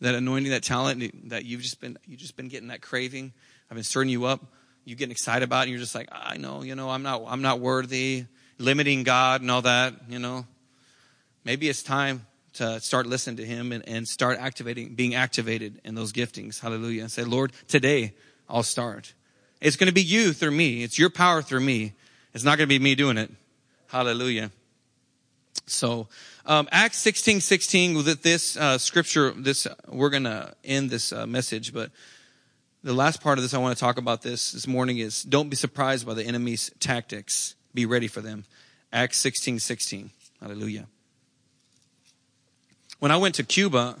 that 0.00 0.14
anointing, 0.14 0.50
that 0.52 0.62
talent 0.62 1.28
that 1.28 1.44
you've 1.44 1.60
just 1.60 1.80
been 1.80 1.98
you've 2.06 2.20
just 2.20 2.36
been 2.36 2.48
getting 2.48 2.68
that 2.68 2.80
craving. 2.80 3.32
I've 3.70 3.74
been 3.74 3.84
stirring 3.84 4.08
you 4.08 4.24
up. 4.24 4.40
You 4.84 4.94
getting 4.96 5.10
excited 5.10 5.42
about 5.42 5.60
it. 5.60 5.62
And 5.62 5.70
you're 5.70 5.80
just 5.80 5.94
like, 5.94 6.08
I 6.12 6.36
know, 6.36 6.62
you 6.62 6.74
know, 6.74 6.88
I'm 6.88 7.02
not 7.02 7.22
I'm 7.26 7.42
not 7.42 7.60
worthy, 7.60 8.24
limiting 8.58 9.02
God 9.02 9.42
and 9.42 9.50
all 9.50 9.62
that. 9.62 9.94
You 10.08 10.18
know, 10.20 10.46
maybe 11.44 11.68
it's 11.68 11.82
time 11.82 12.24
to 12.54 12.80
start 12.80 13.06
listening 13.06 13.36
to 13.36 13.44
Him 13.44 13.72
and, 13.72 13.86
and 13.88 14.06
start 14.08 14.38
activating, 14.38 14.94
being 14.94 15.14
activated 15.14 15.80
in 15.84 15.94
those 15.94 16.12
giftings. 16.12 16.60
Hallelujah. 16.60 17.02
And 17.02 17.12
say, 17.12 17.24
Lord, 17.24 17.52
today 17.68 18.14
I'll 18.48 18.62
start. 18.62 19.14
It's 19.60 19.76
going 19.76 19.88
to 19.88 19.94
be 19.94 20.02
you 20.02 20.32
through 20.32 20.50
me. 20.50 20.82
It's 20.82 20.98
your 20.98 21.10
power 21.10 21.42
through 21.42 21.60
me. 21.60 21.94
It's 22.32 22.44
not 22.44 22.58
going 22.58 22.68
to 22.68 22.78
be 22.78 22.82
me 22.82 22.94
doing 22.94 23.18
it. 23.18 23.30
Hallelujah. 23.88 24.50
So, 25.66 26.08
um, 26.46 26.68
Acts 26.70 26.98
16, 26.98 27.40
16, 27.40 27.94
with 27.94 28.22
this, 28.22 28.56
uh, 28.56 28.76
scripture, 28.76 29.30
this, 29.30 29.66
we're 29.88 30.10
going 30.10 30.24
to 30.24 30.54
end 30.64 30.90
this 30.90 31.12
uh, 31.12 31.26
message, 31.26 31.72
but 31.72 31.90
the 32.82 32.92
last 32.92 33.22
part 33.22 33.38
of 33.38 33.42
this 33.44 33.54
I 33.54 33.58
want 33.58 33.74
to 33.74 33.80
talk 33.80 33.96
about 33.96 34.20
this 34.20 34.52
this 34.52 34.66
morning 34.66 34.98
is 34.98 35.22
don't 35.22 35.48
be 35.48 35.56
surprised 35.56 36.06
by 36.06 36.12
the 36.12 36.22
enemy's 36.22 36.70
tactics. 36.80 37.54
Be 37.72 37.86
ready 37.86 38.08
for 38.08 38.20
them. 38.20 38.44
Acts 38.92 39.16
16, 39.18 39.58
16. 39.58 40.10
Hallelujah. 40.40 40.86
When 43.04 43.10
I 43.10 43.18
went 43.18 43.34
to 43.34 43.42
Cuba, 43.42 43.98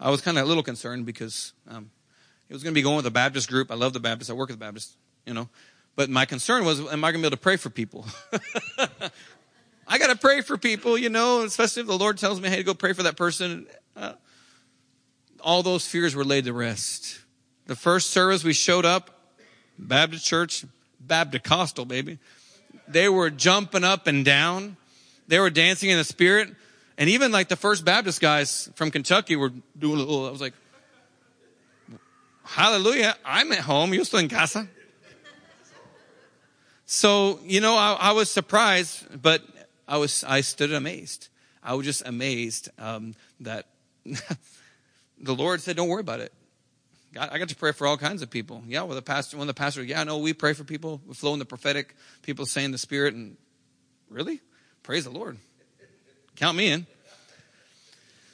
I 0.00 0.08
was 0.08 0.22
kind 0.22 0.38
of 0.38 0.46
a 0.46 0.48
little 0.48 0.62
concerned 0.62 1.04
because, 1.04 1.52
um, 1.68 1.90
it 2.48 2.54
was 2.54 2.62
going 2.62 2.72
to 2.72 2.74
be 2.74 2.80
going 2.80 2.96
with 2.96 3.04
a 3.04 3.10
Baptist 3.10 3.50
group. 3.50 3.70
I 3.70 3.74
love 3.74 3.92
the 3.92 4.00
Baptist. 4.00 4.30
I 4.30 4.32
work 4.32 4.48
with 4.48 4.58
the 4.58 4.64
Baptist, 4.64 4.96
you 5.26 5.34
know. 5.34 5.50
But 5.94 6.08
my 6.08 6.24
concern 6.24 6.64
was, 6.64 6.80
am 6.80 7.04
I 7.04 7.12
going 7.12 7.16
to 7.16 7.18
be 7.18 7.26
able 7.26 7.36
to 7.36 7.36
pray 7.36 7.58
for 7.58 7.68
people? 7.68 8.06
I 9.86 9.98
got 9.98 10.06
to 10.06 10.16
pray 10.16 10.40
for 10.40 10.56
people, 10.56 10.96
you 10.96 11.10
know, 11.10 11.42
especially 11.42 11.82
if 11.82 11.86
the 11.86 11.98
Lord 11.98 12.16
tells 12.16 12.40
me, 12.40 12.48
hey, 12.48 12.62
go 12.62 12.72
pray 12.72 12.94
for 12.94 13.02
that 13.02 13.18
person. 13.18 13.66
Uh, 13.94 14.14
all 15.38 15.62
those 15.62 15.86
fears 15.86 16.14
were 16.14 16.24
laid 16.24 16.46
to 16.46 16.54
rest. 16.54 17.20
The 17.66 17.76
first 17.76 18.08
service 18.08 18.42
we 18.42 18.54
showed 18.54 18.86
up, 18.86 19.10
Baptist 19.78 20.24
church, 20.24 20.64
Baptist 20.98 21.44
Costal, 21.44 21.84
baby. 21.84 22.20
They 22.88 23.10
were 23.10 23.28
jumping 23.28 23.84
up 23.84 24.06
and 24.06 24.24
down. 24.24 24.78
They 25.28 25.38
were 25.40 25.50
dancing 25.50 25.90
in 25.90 25.98
the 25.98 26.04
spirit. 26.04 26.54
And 26.98 27.08
even 27.08 27.32
like 27.32 27.48
the 27.48 27.56
first 27.56 27.84
Baptist 27.84 28.20
guys 28.20 28.68
from 28.74 28.90
Kentucky 28.90 29.36
were 29.36 29.52
doing 29.78 29.96
a 29.96 30.02
little, 30.02 30.26
I 30.26 30.30
was 30.30 30.40
like, 30.40 30.54
Hallelujah. 32.44 33.16
I'm 33.24 33.52
at 33.52 33.60
home. 33.60 33.94
You're 33.94 34.04
still 34.04 34.18
in 34.18 34.28
casa. 34.28 34.68
So, 36.84 37.40
you 37.44 37.60
know, 37.60 37.76
I, 37.76 37.96
I, 37.98 38.12
was 38.12 38.30
surprised, 38.30 39.22
but 39.22 39.42
I 39.88 39.96
was, 39.96 40.24
I 40.24 40.42
stood 40.42 40.72
amazed. 40.72 41.28
I 41.62 41.74
was 41.74 41.86
just 41.86 42.06
amazed, 42.06 42.68
um, 42.78 43.14
that 43.40 43.66
the 44.04 45.34
Lord 45.34 45.62
said, 45.62 45.76
don't 45.76 45.88
worry 45.88 46.02
about 46.02 46.20
it. 46.20 46.32
I 47.18 47.38
got 47.38 47.48
to 47.48 47.56
pray 47.56 47.72
for 47.72 47.86
all 47.86 47.96
kinds 47.96 48.20
of 48.20 48.28
people. 48.28 48.62
Yeah, 48.66 48.82
well, 48.82 48.94
the 48.94 49.02
pastor, 49.02 49.38
when 49.38 49.46
the 49.46 49.54
pastor, 49.54 49.82
yeah, 49.82 50.02
no, 50.04 50.18
we 50.18 50.34
pray 50.34 50.52
for 50.52 50.64
people. 50.64 51.00
We 51.06 51.14
flow 51.14 51.32
in 51.32 51.38
the 51.38 51.44
prophetic, 51.46 51.94
people 52.22 52.44
saying 52.44 52.72
the 52.72 52.78
spirit 52.78 53.14
and 53.14 53.36
really? 54.10 54.40
Praise 54.82 55.04
the 55.04 55.10
Lord. 55.10 55.38
Count 56.42 56.56
me 56.56 56.72
in. 56.72 56.88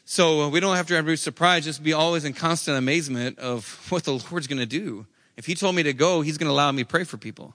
So 0.06 0.40
uh, 0.40 0.48
we 0.48 0.60
don't 0.60 0.76
have 0.76 0.86
to 0.86 1.02
be 1.02 1.14
surprised, 1.14 1.66
just 1.66 1.82
be 1.82 1.92
always 1.92 2.24
in 2.24 2.32
constant 2.32 2.78
amazement 2.78 3.38
of 3.38 3.86
what 3.90 4.04
the 4.04 4.12
Lord's 4.12 4.46
going 4.46 4.60
to 4.60 4.64
do. 4.64 5.04
If 5.36 5.44
He 5.44 5.54
told 5.54 5.76
me 5.76 5.82
to 5.82 5.92
go, 5.92 6.22
He's 6.22 6.38
going 6.38 6.48
to 6.48 6.52
allow 6.54 6.72
me 6.72 6.84
to 6.84 6.88
pray 6.88 7.04
for 7.04 7.18
people. 7.18 7.54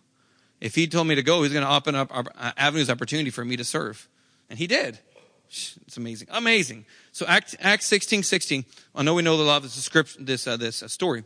If 0.61 0.75
He 0.75 0.85
told 0.85 1.07
me 1.07 1.15
to 1.15 1.23
go, 1.23 1.41
He's 1.41 1.53
going 1.53 1.65
to 1.65 1.73
open 1.73 1.95
up 1.95 2.11
uh, 2.13 2.51
avenues, 2.55 2.91
opportunity 2.91 3.31
for 3.31 3.43
me 3.43 3.57
to 3.57 3.63
serve. 3.63 4.07
And 4.47 4.59
He 4.59 4.67
did. 4.67 4.99
It's 5.47 5.97
amazing. 5.97 6.27
Amazing. 6.29 6.85
So 7.13 7.25
Acts, 7.25 7.55
Acts 7.59 7.87
16, 7.87 8.21
16. 8.21 8.63
I 8.93 9.01
know 9.01 9.15
we 9.15 9.23
know 9.23 9.37
the 9.37 9.43
law 9.43 9.57
of 9.57 9.63
this, 9.63 9.73
script, 9.73 10.23
this, 10.23 10.45
uh, 10.45 10.55
this 10.55 10.83
uh, 10.83 10.87
story. 10.87 11.23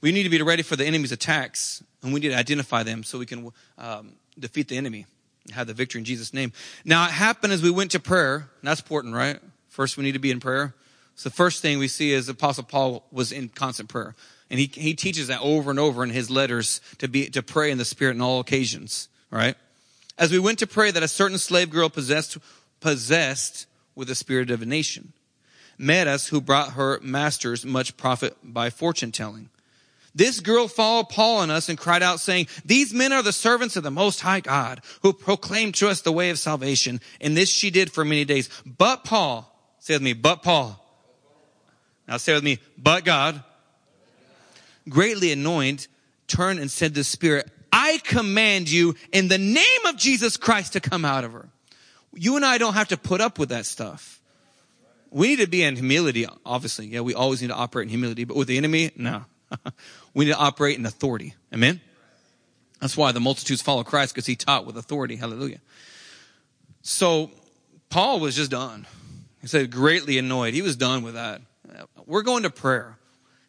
We 0.00 0.12
need 0.12 0.22
to 0.22 0.30
be 0.30 0.40
ready 0.42 0.62
for 0.62 0.76
the 0.76 0.84
enemy's 0.84 1.10
attacks, 1.10 1.82
and 2.04 2.14
we 2.14 2.20
need 2.20 2.28
to 2.28 2.38
identify 2.38 2.84
them 2.84 3.02
so 3.02 3.18
we 3.18 3.26
can 3.26 3.50
um, 3.78 4.12
defeat 4.38 4.68
the 4.68 4.76
enemy 4.76 5.06
have 5.52 5.66
the 5.66 5.74
victory 5.74 6.00
in 6.00 6.04
Jesus' 6.04 6.32
name. 6.32 6.52
Now, 6.84 7.04
it 7.04 7.10
happened 7.10 7.52
as 7.52 7.62
we 7.62 7.70
went 7.70 7.90
to 7.92 8.00
prayer. 8.00 8.48
that's 8.62 8.80
important, 8.80 9.14
right? 9.14 9.38
First, 9.68 9.96
we 9.96 10.04
need 10.04 10.12
to 10.12 10.18
be 10.18 10.30
in 10.30 10.40
prayer. 10.40 10.74
So 11.16 11.28
the 11.28 11.34
first 11.34 11.62
thing 11.62 11.78
we 11.78 11.88
see 11.88 12.12
is 12.12 12.28
Apostle 12.28 12.64
Paul 12.64 13.04
was 13.12 13.32
in 13.32 13.48
constant 13.48 13.88
prayer. 13.88 14.14
And 14.50 14.58
he, 14.58 14.66
he 14.66 14.94
teaches 14.94 15.28
that 15.28 15.40
over 15.40 15.70
and 15.70 15.78
over 15.78 16.02
in 16.02 16.10
his 16.10 16.30
letters 16.30 16.80
to 16.98 17.08
be, 17.08 17.28
to 17.30 17.42
pray 17.42 17.70
in 17.70 17.78
the 17.78 17.84
spirit 17.84 18.16
in 18.16 18.20
all 18.20 18.40
occasions. 18.40 19.08
Right? 19.30 19.56
As 20.18 20.30
we 20.30 20.38
went 20.38 20.58
to 20.60 20.66
pray 20.66 20.90
that 20.90 21.02
a 21.02 21.08
certain 21.08 21.38
slave 21.38 21.70
girl 21.70 21.88
possessed, 21.88 22.38
possessed 22.80 23.66
with 23.94 24.08
the 24.08 24.14
spirit 24.14 24.42
of 24.42 24.48
divination 24.48 25.12
met 25.78 26.06
us 26.06 26.28
who 26.28 26.40
brought 26.40 26.74
her 26.74 27.00
masters 27.00 27.64
much 27.64 27.96
profit 27.96 28.36
by 28.42 28.70
fortune 28.70 29.12
telling. 29.12 29.50
This 30.14 30.40
girl 30.40 30.68
followed 30.68 31.08
Paul 31.08 31.42
and 31.42 31.50
us 31.50 31.68
and 31.68 31.76
cried 31.76 32.02
out 32.02 32.20
saying, 32.20 32.46
these 32.64 32.94
men 32.94 33.12
are 33.12 33.22
the 33.22 33.32
servants 33.32 33.76
of 33.76 33.82
the 33.82 33.90
most 33.90 34.20
high 34.20 34.40
God 34.40 34.80
who 35.02 35.12
proclaimed 35.12 35.74
to 35.76 35.88
us 35.88 36.02
the 36.02 36.12
way 36.12 36.30
of 36.30 36.38
salvation. 36.38 37.00
And 37.20 37.36
this 37.36 37.48
she 37.48 37.70
did 37.70 37.90
for 37.90 38.04
many 38.04 38.24
days. 38.24 38.48
But 38.64 39.04
Paul 39.04 39.50
Say 39.84 39.92
with 39.92 40.02
me, 40.02 40.14
but 40.14 40.42
Paul. 40.42 40.82
Now 42.08 42.16
say 42.16 42.32
with 42.32 42.42
me, 42.42 42.58
but 42.78 43.04
God. 43.04 43.44
Greatly 44.88 45.30
annoyed, 45.30 45.86
turned 46.26 46.58
and 46.58 46.70
said 46.70 46.94
to 46.94 47.00
the 47.00 47.04
Spirit, 47.04 47.50
I 47.70 48.00
command 48.02 48.70
you 48.70 48.94
in 49.12 49.28
the 49.28 49.36
name 49.36 49.84
of 49.86 49.98
Jesus 49.98 50.38
Christ 50.38 50.72
to 50.72 50.80
come 50.80 51.04
out 51.04 51.24
of 51.24 51.34
her. 51.34 51.50
You 52.14 52.36
and 52.36 52.46
I 52.46 52.56
don't 52.56 52.72
have 52.72 52.88
to 52.88 52.96
put 52.96 53.20
up 53.20 53.38
with 53.38 53.50
that 53.50 53.66
stuff. 53.66 54.22
We 55.10 55.28
need 55.28 55.40
to 55.40 55.48
be 55.48 55.62
in 55.62 55.76
humility, 55.76 56.26
obviously. 56.46 56.86
Yeah, 56.86 57.02
we 57.02 57.12
always 57.12 57.42
need 57.42 57.48
to 57.48 57.54
operate 57.54 57.84
in 57.84 57.90
humility, 57.90 58.24
but 58.24 58.38
with 58.38 58.48
the 58.48 58.56
enemy, 58.56 58.90
no. 58.96 59.26
we 60.14 60.24
need 60.24 60.32
to 60.32 60.38
operate 60.38 60.78
in 60.78 60.86
authority. 60.86 61.34
Amen? 61.52 61.80
That's 62.80 62.96
why 62.96 63.12
the 63.12 63.20
multitudes 63.20 63.62
follow 63.62 63.84
Christ 63.84 64.14
because 64.14 64.26
he 64.26 64.36
taught 64.36 64.66
with 64.66 64.76
authority. 64.76 65.16
Hallelujah. 65.16 65.60
So 66.82 67.30
Paul 67.88 68.20
was 68.20 68.36
just 68.36 68.50
done. 68.50 68.86
He 69.40 69.46
said, 69.46 69.70
greatly 69.70 70.18
annoyed. 70.18 70.54
He 70.54 70.62
was 70.62 70.76
done 70.76 71.02
with 71.02 71.14
that. 71.14 71.40
We're 72.06 72.22
going 72.22 72.42
to 72.42 72.50
prayer. 72.50 72.98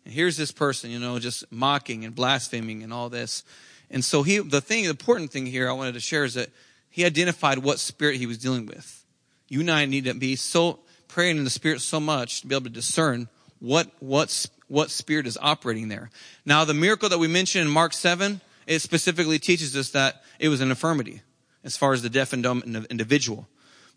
And 0.04 0.14
here's 0.14 0.38
this 0.38 0.52
person, 0.52 0.92
you 0.92 1.00
know, 1.00 1.20
just 1.20 1.52
mocking 1.52 2.06
and 2.06 2.14
blaspheming 2.14 2.84
and 2.84 2.94
all 2.94 3.10
this. 3.10 3.44
And 3.90 4.04
so 4.04 4.24
he, 4.24 4.40
the 4.40 4.62
thing, 4.62 4.84
the 4.84 4.90
important 4.90 5.32
thing 5.32 5.46
here 5.46 5.70
I 5.70 5.74
wanted 5.74 5.94
to 5.94 6.00
share 6.00 6.24
is 6.24 6.36
that 6.36 6.50
he 6.90 7.06
identified 7.06 7.58
what 7.58 7.80
spirit 7.80 8.18
he 8.18 8.26
was 8.26 8.38
dealing 8.38 8.66
with. 8.66 9.04
You 9.48 9.62
and 9.62 9.72
I 9.72 9.86
need 9.86 10.06
to 10.06 10.14
be 10.14 10.36
so 10.36 10.80
praying 11.08 11.38
in 11.38 11.44
the 11.44 11.50
spirit 11.50 11.82
so 11.82 12.00
much 12.00 12.42
to 12.42 12.48
be 12.48 12.56
able 12.56 12.66
to 12.66 12.70
discern 12.70 13.28
what, 13.66 13.90
what, 14.00 14.46
what 14.68 14.92
spirit 14.92 15.26
is 15.26 15.40
operating 15.42 15.88
there. 15.88 16.12
Now, 16.46 16.66
the 16.66 16.74
miracle 16.76 17.10
that 17.10 17.18
we 17.18 17.28
mentioned 17.28 17.68
in 17.68 17.74
Mark 17.74 17.94
7, 17.94 18.40
it 18.68 18.80
specifically 18.80 19.40
teaches 19.40 19.76
us 19.76 19.90
that 19.90 20.24
it 20.40 20.50
was 20.50 20.62
an 20.62 20.70
infirmity 20.70 21.22
as 21.64 21.76
far 21.76 21.94
as 21.94 22.04
the 22.04 22.10
deaf 22.10 22.32
and 22.32 22.44
dumb 22.44 22.62
individual. 22.92 23.48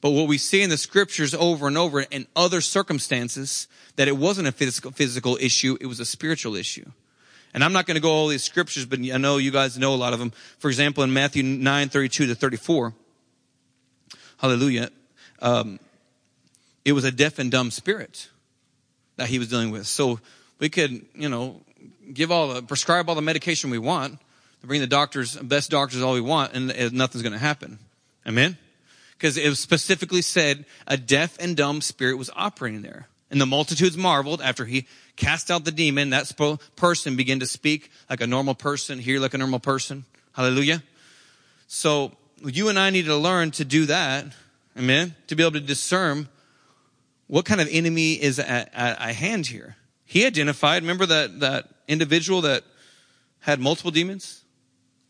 But 0.01 0.11
what 0.11 0.27
we 0.27 0.39
see 0.39 0.63
in 0.63 0.71
the 0.71 0.79
scriptures 0.79 1.35
over 1.35 1.69
and 1.69 1.77
over 1.77 2.01
in 2.01 2.27
other 2.35 2.63
circumstances, 2.63 3.69
that 3.97 4.09
it 4.09 4.17
wasn't 4.17 4.49
a 4.49 4.53
physical, 4.53 4.91
physical 4.91 5.37
issue, 5.39 5.77
it 5.83 5.87
was 5.87 6.01
a 6.01 6.07
spiritual 6.07 6.57
issue. 6.57 6.91
And 7.53 7.63
I'm 7.63 7.75
not 7.75 7.85
going 7.85 7.97
to 7.97 8.01
go 8.01 8.11
all 8.11 8.29
these 8.29 8.45
scriptures, 8.45 8.87
but 8.87 9.01
I 9.01 9.19
know 9.19 9.37
you 9.37 9.51
guys 9.51 9.77
know 9.77 9.93
a 9.93 9.97
lot 9.97 10.15
of 10.15 10.19
them. 10.19 10.33
For 10.59 10.69
example, 10.69 11.03
in 11.03 11.13
Matthew 11.13 11.43
9, 11.43 11.89
32 11.91 12.27
to 12.27 12.35
34, 12.35 12.95
hallelujah, 14.39 14.91
um, 15.43 15.79
it 16.87 16.93
was 16.93 17.05
a 17.05 17.13
deaf 17.13 17.39
and 17.39 17.51
dumb 17.51 17.71
spirit 17.71 18.29
that 19.19 19.29
he 19.29 19.39
was 19.39 19.49
dealing 19.49 19.71
with. 19.71 19.87
So 19.87 20.19
we 20.59 20.71
could, 20.71 21.05
you 21.15 21.29
know, 21.29 21.61
give 22.13 22.33
all 22.33 22.55
the, 22.55 22.63
prescribe 22.63 23.09
all 23.09 23.15
the 23.15 23.23
medication 23.23 23.69
we 23.71 23.79
want, 23.79 24.19
bring 24.65 24.81
the 24.81 24.87
doctors, 24.87 25.37
best 25.37 25.71
doctors 25.71 26.01
all 26.01 26.15
we 26.15 26.21
want, 26.21 26.55
and 26.55 26.93
nothing's 26.93 27.23
going 27.23 27.35
to 27.35 27.39
happen. 27.39 27.79
Amen? 28.27 28.57
Because 29.17 29.37
it 29.37 29.49
was 29.49 29.59
specifically 29.61 30.23
said 30.23 30.65
a 30.87 30.97
deaf 30.97 31.37
and 31.39 31.57
dumb 31.57 31.81
spirit 31.81 32.17
was 32.17 32.31
operating 32.35 32.83
there. 32.83 33.09
And 33.31 33.41
the 33.41 33.47
multitudes 33.47 33.97
marveled 33.97 34.41
after 34.41 34.65
he 34.65 34.87
cast 35.17 35.51
out 35.51 35.65
the 35.65 35.71
demon. 35.71 36.11
That 36.11 36.33
person 36.77 37.17
began 37.17 37.41
to 37.41 37.47
speak 37.47 37.91
like 38.09 38.23
a 38.23 38.27
normal 38.27 38.55
person, 38.55 38.99
hear 38.99 39.21
like 39.21 39.35
a 39.35 39.39
normal 39.39 39.59
person. 39.59 40.05
Hallelujah. 40.33 40.83
So 41.67 42.13
you 42.43 42.69
and 42.69 42.79
I 42.79 42.91
need 42.91 43.05
to 43.05 43.17
learn 43.17 43.51
to 43.53 43.65
do 43.65 43.87
that. 43.87 44.27
Amen. 44.79 45.15
To 45.27 45.35
be 45.35 45.43
able 45.43 45.53
to 45.55 45.61
discern 45.61 46.29
what 47.29 47.45
kind 47.45 47.61
of 47.61 47.69
enemy 47.71 48.15
is 48.15 48.39
at, 48.39 48.71
at, 48.75 49.01
at 49.01 49.15
hand 49.15 49.47
here. 49.47 49.77
He 50.05 50.27
identified, 50.27 50.83
remember 50.83 51.07
that, 51.07 51.41
that 51.41 51.69
individual 51.87 52.41
that 52.43 52.65
had 53.41 53.61
multiple 53.61 53.91
demons? 53.91 54.45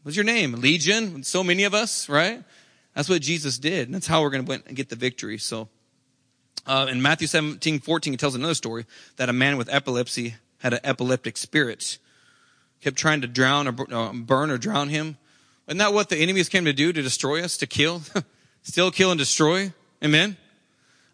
What's 0.02 0.16
your 0.16 0.24
name? 0.24 0.52
Legion? 0.52 1.22
So 1.22 1.42
many 1.42 1.64
of 1.64 1.74
us, 1.74 2.08
right? 2.08 2.42
That's 2.94 3.08
what 3.08 3.22
Jesus 3.22 3.58
did. 3.58 3.88
And 3.88 3.94
that's 3.94 4.06
how 4.06 4.22
we're 4.22 4.30
going 4.30 4.44
to 4.44 4.74
get 4.74 4.88
the 4.88 4.96
victory. 4.96 5.38
So, 5.38 5.68
uh, 6.66 6.86
in 6.90 7.00
Matthew 7.00 7.26
17, 7.26 7.80
14, 7.80 8.14
it 8.14 8.20
tells 8.20 8.34
another 8.34 8.54
story 8.54 8.84
that 9.16 9.28
a 9.28 9.32
man 9.32 9.56
with 9.56 9.72
epilepsy 9.72 10.34
had 10.58 10.74
an 10.74 10.80
epileptic 10.82 11.36
spirit. 11.36 11.98
Kept 12.80 12.96
trying 12.96 13.20
to 13.20 13.26
drown 13.26 13.68
or 13.68 13.94
uh, 13.94 14.12
burn 14.12 14.50
or 14.50 14.58
drown 14.58 14.88
him. 14.88 15.16
Isn't 15.66 15.78
that 15.78 15.92
what 15.92 16.08
the 16.08 16.16
enemies 16.16 16.48
came 16.48 16.64
to 16.64 16.72
do? 16.72 16.92
To 16.92 17.02
destroy 17.02 17.42
us? 17.42 17.56
To 17.58 17.66
kill? 17.66 18.02
Still 18.62 18.90
kill 18.90 19.10
and 19.10 19.18
destroy? 19.18 19.72
Amen? 20.02 20.36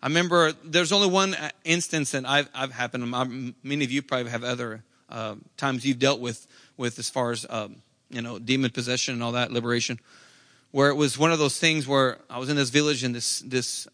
I 0.05 0.09
remember 0.09 0.53
there's 0.63 0.93
only 0.93 1.09
one 1.09 1.35
instance 1.65 2.11
that 2.11 2.29
I've, 2.29 2.51
I've 2.55 2.73
happened. 2.73 3.55
Many 3.63 3.87
of 3.87 3.91
you 3.91 4.03
probably 4.03 4.31
have 4.31 4.45
other 4.45 4.85
uh, 5.09 5.37
times 5.57 5.87
you've 5.87 5.99
dealt 5.99 6.21
with, 6.21 6.47
with 6.77 6.99
as 6.99 7.09
far 7.09 7.31
as, 7.31 7.47
um, 7.49 7.77
you 8.11 8.21
know, 8.21 8.39
demon 8.39 8.71
possession 8.71 9.15
and 9.15 9.23
all 9.23 9.33
that, 9.33 9.51
liberation, 9.51 9.99
where 10.73 10.91
it 10.91 10.95
was 10.95 11.17
one 11.17 11.33
of 11.33 11.39
those 11.39 11.59
things 11.59 11.89
where 11.89 12.19
I 12.29 12.39
was 12.39 12.51
in 12.51 12.57
this 12.57 12.69
village 12.69 13.03
and 13.03 13.15
this, 13.15 13.41
this 13.41 13.89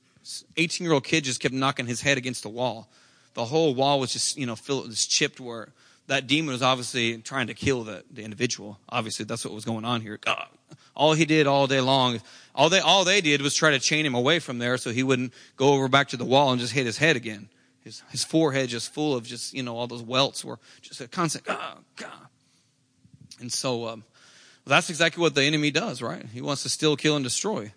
18 0.56 0.84
year 0.84 0.94
old 0.94 1.04
kid 1.04 1.22
just 1.22 1.40
kept 1.40 1.54
knocking 1.54 1.86
his 1.86 2.00
head 2.00 2.18
against 2.18 2.42
the 2.42 2.48
wall. 2.48 2.88
The 3.34 3.44
whole 3.44 3.72
wall 3.72 4.00
was 4.00 4.12
just, 4.12 4.36
you 4.36 4.46
know, 4.46 4.56
filled, 4.56 4.88
was 4.88 5.06
chipped 5.06 5.38
where 5.38 5.68
that 6.08 6.26
demon 6.26 6.50
was 6.50 6.62
obviously 6.62 7.18
trying 7.18 7.46
to 7.46 7.54
kill 7.54 7.84
the, 7.84 8.02
the 8.10 8.24
individual. 8.24 8.80
Obviously, 8.88 9.26
that's 9.26 9.44
what 9.44 9.54
was 9.54 9.64
going 9.64 9.84
on 9.84 10.00
here. 10.00 10.18
God, 10.20 10.48
all 10.94 11.14
he 11.14 11.24
did 11.24 11.46
all 11.46 11.66
day 11.66 11.80
long, 11.80 12.20
all 12.54 12.68
they, 12.68 12.80
all 12.80 13.04
they 13.04 13.20
did 13.20 13.42
was 13.42 13.54
try 13.54 13.70
to 13.70 13.78
chain 13.78 14.04
him 14.04 14.14
away 14.14 14.38
from 14.38 14.58
there 14.58 14.76
so 14.76 14.90
he 14.90 15.02
wouldn't 15.02 15.32
go 15.56 15.72
over 15.72 15.88
back 15.88 16.08
to 16.08 16.16
the 16.16 16.24
wall 16.24 16.50
and 16.52 16.60
just 16.60 16.72
hit 16.72 16.86
his 16.86 16.98
head 16.98 17.16
again. 17.16 17.48
His, 17.82 18.02
his 18.10 18.24
forehead 18.24 18.68
just 18.68 18.92
full 18.92 19.14
of 19.14 19.26
just, 19.26 19.54
you 19.54 19.62
know, 19.62 19.76
all 19.76 19.86
those 19.86 20.02
welts 20.02 20.44
were 20.44 20.58
just 20.82 21.00
a 21.00 21.08
constant, 21.08 21.44
God, 21.44 21.78
God. 21.96 22.28
And 23.40 23.50
so, 23.50 23.88
um, 23.88 24.04
that's 24.66 24.90
exactly 24.90 25.20
what 25.20 25.34
the 25.34 25.42
enemy 25.42 25.70
does, 25.70 26.02
right? 26.02 26.24
He 26.32 26.40
wants 26.40 26.62
to 26.62 26.68
steal, 26.68 26.96
kill, 26.96 27.16
and 27.16 27.24
destroy. 27.24 27.72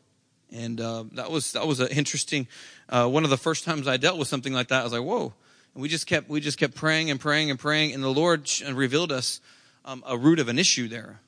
And 0.52 0.80
uh, 0.80 1.06
that 1.14 1.32
was 1.32 1.54
that 1.54 1.66
was 1.66 1.80
an 1.80 1.88
interesting. 1.88 2.48
Uh, 2.88 3.08
one 3.08 3.24
of 3.24 3.30
the 3.30 3.38
first 3.38 3.66
times 3.66 3.88
I 3.88 3.98
dealt 3.98 4.20
with 4.20 4.28
something 4.28 4.54
like 4.54 4.68
that, 4.68 4.82
I 4.82 4.84
was 4.84 4.94
like, 4.94 5.02
"Whoa!" 5.02 5.34
And 5.74 5.82
we 5.82 5.90
just 5.90 6.06
kept 6.06 6.30
we 6.30 6.40
just 6.40 6.60
kept 6.60 6.76
praying 6.76 7.10
and 7.10 7.20
praying 7.20 7.50
and 7.50 7.60
praying, 7.60 7.94
and 7.94 8.04
the 8.04 8.14
Lord 8.14 8.50
revealed 8.72 9.12
us 9.12 9.42
um, 9.84 10.04
a 10.06 10.16
root 10.16 10.40
of 10.40 10.50
an 10.50 10.60
issue 10.60 10.88
there, 10.88 11.20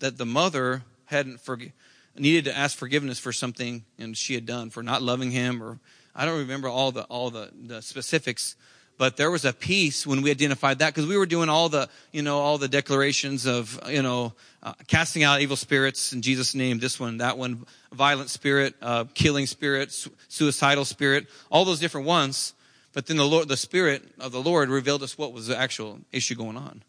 that 0.00 0.18
the 0.18 0.26
mother 0.26 0.82
hadn't 1.06 1.38
forg- 1.38 1.72
needed 2.16 2.44
to 2.44 2.56
ask 2.56 2.76
forgiveness 2.76 3.18
for 3.18 3.32
something 3.32 3.84
and 3.98 4.16
she 4.16 4.34
had 4.34 4.46
done 4.46 4.70
for 4.70 4.82
not 4.82 5.02
loving 5.02 5.30
him 5.30 5.62
or 5.62 5.78
I 6.16 6.24
don't 6.24 6.38
remember 6.38 6.68
all 6.68 6.92
the 6.92 7.02
all 7.04 7.30
the, 7.30 7.50
the 7.54 7.82
specifics, 7.82 8.56
but 8.96 9.18
there 9.18 9.30
was 9.30 9.44
a 9.44 9.52
piece 9.52 10.06
when 10.06 10.22
we 10.22 10.30
identified 10.30 10.78
that 10.78 10.94
because 10.94 11.06
we 11.06 11.18
were 11.18 11.26
doing 11.26 11.50
all 11.50 11.68
the 11.68 11.90
you 12.10 12.22
know 12.22 12.38
all 12.38 12.56
the 12.56 12.68
declarations 12.68 13.46
of 13.46 13.78
you 13.86 14.02
know 14.02 14.32
uh, 14.62 14.72
casting 14.86 15.22
out 15.22 15.42
evil 15.42 15.56
spirits 15.56 16.14
in 16.14 16.22
Jesus' 16.22 16.54
name, 16.54 16.78
this 16.78 16.98
one, 16.98 17.18
that 17.18 17.36
one, 17.36 17.66
violent 17.92 18.30
spirit, 18.30 18.74
uh, 18.80 19.04
killing 19.12 19.46
spirit, 19.46 19.92
su- 19.92 20.10
suicidal 20.28 20.86
spirit, 20.86 21.26
all 21.50 21.66
those 21.66 21.80
different 21.80 22.06
ones. 22.06 22.54
But 22.94 23.06
then 23.06 23.18
the 23.18 23.26
Lord, 23.26 23.46
the 23.46 23.58
Spirit 23.58 24.02
of 24.18 24.32
the 24.32 24.40
Lord 24.40 24.70
revealed 24.70 25.02
us 25.02 25.18
what 25.18 25.34
was 25.34 25.48
the 25.48 25.58
actual 25.58 25.98
issue 26.12 26.34
going 26.34 26.56
on. 26.56 26.82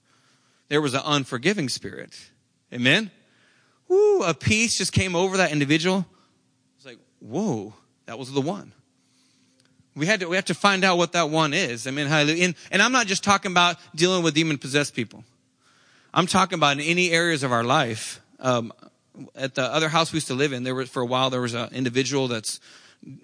There 0.70 0.80
was 0.80 0.94
an 0.94 1.02
unforgiving 1.04 1.68
spirit. 1.68 2.18
Amen 2.72 3.12
whoo, 3.88 4.24
a 4.24 4.34
peace 4.34 4.78
just 4.78 4.92
came 4.92 5.16
over 5.16 5.38
that 5.38 5.52
individual. 5.52 6.06
It's 6.78 6.86
like, 6.86 7.00
whoa, 7.20 7.74
that 8.06 8.18
was 8.20 8.32
the 8.32 8.42
one. 8.42 8.74
We 9.96 10.06
had 10.06 10.20
to, 10.20 10.30
we 10.30 10.36
have 10.36 10.46
to 10.46 10.54
find 10.54 10.84
out 10.84 10.98
what 10.98 11.14
that 11.14 11.30
one 11.30 11.54
is. 11.54 11.88
I 11.88 11.92
mean, 11.92 12.08
hallelujah. 12.08 12.46
And, 12.46 12.56
and 12.72 12.82
I'm 12.82 12.92
not 12.92 13.08
just 13.08 13.24
talking 13.24 13.52
about 13.52 13.78
dealing 13.96 14.24
with 14.24 14.36
demon 14.36 14.58
possessed 14.60 14.94
people. 14.94 15.24
I'm 16.14 16.28
talking 16.28 16.58
about 16.58 16.78
in 16.78 16.84
any 16.84 17.12
areas 17.12 17.44
of 17.44 17.52
our 17.52 17.64
life. 17.64 18.22
Um, 18.40 18.72
at 19.36 19.56
the 19.56 19.64
other 19.64 19.90
house 19.90 20.14
we 20.14 20.18
used 20.18 20.28
to 20.28 20.36
live 20.36 20.54
in, 20.54 20.64
there 20.64 20.76
was, 20.76 20.90
for 20.90 21.02
a 21.02 21.06
while, 21.06 21.32
there 21.32 21.42
was 21.42 21.56
an 21.56 21.70
individual 21.74 22.28
that's 22.28 22.60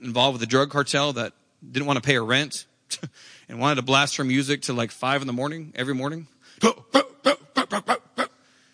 involved 0.02 0.34
with 0.34 0.42
the 0.42 0.48
drug 0.48 0.72
cartel 0.72 1.14
that 1.14 1.34
didn't 1.72 1.86
want 1.86 1.98
to 1.98 2.06
pay 2.06 2.16
her 2.16 2.26
rent 2.26 2.66
and 3.50 3.60
wanted 3.60 3.76
to 3.76 3.82
blast 3.84 4.18
her 4.18 4.24
music 4.24 4.64
to 4.64 4.74
like 4.74 4.92
five 4.92 5.22
in 5.22 5.28
the 5.28 5.34
morning, 5.34 5.74
every 5.76 5.94
morning. 5.94 6.28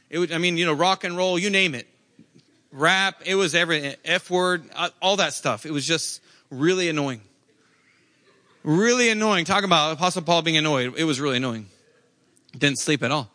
It 0.09 0.33
I 0.33 0.37
mean, 0.37 0.57
you 0.57 0.65
know, 0.65 0.73
rock 0.73 1.03
and 1.03 1.15
roll, 1.15 1.37
you 1.37 1.49
name 1.49 1.75
it. 1.75 1.87
Rap, 2.71 3.21
it 3.25 3.35
was 3.35 3.55
every 3.55 3.95
F 4.05 4.29
word, 4.29 4.69
uh, 4.75 4.89
all 5.01 5.17
that 5.17 5.33
stuff. 5.33 5.65
It 5.65 5.71
was 5.71 5.85
just 5.85 6.21
really 6.49 6.89
annoying. 6.89 7.21
Really 8.63 9.09
annoying. 9.09 9.45
Talk 9.45 9.63
about 9.63 9.93
Apostle 9.93 10.21
Paul 10.21 10.41
being 10.41 10.57
annoyed. 10.57 10.93
It 10.97 11.03
was 11.03 11.19
really 11.19 11.37
annoying. 11.37 11.67
Didn't 12.57 12.79
sleep 12.79 13.03
at 13.03 13.11
all. 13.11 13.29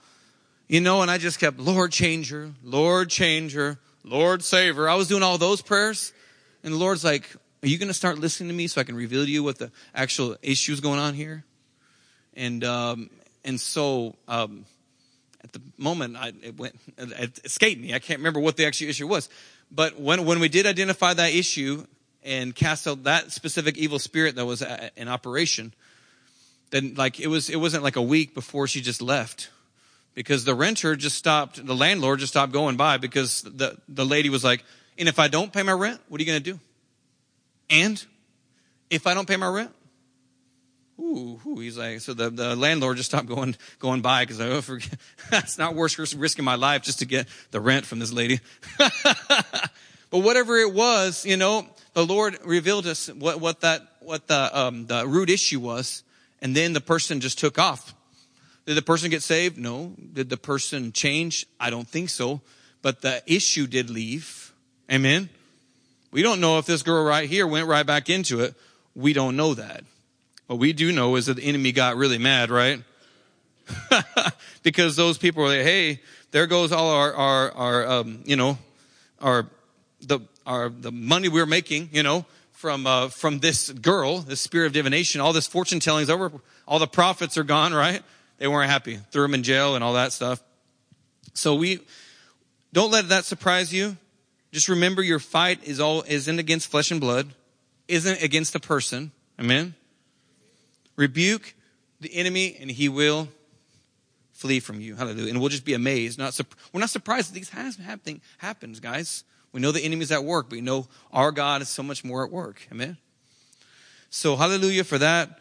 You 0.68 0.80
know, 0.80 1.02
and 1.02 1.10
I 1.10 1.18
just 1.18 1.38
kept, 1.38 1.58
Lord, 1.58 1.92
change 1.92 2.30
her, 2.30 2.50
Lord, 2.62 3.10
change 3.10 3.54
her, 3.54 3.78
Lord, 4.02 4.42
save 4.42 4.76
her. 4.76 4.88
I 4.88 4.94
was 4.94 5.08
doing 5.08 5.22
all 5.22 5.38
those 5.38 5.62
prayers. 5.62 6.12
And 6.62 6.74
the 6.74 6.78
Lord's 6.78 7.04
like, 7.04 7.28
Are 7.62 7.68
you 7.68 7.78
going 7.78 7.88
to 7.88 7.94
start 7.94 8.18
listening 8.18 8.48
to 8.48 8.54
me 8.54 8.66
so 8.66 8.80
I 8.80 8.84
can 8.84 8.96
reveal 8.96 9.24
to 9.24 9.30
you 9.30 9.42
what 9.42 9.58
the 9.58 9.70
actual 9.94 10.36
issues 10.42 10.80
going 10.80 10.98
on 10.98 11.14
here? 11.14 11.44
And, 12.34 12.64
um, 12.64 13.10
and 13.44 13.60
so, 13.60 14.16
um, 14.26 14.64
at 15.44 15.52
the 15.52 15.60
moment, 15.76 16.16
I, 16.16 16.32
it 16.42 16.58
went, 16.58 16.74
it 16.96 17.40
escaped 17.44 17.80
me. 17.80 17.94
I 17.94 17.98
can't 17.98 18.18
remember 18.18 18.40
what 18.40 18.56
the 18.56 18.66
actual 18.66 18.88
issue 18.88 19.06
was. 19.06 19.28
But 19.70 20.00
when, 20.00 20.24
when 20.24 20.40
we 20.40 20.48
did 20.48 20.66
identify 20.66 21.12
that 21.14 21.32
issue 21.32 21.86
and 22.24 22.54
cast 22.54 22.88
out 22.88 23.04
that 23.04 23.30
specific 23.30 23.76
evil 23.76 23.98
spirit 23.98 24.36
that 24.36 24.46
was 24.46 24.62
uh, 24.62 24.78
uh, 24.84 24.88
in 24.96 25.08
operation, 25.08 25.74
then 26.70 26.94
like 26.94 27.20
it 27.20 27.26
was, 27.26 27.50
it 27.50 27.56
wasn't 27.56 27.84
like 27.84 27.96
a 27.96 28.02
week 28.02 28.34
before 28.34 28.66
she 28.66 28.80
just 28.80 29.02
left 29.02 29.50
because 30.14 30.44
the 30.44 30.54
renter 30.54 30.96
just 30.96 31.16
stopped, 31.16 31.64
the 31.64 31.74
landlord 31.74 32.20
just 32.20 32.32
stopped 32.32 32.52
going 32.52 32.76
by 32.76 32.96
because 32.96 33.42
the, 33.42 33.76
the 33.88 34.06
lady 34.06 34.30
was 34.30 34.42
like, 34.42 34.64
and 34.98 35.08
if 35.08 35.18
I 35.18 35.28
don't 35.28 35.52
pay 35.52 35.62
my 35.62 35.72
rent, 35.72 36.00
what 36.08 36.20
are 36.20 36.24
you 36.24 36.30
going 36.30 36.42
to 36.42 36.52
do? 36.52 36.58
And 37.68 38.02
if 38.88 39.06
I 39.06 39.12
don't 39.12 39.28
pay 39.28 39.36
my 39.36 39.48
rent, 39.48 39.72
Ooh, 40.98 41.40
ooh, 41.44 41.58
he's 41.58 41.76
like, 41.76 42.00
so 42.00 42.14
the, 42.14 42.30
the 42.30 42.54
landlord 42.54 42.98
just 42.98 43.10
stopped 43.10 43.26
going, 43.26 43.56
going 43.80 44.00
by 44.00 44.22
because 44.22 44.40
I, 44.40 44.48
oh, 44.48 44.60
forget, 44.60 44.96
that's 45.30 45.58
not 45.58 45.74
worth 45.74 45.98
risking 46.14 46.44
my 46.44 46.54
life 46.54 46.82
just 46.82 47.00
to 47.00 47.04
get 47.04 47.26
the 47.50 47.60
rent 47.60 47.84
from 47.84 47.98
this 47.98 48.12
lady. 48.12 48.40
but 48.78 49.72
whatever 50.10 50.56
it 50.56 50.72
was, 50.72 51.26
you 51.26 51.36
know, 51.36 51.66
the 51.94 52.06
Lord 52.06 52.38
revealed 52.44 52.86
us 52.86 53.08
what, 53.08 53.40
what 53.40 53.60
that, 53.62 53.82
what 54.00 54.28
the, 54.28 54.56
um, 54.56 54.86
the 54.86 55.06
root 55.06 55.30
issue 55.30 55.58
was. 55.58 56.04
And 56.40 56.54
then 56.54 56.74
the 56.74 56.80
person 56.80 57.20
just 57.20 57.38
took 57.38 57.58
off. 57.58 57.94
Did 58.66 58.76
the 58.76 58.82
person 58.82 59.10
get 59.10 59.22
saved? 59.22 59.58
No. 59.58 59.94
Did 60.12 60.30
the 60.30 60.36
person 60.36 60.92
change? 60.92 61.46
I 61.58 61.70
don't 61.70 61.88
think 61.88 62.10
so. 62.10 62.40
But 62.82 63.00
the 63.00 63.22
issue 63.26 63.66
did 63.66 63.90
leave. 63.90 64.52
Amen. 64.90 65.28
We 66.10 66.22
don't 66.22 66.40
know 66.40 66.58
if 66.58 66.66
this 66.66 66.82
girl 66.82 67.02
right 67.04 67.28
here 67.28 67.46
went 67.46 67.66
right 67.66 67.86
back 67.86 68.10
into 68.10 68.40
it. 68.40 68.54
We 68.94 69.12
don't 69.12 69.36
know 69.36 69.54
that. 69.54 69.84
What 70.46 70.58
we 70.58 70.72
do 70.72 70.92
know 70.92 71.16
is 71.16 71.26
that 71.26 71.34
the 71.34 71.44
enemy 71.44 71.72
got 71.72 71.96
really 71.96 72.18
mad, 72.18 72.50
right? 72.50 72.82
because 74.62 74.96
those 74.96 75.16
people 75.16 75.42
were 75.42 75.48
like, 75.48 75.60
hey, 75.60 76.00
there 76.32 76.46
goes 76.46 76.72
all 76.72 76.90
our, 76.90 77.14
our, 77.14 77.52
our, 77.52 77.86
um, 77.86 78.20
you 78.24 78.36
know, 78.36 78.58
our, 79.20 79.46
the, 80.02 80.20
our, 80.46 80.68
the 80.68 80.92
money 80.92 81.28
we're 81.28 81.46
making, 81.46 81.88
you 81.92 82.02
know, 82.02 82.26
from, 82.52 82.86
uh, 82.86 83.08
from 83.08 83.38
this 83.38 83.70
girl, 83.70 84.18
this 84.18 84.40
spirit 84.40 84.66
of 84.66 84.72
divination, 84.72 85.20
all 85.20 85.32
this 85.32 85.46
fortune 85.46 85.80
telling 85.80 86.02
is 86.02 86.10
over. 86.10 86.32
All 86.66 86.78
the 86.78 86.86
profits 86.86 87.38
are 87.38 87.44
gone, 87.44 87.72
right? 87.72 88.02
They 88.38 88.48
weren't 88.48 88.70
happy. 88.70 88.98
Threw 89.10 89.22
them 89.22 89.34
in 89.34 89.42
jail 89.42 89.74
and 89.74 89.84
all 89.84 89.94
that 89.94 90.12
stuff. 90.12 90.42
So 91.34 91.54
we, 91.54 91.80
don't 92.72 92.90
let 92.90 93.08
that 93.08 93.24
surprise 93.24 93.72
you. 93.72 93.96
Just 94.52 94.68
remember 94.68 95.02
your 95.02 95.18
fight 95.18 95.64
is 95.64 95.80
all, 95.80 96.04
isn't 96.06 96.38
against 96.38 96.68
flesh 96.68 96.90
and 96.90 97.00
blood, 97.00 97.34
isn't 97.88 98.22
against 98.22 98.54
a 98.54 98.60
person. 98.60 99.12
Amen. 99.38 99.74
Rebuke 100.96 101.54
the 102.00 102.14
enemy 102.14 102.56
and 102.60 102.70
he 102.70 102.88
will 102.88 103.28
flee 104.32 104.60
from 104.60 104.80
you. 104.80 104.96
Hallelujah. 104.96 105.30
And 105.30 105.40
we'll 105.40 105.48
just 105.48 105.64
be 105.64 105.74
amazed. 105.74 106.18
Not, 106.18 106.38
we're 106.72 106.80
not 106.80 106.90
surprised 106.90 107.30
that 107.30 107.34
these 107.34 107.50
has 107.50 107.76
happening, 107.76 108.20
happens, 108.38 108.80
guys. 108.80 109.24
We 109.52 109.60
know 109.60 109.72
the 109.72 109.80
enemy's 109.80 110.10
at 110.10 110.24
work, 110.24 110.48
but 110.50 110.56
we 110.56 110.60
know 110.60 110.88
our 111.12 111.30
God 111.30 111.62
is 111.62 111.68
so 111.68 111.82
much 111.82 112.04
more 112.04 112.24
at 112.24 112.32
work. 112.32 112.66
Amen. 112.72 112.96
So 114.10 114.36
hallelujah 114.36 114.84
for 114.84 114.98
that. 114.98 115.40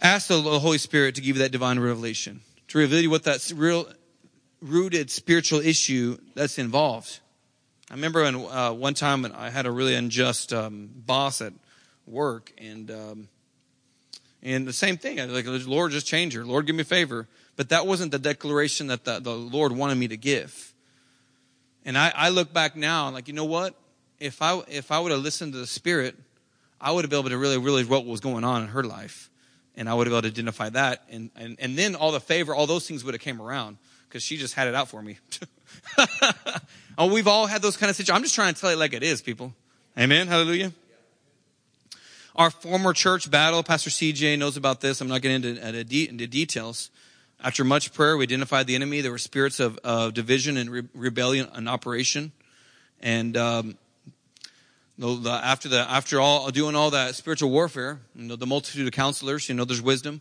Ask 0.00 0.28
the 0.28 0.40
Holy 0.40 0.78
Spirit 0.78 1.14
to 1.16 1.20
give 1.20 1.36
you 1.36 1.42
that 1.42 1.52
divine 1.52 1.78
revelation, 1.78 2.40
to 2.68 2.78
reveal 2.78 3.00
you 3.00 3.10
what 3.10 3.24
that 3.24 3.52
real 3.54 3.88
rooted 4.60 5.10
spiritual 5.10 5.60
issue 5.60 6.18
that's 6.34 6.58
involved. 6.58 7.20
I 7.90 7.94
remember 7.94 8.22
when, 8.22 8.36
uh, 8.36 8.72
one 8.72 8.94
time 8.94 9.26
I 9.34 9.50
had 9.50 9.66
a 9.66 9.70
really 9.70 9.94
unjust 9.94 10.52
um, 10.52 10.90
boss 10.94 11.40
at 11.40 11.52
work, 12.06 12.52
and 12.58 12.90
um, 12.90 13.28
and 14.42 14.66
the 14.66 14.72
same 14.72 14.96
thing. 14.96 15.16
Like, 15.32 15.46
Lord, 15.66 15.92
just 15.92 16.06
change 16.06 16.34
her. 16.34 16.44
Lord, 16.44 16.66
give 16.66 16.76
me 16.76 16.84
favor. 16.84 17.26
But 17.56 17.70
that 17.70 17.86
wasn't 17.86 18.12
the 18.12 18.18
declaration 18.18 18.86
that 18.86 19.04
the, 19.04 19.18
the 19.18 19.34
Lord 19.34 19.72
wanted 19.72 19.96
me 19.96 20.08
to 20.08 20.16
give. 20.16 20.72
And 21.84 21.98
I, 21.98 22.12
I 22.14 22.28
look 22.28 22.52
back 22.52 22.76
now, 22.76 23.06
and 23.06 23.14
like, 23.14 23.28
you 23.28 23.34
know 23.34 23.44
what? 23.44 23.74
If 24.20 24.42
I 24.42 24.60
if 24.68 24.92
I 24.92 25.00
would 25.00 25.10
have 25.12 25.20
listened 25.20 25.52
to 25.54 25.58
the 25.58 25.66
Spirit, 25.66 26.16
I 26.80 26.92
would 26.92 27.04
have 27.04 27.10
been 27.10 27.20
able 27.20 27.30
to 27.30 27.38
really 27.38 27.58
realize 27.58 27.86
what 27.86 28.04
was 28.04 28.20
going 28.20 28.44
on 28.44 28.62
in 28.62 28.68
her 28.68 28.82
life, 28.82 29.30
and 29.76 29.88
I 29.88 29.94
would 29.94 30.06
have 30.06 30.10
been 30.10 30.18
able 30.18 30.22
to 30.22 30.28
identify 30.28 30.68
that, 30.70 31.04
and 31.10 31.30
and 31.36 31.56
and 31.58 31.76
then 31.76 31.94
all 31.94 32.12
the 32.12 32.20
favor, 32.20 32.54
all 32.54 32.66
those 32.66 32.86
things 32.86 33.04
would 33.04 33.14
have 33.14 33.20
came 33.20 33.40
around 33.40 33.78
because 34.08 34.22
she 34.22 34.36
just 34.36 34.54
had 34.54 34.68
it 34.68 34.74
out 34.74 34.88
for 34.88 35.00
me. 35.00 35.18
oh, 36.98 37.12
we've 37.12 37.28
all 37.28 37.46
had 37.46 37.62
those 37.62 37.76
kind 37.76 37.90
of 37.90 37.96
situations. 37.96 38.16
I'm 38.16 38.22
just 38.22 38.34
trying 38.34 38.54
to 38.54 38.60
tell 38.60 38.70
you 38.70 38.76
like 38.76 38.92
it 38.92 39.02
is, 39.02 39.22
people. 39.22 39.54
Amen. 39.96 40.26
Hallelujah. 40.26 40.72
Our 42.38 42.52
former 42.52 42.92
church 42.92 43.28
battle, 43.28 43.64
Pastor 43.64 43.90
CJ 43.90 44.38
knows 44.38 44.56
about 44.56 44.80
this. 44.80 45.00
I'm 45.00 45.08
not 45.08 45.22
getting 45.22 45.44
into, 45.44 46.08
into, 46.08 46.26
details. 46.28 46.88
After 47.42 47.64
much 47.64 47.92
prayer, 47.92 48.16
we 48.16 48.22
identified 48.22 48.68
the 48.68 48.76
enemy. 48.76 49.00
There 49.00 49.10
were 49.10 49.18
spirits 49.18 49.58
of, 49.58 49.76
of 49.78 50.14
division 50.14 50.56
and 50.56 50.70
re- 50.70 50.88
rebellion 50.94 51.48
in 51.56 51.66
operation. 51.66 52.30
And 53.00 53.36
um, 53.36 53.76
the, 54.98 55.30
after 55.30 55.68
the 55.68 55.80
after 55.90 56.20
all 56.20 56.48
doing 56.52 56.76
all 56.76 56.90
that 56.90 57.16
spiritual 57.16 57.50
warfare, 57.50 57.98
you 58.14 58.28
know, 58.28 58.36
the 58.36 58.46
multitude 58.46 58.86
of 58.86 58.92
counselors, 58.92 59.48
you 59.48 59.56
know, 59.56 59.64
there's 59.64 59.82
wisdom. 59.82 60.20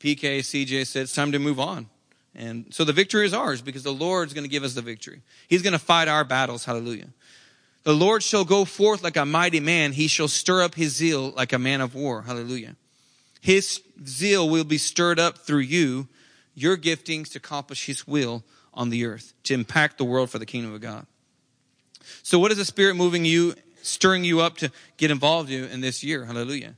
PK, 0.00 0.40
CJ 0.40 0.86
said 0.86 1.04
it's 1.04 1.14
time 1.14 1.32
to 1.32 1.38
move 1.38 1.58
on. 1.58 1.88
And 2.34 2.66
so 2.74 2.84
the 2.84 2.92
victory 2.92 3.24
is 3.24 3.32
ours 3.32 3.62
because 3.62 3.84
the 3.84 3.92
Lord's 3.92 4.34
going 4.34 4.44
to 4.44 4.50
give 4.50 4.64
us 4.64 4.74
the 4.74 4.82
victory. 4.82 5.22
He's 5.48 5.62
going 5.62 5.72
to 5.72 5.78
fight 5.78 6.08
our 6.08 6.24
battles. 6.24 6.66
Hallelujah. 6.66 7.08
The 7.84 7.94
Lord 7.94 8.22
shall 8.22 8.44
go 8.44 8.64
forth 8.64 9.02
like 9.02 9.16
a 9.16 9.26
mighty 9.26 9.60
man. 9.60 9.92
He 9.92 10.08
shall 10.08 10.28
stir 10.28 10.62
up 10.62 10.74
his 10.74 10.96
zeal 10.96 11.30
like 11.30 11.52
a 11.52 11.58
man 11.58 11.80
of 11.80 11.94
war. 11.94 12.22
Hallelujah. 12.22 12.76
His 13.40 13.82
zeal 14.06 14.48
will 14.48 14.64
be 14.64 14.78
stirred 14.78 15.18
up 15.18 15.38
through 15.38 15.60
you, 15.60 16.08
your 16.54 16.78
giftings 16.78 17.32
to 17.32 17.38
accomplish 17.38 17.84
his 17.84 18.06
will 18.06 18.42
on 18.72 18.88
the 18.88 19.04
earth, 19.04 19.34
to 19.44 19.54
impact 19.54 19.98
the 19.98 20.04
world 20.04 20.30
for 20.30 20.38
the 20.38 20.46
kingdom 20.46 20.74
of 20.74 20.80
God. 20.80 21.06
So 22.22 22.38
what 22.38 22.50
is 22.50 22.56
the 22.56 22.64
Spirit 22.64 22.96
moving 22.96 23.26
you, 23.26 23.54
stirring 23.82 24.24
you 24.24 24.40
up 24.40 24.56
to 24.58 24.72
get 24.96 25.10
involved 25.10 25.50
in 25.50 25.80
this 25.82 26.02
year? 26.02 26.24
Hallelujah. 26.24 26.74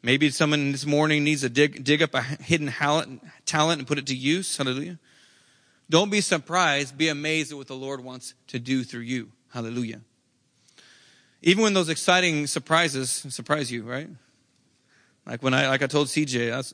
Maybe 0.00 0.30
someone 0.30 0.72
this 0.72 0.86
morning 0.86 1.24
needs 1.24 1.42
to 1.42 1.48
dig, 1.48 1.84
dig 1.84 2.02
up 2.02 2.14
a 2.14 2.22
hidden 2.22 2.68
talent, 2.68 3.22
talent 3.46 3.80
and 3.80 3.86
put 3.86 3.98
it 3.98 4.06
to 4.06 4.14
use. 4.14 4.56
Hallelujah. 4.56 4.98
Don't 5.92 6.10
be 6.10 6.22
surprised. 6.22 6.96
Be 6.96 7.08
amazed 7.08 7.52
at 7.52 7.58
what 7.58 7.66
the 7.66 7.76
Lord 7.76 8.02
wants 8.02 8.32
to 8.46 8.58
do 8.58 8.82
through 8.82 9.02
you. 9.02 9.30
Hallelujah. 9.52 10.00
Even 11.42 11.62
when 11.62 11.74
those 11.74 11.90
exciting 11.90 12.46
surprises 12.46 13.10
surprise 13.28 13.70
you, 13.70 13.82
right? 13.82 14.08
Like 15.26 15.42
when 15.42 15.52
I, 15.52 15.68
like 15.68 15.82
I 15.82 15.86
told 15.86 16.06
CJ, 16.06 16.48
that's 16.48 16.72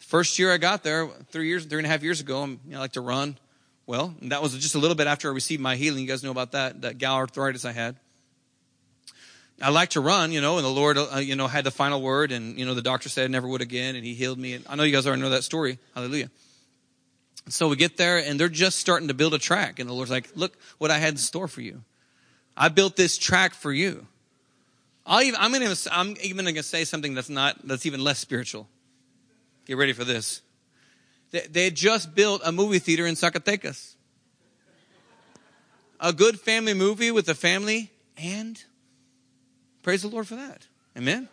first 0.00 0.38
year 0.38 0.52
I 0.52 0.58
got 0.58 0.82
there, 0.82 1.08
three 1.30 1.48
years, 1.48 1.64
three 1.64 1.78
and 1.78 1.86
a 1.86 1.88
half 1.88 2.02
years 2.02 2.20
ago, 2.20 2.44
you 2.44 2.58
know, 2.66 2.76
I 2.76 2.80
like 2.80 2.92
to 2.92 3.00
run. 3.00 3.38
Well, 3.86 4.14
that 4.20 4.42
was 4.42 4.52
just 4.58 4.74
a 4.74 4.78
little 4.78 4.96
bit 4.96 5.06
after 5.06 5.30
I 5.30 5.32
received 5.32 5.62
my 5.62 5.76
healing. 5.76 6.02
You 6.02 6.08
guys 6.08 6.22
know 6.22 6.30
about 6.30 6.52
that, 6.52 6.82
that 6.82 6.98
gout 6.98 7.20
arthritis 7.20 7.64
I 7.64 7.72
had. 7.72 7.96
I 9.62 9.70
like 9.70 9.88
to 9.90 10.02
run, 10.02 10.30
you 10.30 10.42
know, 10.42 10.58
and 10.58 10.64
the 10.66 10.70
Lord, 10.70 10.98
uh, 10.98 11.16
you 11.20 11.36
know, 11.36 11.46
had 11.46 11.64
the 11.64 11.70
final 11.70 12.02
word, 12.02 12.32
and 12.32 12.58
you 12.58 12.66
know, 12.66 12.74
the 12.74 12.82
doctor 12.82 13.08
said 13.08 13.24
I 13.24 13.28
never 13.28 13.48
would 13.48 13.62
again, 13.62 13.96
and 13.96 14.04
He 14.04 14.12
healed 14.12 14.38
me. 14.38 14.52
And 14.52 14.66
I 14.68 14.76
know 14.76 14.82
you 14.82 14.92
guys 14.92 15.06
already 15.06 15.22
know 15.22 15.30
that 15.30 15.44
story. 15.44 15.78
Hallelujah. 15.94 16.28
So 17.48 17.68
we 17.68 17.76
get 17.76 17.96
there, 17.96 18.18
and 18.18 18.38
they're 18.38 18.48
just 18.48 18.78
starting 18.78 19.08
to 19.08 19.14
build 19.14 19.34
a 19.34 19.38
track, 19.38 19.78
and 19.78 19.88
the 19.88 19.94
Lord's 19.94 20.10
like, 20.10 20.30
"Look 20.34 20.56
what 20.78 20.90
I 20.90 20.98
had 20.98 21.14
in 21.14 21.16
store 21.18 21.48
for 21.48 21.60
you. 21.60 21.82
I 22.56 22.68
built 22.68 22.96
this 22.96 23.18
track 23.18 23.54
for 23.54 23.72
you." 23.72 24.06
Even, 25.10 25.38
I'm 25.40 25.52
going 25.52 25.74
to, 25.74 25.88
I'm 25.92 26.14
even 26.22 26.44
going 26.44 26.54
to 26.54 26.62
say 26.62 26.84
something 26.84 27.14
that's 27.14 27.28
not, 27.28 27.66
that's 27.66 27.86
even 27.86 28.04
less 28.04 28.20
spiritual. 28.20 28.68
Get 29.66 29.76
ready 29.76 29.92
for 29.92 30.04
this. 30.04 30.42
They, 31.32 31.40
they 31.40 31.64
had 31.64 31.74
just 31.74 32.14
built 32.14 32.40
a 32.44 32.52
movie 32.52 32.78
theater 32.78 33.04
in 33.06 33.16
Zacatecas. 33.16 33.96
A 35.98 36.12
good 36.12 36.38
family 36.38 36.74
movie 36.74 37.10
with 37.10 37.28
a 37.28 37.34
family 37.34 37.90
and 38.16 38.62
Praise 39.82 40.02
the 40.02 40.08
Lord 40.08 40.28
for 40.28 40.36
that. 40.36 40.66
Amen. 40.96 41.28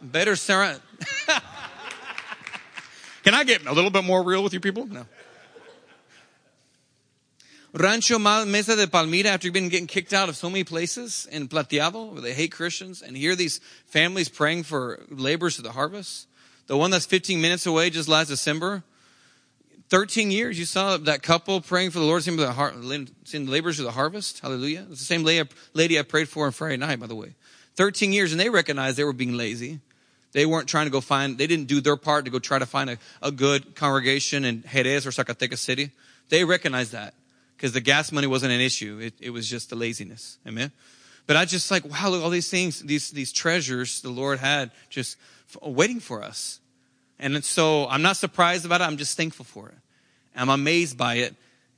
Better 0.00 0.34
Sarah. 0.34 0.80
Can 3.22 3.34
I 3.34 3.44
get 3.44 3.66
a 3.66 3.72
little 3.72 3.90
bit 3.90 4.04
more 4.04 4.22
real 4.22 4.42
with 4.42 4.54
you 4.54 4.60
people? 4.60 4.86
No. 4.86 5.04
Rancho 7.78 8.18
Mesa 8.18 8.74
de 8.74 8.86
Palmira, 8.86 9.26
after 9.26 9.46
you've 9.46 9.52
been 9.52 9.68
getting 9.68 9.86
kicked 9.86 10.14
out 10.14 10.30
of 10.30 10.36
so 10.36 10.48
many 10.48 10.64
places 10.64 11.28
in 11.30 11.46
Plateado, 11.46 12.10
where 12.10 12.22
they 12.22 12.32
hate 12.32 12.50
Christians, 12.50 13.02
and 13.02 13.14
hear 13.14 13.36
these 13.36 13.60
families 13.84 14.30
praying 14.30 14.62
for 14.62 15.02
laborers 15.10 15.56
to 15.56 15.62
the 15.62 15.72
harvest. 15.72 16.26
The 16.68 16.76
one 16.78 16.90
that's 16.90 17.04
15 17.04 17.38
minutes 17.38 17.66
away 17.66 17.90
just 17.90 18.08
last 18.08 18.28
December, 18.28 18.82
13 19.90 20.30
years, 20.30 20.58
you 20.58 20.64
saw 20.64 20.96
that 20.96 21.22
couple 21.22 21.60
praying 21.60 21.90
for 21.90 21.98
the 21.98 22.06
Lord, 22.06 22.22
seeing 22.22 22.36
the 22.38 23.50
laborers 23.50 23.76
to 23.76 23.82
the 23.82 23.90
harvest. 23.90 24.40
Hallelujah. 24.40 24.86
It's 24.90 25.00
the 25.00 25.04
same 25.04 25.22
lady 25.22 25.98
I 25.98 26.02
prayed 26.02 26.30
for 26.30 26.46
on 26.46 26.52
Friday 26.52 26.78
night, 26.78 26.98
by 26.98 27.06
the 27.06 27.14
way. 27.14 27.34
13 27.74 28.10
years 28.10 28.32
and 28.32 28.40
they 28.40 28.48
recognized 28.48 28.96
they 28.96 29.04
were 29.04 29.12
being 29.12 29.36
lazy. 29.36 29.80
They 30.32 30.46
weren't 30.46 30.66
trying 30.66 30.86
to 30.86 30.90
go 30.90 31.02
find, 31.02 31.36
they 31.36 31.46
didn't 31.46 31.66
do 31.66 31.82
their 31.82 31.96
part 31.96 32.24
to 32.24 32.30
go 32.30 32.38
try 32.38 32.58
to 32.58 32.66
find 32.66 32.88
a, 32.88 32.98
a 33.20 33.30
good 33.30 33.74
congregation 33.74 34.46
in 34.46 34.64
Jerez 34.66 35.06
or 35.06 35.10
Zacatecas 35.10 35.58
City. 35.58 35.90
They 36.30 36.42
recognized 36.42 36.92
that 36.92 37.12
because 37.56 37.72
the 37.72 37.80
gas 37.80 38.12
money 38.12 38.26
wasn't 38.26 38.52
an 38.52 38.60
issue. 38.60 38.98
It, 39.00 39.14
it 39.20 39.30
was 39.30 39.48
just 39.48 39.70
the 39.70 39.76
laziness. 39.76 40.38
Amen. 40.46 40.72
But 41.26 41.36
I 41.36 41.44
just 41.44 41.70
like, 41.70 41.84
wow, 41.84 42.10
look, 42.10 42.22
all 42.22 42.30
these 42.30 42.50
things, 42.50 42.80
these, 42.80 43.10
these 43.10 43.32
treasures 43.32 44.00
the 44.00 44.10
Lord 44.10 44.38
had 44.38 44.70
just 44.90 45.16
waiting 45.62 46.00
for 46.00 46.22
us. 46.22 46.60
And 47.18 47.44
so 47.44 47.88
I'm 47.88 48.02
not 48.02 48.16
surprised 48.16 48.64
about 48.64 48.80
it. 48.80 48.84
I'm 48.84 48.98
just 48.98 49.16
thankful 49.16 49.44
for 49.44 49.68
it. 49.68 49.74
I'm 50.36 50.50
amazed 50.50 50.98
by 50.98 51.16
it. 51.16 51.34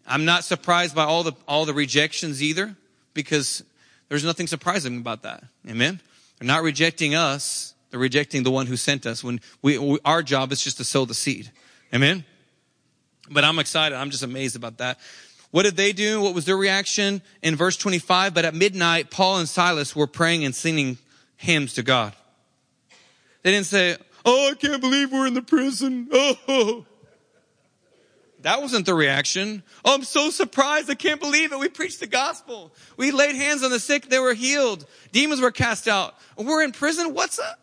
I'm 0.07 0.24
not 0.24 0.43
surprised 0.43 0.95
by 0.95 1.05
all 1.05 1.22
the, 1.22 1.33
all 1.47 1.64
the 1.64 1.74
rejections 1.74 2.43
either 2.43 2.74
because 3.14 3.62
there's 4.09 4.24
nothing 4.24 4.47
surprising 4.47 4.99
about 4.99 5.22
that. 5.22 5.45
Amen. 5.68 6.01
They're 6.39 6.47
not 6.47 6.62
rejecting 6.62 7.14
us. 7.14 7.74
They're 7.91 8.01
rejecting 8.01 8.43
the 8.43 8.51
one 8.51 8.66
who 8.66 8.76
sent 8.76 9.07
us 9.07 9.22
when 9.22 9.41
we, 9.62 9.79
we, 9.79 9.99
our 10.05 10.22
job 10.22 10.51
is 10.53 10.62
just 10.62 10.79
to 10.79 10.85
sow 10.85 11.05
the 11.05 11.14
seed. 11.14 11.51
Amen. 11.95 12.24
But 13.31 13.45
I'm 13.45 13.59
excited. 13.59 13.95
I'm 13.97 14.11
just 14.11 14.22
amazed 14.22 14.57
about 14.57 14.79
that. 14.79 14.99
What 15.51 15.62
did 15.62 15.76
they 15.76 15.92
do? 15.92 16.20
What 16.20 16.34
was 16.34 16.44
their 16.44 16.57
reaction? 16.57 17.22
In 17.42 17.57
verse 17.57 17.76
25, 17.76 18.34
but 18.34 18.44
at 18.44 18.55
midnight, 18.55 19.11
Paul 19.11 19.38
and 19.38 19.49
Silas 19.49 19.96
were 19.96 20.07
praying 20.07 20.44
and 20.44 20.55
singing 20.55 20.99
hymns 21.36 21.74
to 21.74 21.82
God. 21.82 22.14
They 23.42 23.53
didn't 23.53 23.66
say, 23.66 23.96
Oh, 24.24 24.51
I 24.51 24.55
can't 24.55 24.80
believe 24.80 25.11
we're 25.11 25.26
in 25.26 25.34
the 25.34 25.42
prison. 25.42 26.09
Oh. 26.49 26.84
That 28.42 28.62
wasn't 28.62 28.86
the 28.86 28.94
reaction. 28.94 29.64
Oh, 29.84 29.94
I'm 29.94 30.05
so 30.05 30.30
surprised. 30.30 30.88
I 30.88 30.94
can't 30.94 31.20
believe 31.20 31.53
it. 31.53 31.59
We 31.59 31.68
preached 31.68 31.99
the 31.99 32.07
gospel. 32.07 32.72
We 32.96 33.11
laid 33.11 33.34
hands 33.34 33.64
on 33.64 33.72
the 33.72 33.80
sick. 33.80 34.09
They 34.09 34.20
were 34.20 34.32
healed. 34.32 34.86
Demons 35.11 35.40
were 35.40 35.51
cast 35.51 35.88
out. 35.88 36.14
We're 36.36 36.62
in 36.62 36.70
prison. 36.70 37.14
What's 37.14 37.40
up? 37.40 37.59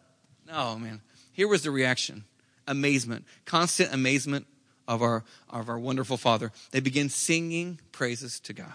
No, 0.46 0.78
man. 0.78 1.00
Here 1.32 1.48
was 1.48 1.64
the 1.64 1.72
reaction. 1.72 2.26
Amazement. 2.68 3.26
Constant 3.46 3.94
amazement 3.94 4.48
of 4.88 5.02
our, 5.02 5.24
of 5.50 5.70
our 5.70 5.80
wonderful 5.80 6.18
Father. 6.18 6.52
They 6.72 6.80
begin 6.80 7.10
singing 7.10 7.80
praises 7.92 8.40
to 8.42 8.54
God. 8.54 8.74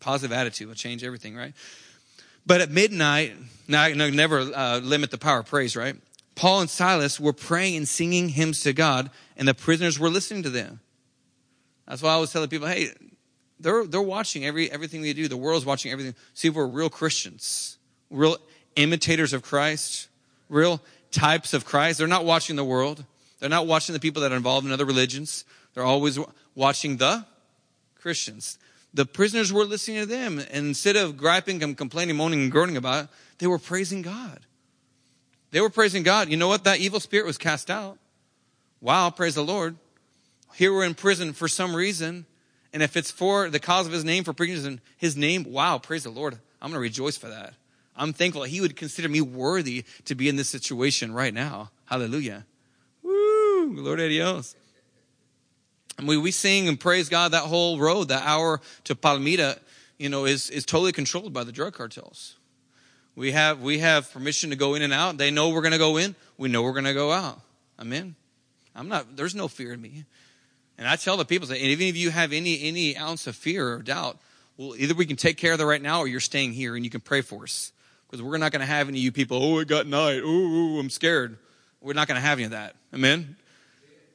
Positive 0.00 0.36
attitude 0.36 0.68
will 0.68 0.74
change 0.74 1.04
everything, 1.04 1.36
right? 1.36 1.52
But 2.46 2.60
at 2.60 2.70
midnight, 2.70 3.34
now 3.68 3.86
never 3.88 4.40
uh, 4.40 4.80
limit 4.82 5.10
the 5.10 5.18
power 5.18 5.40
of 5.40 5.46
praise, 5.46 5.76
right? 5.76 5.96
Paul 6.34 6.62
and 6.62 6.70
Silas 6.70 7.20
were 7.20 7.34
praying 7.34 7.76
and 7.76 7.86
singing 7.86 8.30
hymns 8.30 8.62
to 8.62 8.72
God, 8.72 9.10
and 9.36 9.46
the 9.46 9.54
prisoners 9.54 9.98
were 9.98 10.08
listening 10.08 10.42
to 10.44 10.50
them. 10.50 10.80
That's 11.86 12.02
why 12.02 12.14
I 12.14 12.16
was 12.18 12.32
telling 12.32 12.48
people, 12.48 12.68
hey, 12.68 12.88
they're, 13.58 13.84
they're 13.84 14.00
watching 14.00 14.46
every, 14.46 14.70
everything 14.70 15.02
we 15.02 15.12
do. 15.12 15.28
The 15.28 15.36
world's 15.36 15.66
watching 15.66 15.92
everything. 15.92 16.14
See 16.32 16.48
we're 16.48 16.66
real 16.66 16.88
Christians, 16.88 17.76
real 18.10 18.38
imitators 18.76 19.32
of 19.32 19.42
Christ, 19.42 20.08
real 20.48 20.80
types 21.10 21.52
of 21.52 21.64
Christ. 21.64 21.98
They're 21.98 22.08
not 22.08 22.24
watching 22.24 22.56
the 22.56 22.64
world. 22.64 23.04
They're 23.40 23.48
not 23.48 23.66
watching 23.66 23.94
the 23.94 24.00
people 24.00 24.22
that 24.22 24.32
are 24.32 24.36
involved 24.36 24.66
in 24.66 24.72
other 24.72 24.84
religions. 24.84 25.44
They're 25.74 25.82
always 25.82 26.18
watching 26.54 26.98
the 26.98 27.24
Christians. 27.98 28.58
The 28.92 29.06
prisoners 29.06 29.52
were 29.52 29.64
listening 29.64 30.00
to 30.00 30.06
them. 30.06 30.38
And 30.38 30.68
instead 30.68 30.96
of 30.96 31.16
griping 31.16 31.62
and 31.62 31.76
complaining, 31.76 32.16
moaning 32.16 32.42
and 32.42 32.52
groaning 32.52 32.76
about 32.76 33.04
it, 33.04 33.10
they 33.38 33.46
were 33.46 33.58
praising 33.58 34.02
God. 34.02 34.40
They 35.50 35.60
were 35.60 35.70
praising 35.70 36.02
God. 36.02 36.28
You 36.28 36.36
know 36.36 36.48
what? 36.48 36.64
That 36.64 36.78
evil 36.78 37.00
spirit 37.00 37.26
was 37.26 37.38
cast 37.38 37.70
out. 37.70 37.98
Wow, 38.80 39.10
praise 39.10 39.34
the 39.34 39.44
Lord. 39.44 39.76
Here 40.54 40.72
we're 40.72 40.84
in 40.84 40.94
prison 40.94 41.32
for 41.32 41.48
some 41.48 41.74
reason. 41.74 42.26
And 42.72 42.82
if 42.82 42.96
it's 42.96 43.10
for 43.10 43.48
the 43.48 43.58
cause 43.58 43.86
of 43.86 43.92
his 43.92 44.04
name, 44.04 44.24
for 44.24 44.32
preaching 44.32 44.80
his 44.96 45.16
name, 45.16 45.44
wow, 45.44 45.78
praise 45.78 46.04
the 46.04 46.10
Lord. 46.10 46.34
I'm 46.62 46.70
going 46.70 46.74
to 46.74 46.80
rejoice 46.80 47.16
for 47.16 47.28
that. 47.28 47.54
I'm 47.96 48.12
thankful 48.12 48.44
he 48.44 48.60
would 48.60 48.76
consider 48.76 49.08
me 49.08 49.20
worthy 49.20 49.84
to 50.04 50.14
be 50.14 50.28
in 50.28 50.36
this 50.36 50.48
situation 50.48 51.12
right 51.12 51.34
now. 51.34 51.70
Hallelujah. 51.86 52.44
Woo, 53.70 53.82
gloria 53.82 54.06
a 54.06 54.08
Dios. 54.08 54.56
We, 56.04 56.16
we 56.16 56.30
sing 56.30 56.66
and 56.68 56.78
praise 56.78 57.08
God 57.08 57.32
that 57.32 57.44
whole 57.44 57.78
road, 57.78 58.08
that 58.08 58.26
hour 58.26 58.60
to 58.84 58.94
Palmira, 58.94 59.58
you 59.98 60.08
know, 60.08 60.24
is, 60.24 60.50
is 60.50 60.64
totally 60.64 60.92
controlled 60.92 61.32
by 61.32 61.44
the 61.44 61.52
drug 61.52 61.74
cartels. 61.74 62.36
We 63.14 63.32
have, 63.32 63.60
we 63.60 63.78
have 63.78 64.10
permission 64.12 64.50
to 64.50 64.56
go 64.56 64.74
in 64.74 64.82
and 64.82 64.92
out. 64.92 65.18
They 65.18 65.30
know 65.30 65.50
we're 65.50 65.60
going 65.60 65.72
to 65.72 65.78
go 65.78 65.98
in. 65.98 66.14
We 66.38 66.48
know 66.48 66.62
we're 66.62 66.72
going 66.72 66.84
to 66.84 66.94
go 66.94 67.12
out. 67.12 67.40
Amen. 67.78 68.14
I'm 68.74 68.88
not, 68.88 69.16
there's 69.16 69.34
no 69.34 69.46
fear 69.46 69.72
in 69.72 69.80
me. 69.80 70.04
And 70.78 70.88
I 70.88 70.96
tell 70.96 71.16
the 71.16 71.24
people, 71.24 71.48
that 71.48 71.58
even 71.58 71.86
if 71.86 71.96
you 71.96 72.10
have 72.10 72.32
any, 72.32 72.62
any 72.62 72.96
ounce 72.96 73.26
of 73.26 73.36
fear 73.36 73.74
or 73.74 73.82
doubt, 73.82 74.18
well, 74.56 74.74
either 74.76 74.94
we 74.94 75.06
can 75.06 75.16
take 75.16 75.36
care 75.36 75.52
of 75.52 75.58
that 75.58 75.66
right 75.66 75.82
now 75.82 76.00
or 76.00 76.08
you're 76.08 76.20
staying 76.20 76.52
here 76.52 76.74
and 76.74 76.84
you 76.84 76.90
can 76.90 77.00
pray 77.00 77.20
for 77.20 77.42
us. 77.42 77.72
Because 78.06 78.22
we're 78.22 78.38
not 78.38 78.52
going 78.52 78.60
to 78.60 78.66
have 78.66 78.88
any 78.88 78.98
of 78.98 79.04
you 79.04 79.12
people, 79.12 79.40
oh, 79.40 79.58
it 79.58 79.68
got 79.68 79.86
night. 79.86 80.22
Oh, 80.24 80.78
I'm 80.78 80.90
scared. 80.90 81.38
We're 81.80 81.92
not 81.92 82.08
going 82.08 82.16
to 82.16 82.26
have 82.26 82.38
any 82.38 82.44
of 82.44 82.50
that. 82.52 82.74
Amen? 82.92 83.36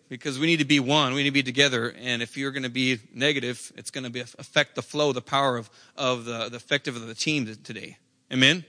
Because 0.07 0.37
we 0.37 0.45
need 0.45 0.59
to 0.59 0.65
be 0.65 0.79
one. 0.79 1.13
We 1.13 1.23
need 1.23 1.29
to 1.29 1.33
be 1.33 1.43
together. 1.43 1.93
And 1.99 2.21
if 2.21 2.37
you're 2.37 2.51
going 2.51 2.63
to 2.63 2.69
be 2.69 2.99
negative, 3.13 3.71
it's 3.75 3.89
going 3.89 4.11
to 4.11 4.19
affect 4.37 4.75
the 4.75 4.83
flow, 4.83 5.11
the 5.13 5.21
power 5.21 5.57
of, 5.57 5.69
of 5.97 6.25
the, 6.25 6.49
the 6.49 6.57
effective 6.57 6.95
of 6.95 7.07
the 7.07 7.15
team 7.15 7.45
today. 7.63 7.97
Amen? 8.31 8.65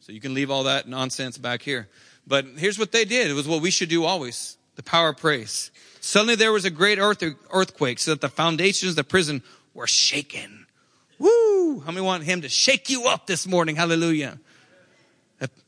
So 0.00 0.12
you 0.12 0.20
can 0.20 0.34
leave 0.34 0.50
all 0.50 0.64
that 0.64 0.88
nonsense 0.88 1.38
back 1.38 1.62
here. 1.62 1.88
But 2.26 2.46
here's 2.56 2.78
what 2.78 2.92
they 2.92 3.04
did. 3.04 3.30
It 3.30 3.34
was 3.34 3.46
what 3.46 3.62
we 3.62 3.70
should 3.70 3.88
do 3.88 4.04
always. 4.04 4.56
The 4.76 4.82
power 4.82 5.10
of 5.10 5.18
praise. 5.18 5.70
Suddenly 6.00 6.36
there 6.36 6.52
was 6.52 6.64
a 6.64 6.70
great 6.70 6.98
earth, 6.98 7.22
earthquake 7.50 7.98
so 7.98 8.12
that 8.12 8.20
the 8.20 8.28
foundations 8.28 8.90
of 8.90 8.96
the 8.96 9.04
prison 9.04 9.42
were 9.74 9.86
shaken. 9.86 10.66
Woo! 11.18 11.80
How 11.80 11.92
many 11.92 12.04
want 12.04 12.24
him 12.24 12.40
to 12.42 12.48
shake 12.48 12.90
you 12.90 13.06
up 13.06 13.26
this 13.26 13.46
morning? 13.46 13.76
Hallelujah. 13.76 14.38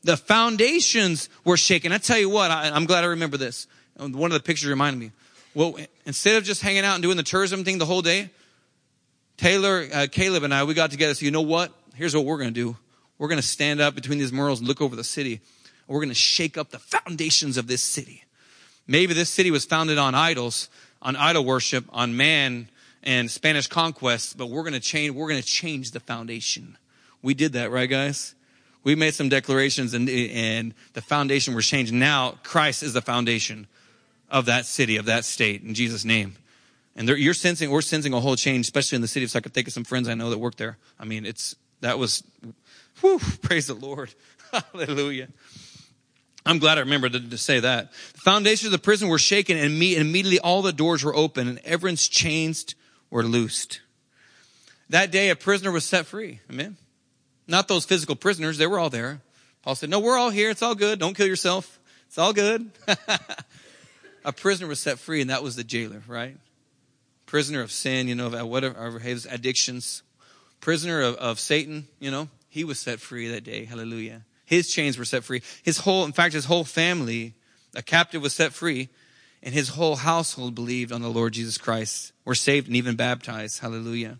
The 0.03 0.17
foundations 0.17 1.29
were 1.43 1.57
shaken. 1.57 1.91
I 1.91 1.97
tell 1.97 2.17
you 2.17 2.29
what, 2.29 2.51
I, 2.51 2.67
am 2.67 2.85
glad 2.85 3.03
I 3.03 3.07
remember 3.07 3.37
this. 3.37 3.67
One 3.97 4.31
of 4.31 4.33
the 4.33 4.43
pictures 4.43 4.69
reminded 4.69 4.99
me. 4.99 5.11
Well, 5.53 5.77
instead 6.05 6.35
of 6.35 6.43
just 6.43 6.61
hanging 6.61 6.83
out 6.83 6.95
and 6.95 7.03
doing 7.03 7.17
the 7.17 7.23
tourism 7.23 7.63
thing 7.63 7.77
the 7.77 7.85
whole 7.85 8.01
day, 8.01 8.29
Taylor, 9.37 9.87
uh, 9.93 10.07
Caleb 10.11 10.43
and 10.43 10.53
I, 10.53 10.63
we 10.63 10.73
got 10.73 10.91
together. 10.91 11.13
So 11.13 11.25
you 11.25 11.31
know 11.31 11.41
what? 11.41 11.71
Here's 11.95 12.15
what 12.15 12.25
we're 12.25 12.37
going 12.37 12.53
to 12.53 12.53
do. 12.53 12.77
We're 13.17 13.29
going 13.29 13.41
to 13.41 13.47
stand 13.47 13.79
up 13.79 13.95
between 13.95 14.19
these 14.19 14.33
murals 14.33 14.59
and 14.59 14.67
look 14.67 14.81
over 14.81 14.95
the 14.95 15.03
city. 15.03 15.39
We're 15.87 15.99
going 15.99 16.09
to 16.09 16.15
shake 16.15 16.57
up 16.57 16.71
the 16.71 16.79
foundations 16.79 17.57
of 17.57 17.67
this 17.67 17.81
city. 17.81 18.23
Maybe 18.87 19.13
this 19.13 19.29
city 19.29 19.51
was 19.51 19.65
founded 19.65 19.97
on 19.97 20.13
idols, 20.13 20.69
on 21.01 21.15
idol 21.15 21.45
worship, 21.45 21.85
on 21.89 22.17
man 22.17 22.67
and 23.03 23.29
Spanish 23.29 23.67
conquest, 23.67 24.37
but 24.37 24.47
we're 24.47 24.63
going 24.63 24.73
to 24.73 24.79
change, 24.79 25.15
we're 25.15 25.29
going 25.29 25.41
to 25.41 25.47
change 25.47 25.91
the 25.91 25.99
foundation. 25.99 26.77
We 27.21 27.33
did 27.33 27.53
that, 27.53 27.71
right, 27.71 27.89
guys? 27.89 28.35
We 28.83 28.95
made 28.95 29.13
some 29.13 29.29
declarations 29.29 29.93
and, 29.93 30.09
and 30.09 30.73
the 30.93 31.01
foundation 31.01 31.55
was 31.55 31.67
changed. 31.67 31.93
Now 31.93 32.37
Christ 32.43 32.83
is 32.83 32.93
the 32.93 33.01
foundation 33.01 33.67
of 34.35 34.45
that 34.45 34.65
city, 34.65 34.97
of 34.97 35.05
that 35.05 35.23
state, 35.23 35.63
in 35.63 35.73
Jesus' 35.73 36.03
name. 36.03 36.35
And 36.97 37.07
you're 37.07 37.33
sensing, 37.33 37.71
we're 37.71 37.81
sensing 37.81 38.13
a 38.13 38.19
whole 38.19 38.35
change, 38.35 38.65
especially 38.65 38.97
in 38.97 39.01
the 39.01 39.07
city 39.07 39.23
of 39.23 39.31
Zacatecas. 39.31 39.71
Some 39.71 39.85
friends 39.85 40.07
I 40.07 40.13
know 40.13 40.29
that 40.29 40.37
work 40.37 40.55
there. 40.55 40.77
I 40.99 41.05
mean, 41.05 41.25
it's, 41.25 41.55
that 41.81 41.97
was 41.97 42.21
Whew, 43.01 43.19
praise 43.41 43.67
the 43.67 43.73
Lord. 43.73 44.13
Hallelujah. 44.73 45.29
I'm 46.45 46.59
glad 46.59 46.77
I 46.77 46.81
remembered 46.81 47.13
to, 47.13 47.29
to, 47.29 47.37
say 47.37 47.59
that. 47.61 47.91
The 48.13 48.19
foundations 48.19 48.67
of 48.67 48.71
the 48.71 48.83
prison 48.83 49.07
were 49.07 49.17
shaken 49.17 49.57
and, 49.57 49.77
me, 49.77 49.95
and 49.95 50.07
immediately 50.07 50.39
all 50.39 50.61
the 50.61 50.73
doors 50.73 51.03
were 51.03 51.15
open 51.15 51.47
and 51.47 51.59
everyone's 51.59 52.07
chains 52.07 52.75
were 53.09 53.23
loosed. 53.23 53.81
That 54.89 55.11
day 55.11 55.29
a 55.29 55.35
prisoner 55.35 55.71
was 55.71 55.85
set 55.85 56.05
free. 56.05 56.41
Amen. 56.51 56.77
Not 57.47 57.67
those 57.67 57.85
physical 57.85 58.15
prisoners. 58.15 58.57
They 58.57 58.67
were 58.67 58.79
all 58.79 58.91
there. 58.91 59.21
Paul 59.63 59.75
said, 59.75 59.89
no, 59.89 59.99
we're 59.99 60.17
all 60.17 60.29
here. 60.29 60.51
It's 60.51 60.61
all 60.61 60.75
good. 60.75 60.99
Don't 60.99 61.15
kill 61.15 61.25
yourself. 61.25 61.79
It's 62.07 62.19
all 62.19 62.33
good. 62.33 62.69
a 64.25 64.33
prisoner 64.33 64.67
was 64.67 64.79
set 64.79 64.99
free 64.99 65.21
and 65.21 65.29
that 65.29 65.43
was 65.43 65.55
the 65.55 65.63
jailer, 65.63 66.03
right? 66.07 66.37
Prisoner 67.25 67.61
of 67.61 67.71
sin, 67.71 68.07
you 68.07 68.15
know, 68.15 68.29
whatever 68.45 68.99
his 68.99 69.25
addictions. 69.25 70.03
Prisoner 70.59 71.01
of, 71.01 71.15
of 71.15 71.39
Satan, 71.39 71.87
you 71.99 72.11
know, 72.11 72.27
he 72.49 72.63
was 72.63 72.79
set 72.79 72.99
free 72.99 73.27
that 73.29 73.43
day. 73.43 73.65
Hallelujah. 73.65 74.23
His 74.45 74.69
chains 74.69 74.97
were 74.97 75.05
set 75.05 75.23
free. 75.23 75.41
His 75.63 75.79
whole, 75.79 76.05
in 76.05 76.11
fact, 76.11 76.33
his 76.33 76.45
whole 76.45 76.63
family, 76.63 77.33
a 77.75 77.81
captive 77.81 78.21
was 78.21 78.33
set 78.33 78.53
free, 78.53 78.89
and 79.41 79.53
his 79.53 79.69
whole 79.69 79.95
household 79.95 80.55
believed 80.55 80.91
on 80.91 81.01
the 81.01 81.09
Lord 81.09 81.33
Jesus 81.33 81.57
Christ, 81.57 82.11
were 82.25 82.35
saved 82.35 82.67
and 82.67 82.75
even 82.75 82.95
baptized. 82.95 83.59
Hallelujah. 83.59 84.17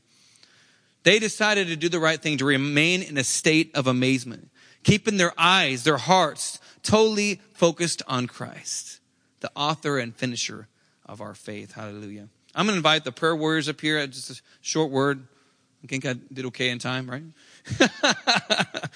They 1.03 1.20
decided 1.20 1.68
to 1.68 1.76
do 1.76 1.89
the 1.89 1.99
right 1.99 2.20
thing, 2.20 2.38
to 2.38 2.45
remain 2.45 3.03
in 3.03 3.18
a 3.18 3.24
state 3.24 3.72
of 3.76 3.88
amazement, 3.88 4.49
keeping 4.84 5.18
their 5.18 5.34
eyes, 5.38 5.84
their 5.84 5.97
hearts 5.97 6.60
totally 6.82 7.41
focused 7.53 8.01
on 8.08 8.28
Christ, 8.28 8.99
the 9.46 9.52
author 9.56 10.00
and 10.00 10.16
finisher 10.16 10.68
of 11.06 11.22
our 11.22 11.36
faith. 11.36 11.74
Hallelujah. 11.74 12.30
I'm 12.56 12.66
going 12.66 12.74
to 12.74 12.78
invite 12.78 13.04
the 13.04 13.12
prayer 13.12 13.36
warriors 13.36 13.70
up 13.70 13.80
here. 13.80 14.08
Just 14.08 14.32
a 14.32 14.41
short 14.62 14.89
word. 14.89 15.28
I 15.84 15.88
think 15.88 16.04
I 16.04 16.14
did 16.34 16.46
okay 16.46 16.70
in 16.70 16.80
time, 16.80 17.08
right? 17.08 17.22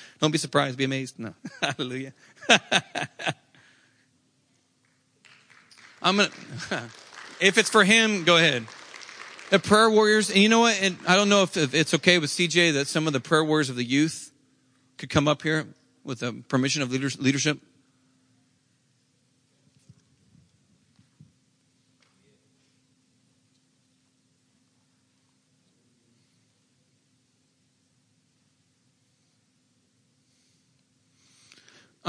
Don't 0.20 0.32
be 0.32 0.40
surprised, 0.40 0.76
be 0.76 0.86
amazed. 0.86 1.20
No. 1.20 1.36
Hallelujah. 1.62 2.14
I'm 6.02 6.18
gonna 6.18 6.30
if 7.40 7.60
it's 7.60 7.70
for 7.70 7.84
him, 7.84 8.24
go 8.24 8.38
ahead. 8.38 8.66
The 9.52 9.60
prayer 9.60 9.90
warriors, 9.90 10.32
and 10.32 10.40
you 10.40 10.50
know 10.50 10.62
what? 10.62 10.82
And 10.82 10.98
I 11.08 11.16
don't 11.16 11.30
know 11.30 11.44
if, 11.44 11.58
if 11.58 11.76
it's 11.76 11.94
okay 11.96 12.18
with 12.18 12.32
CJ 12.32 12.74
that 12.74 12.88
some 12.88 13.06
of 13.06 13.14
the 13.14 13.20
prayer 13.20 13.44
warriors 13.44 13.70
of 13.70 13.76
the 13.76 13.84
youth 13.84 14.32
could 14.98 15.12
come 15.12 15.28
up 15.28 15.44
here 15.44 15.68
with 16.04 16.22
the 16.22 16.42
permission 16.48 16.82
of 16.82 16.92
leadership. 16.92 17.60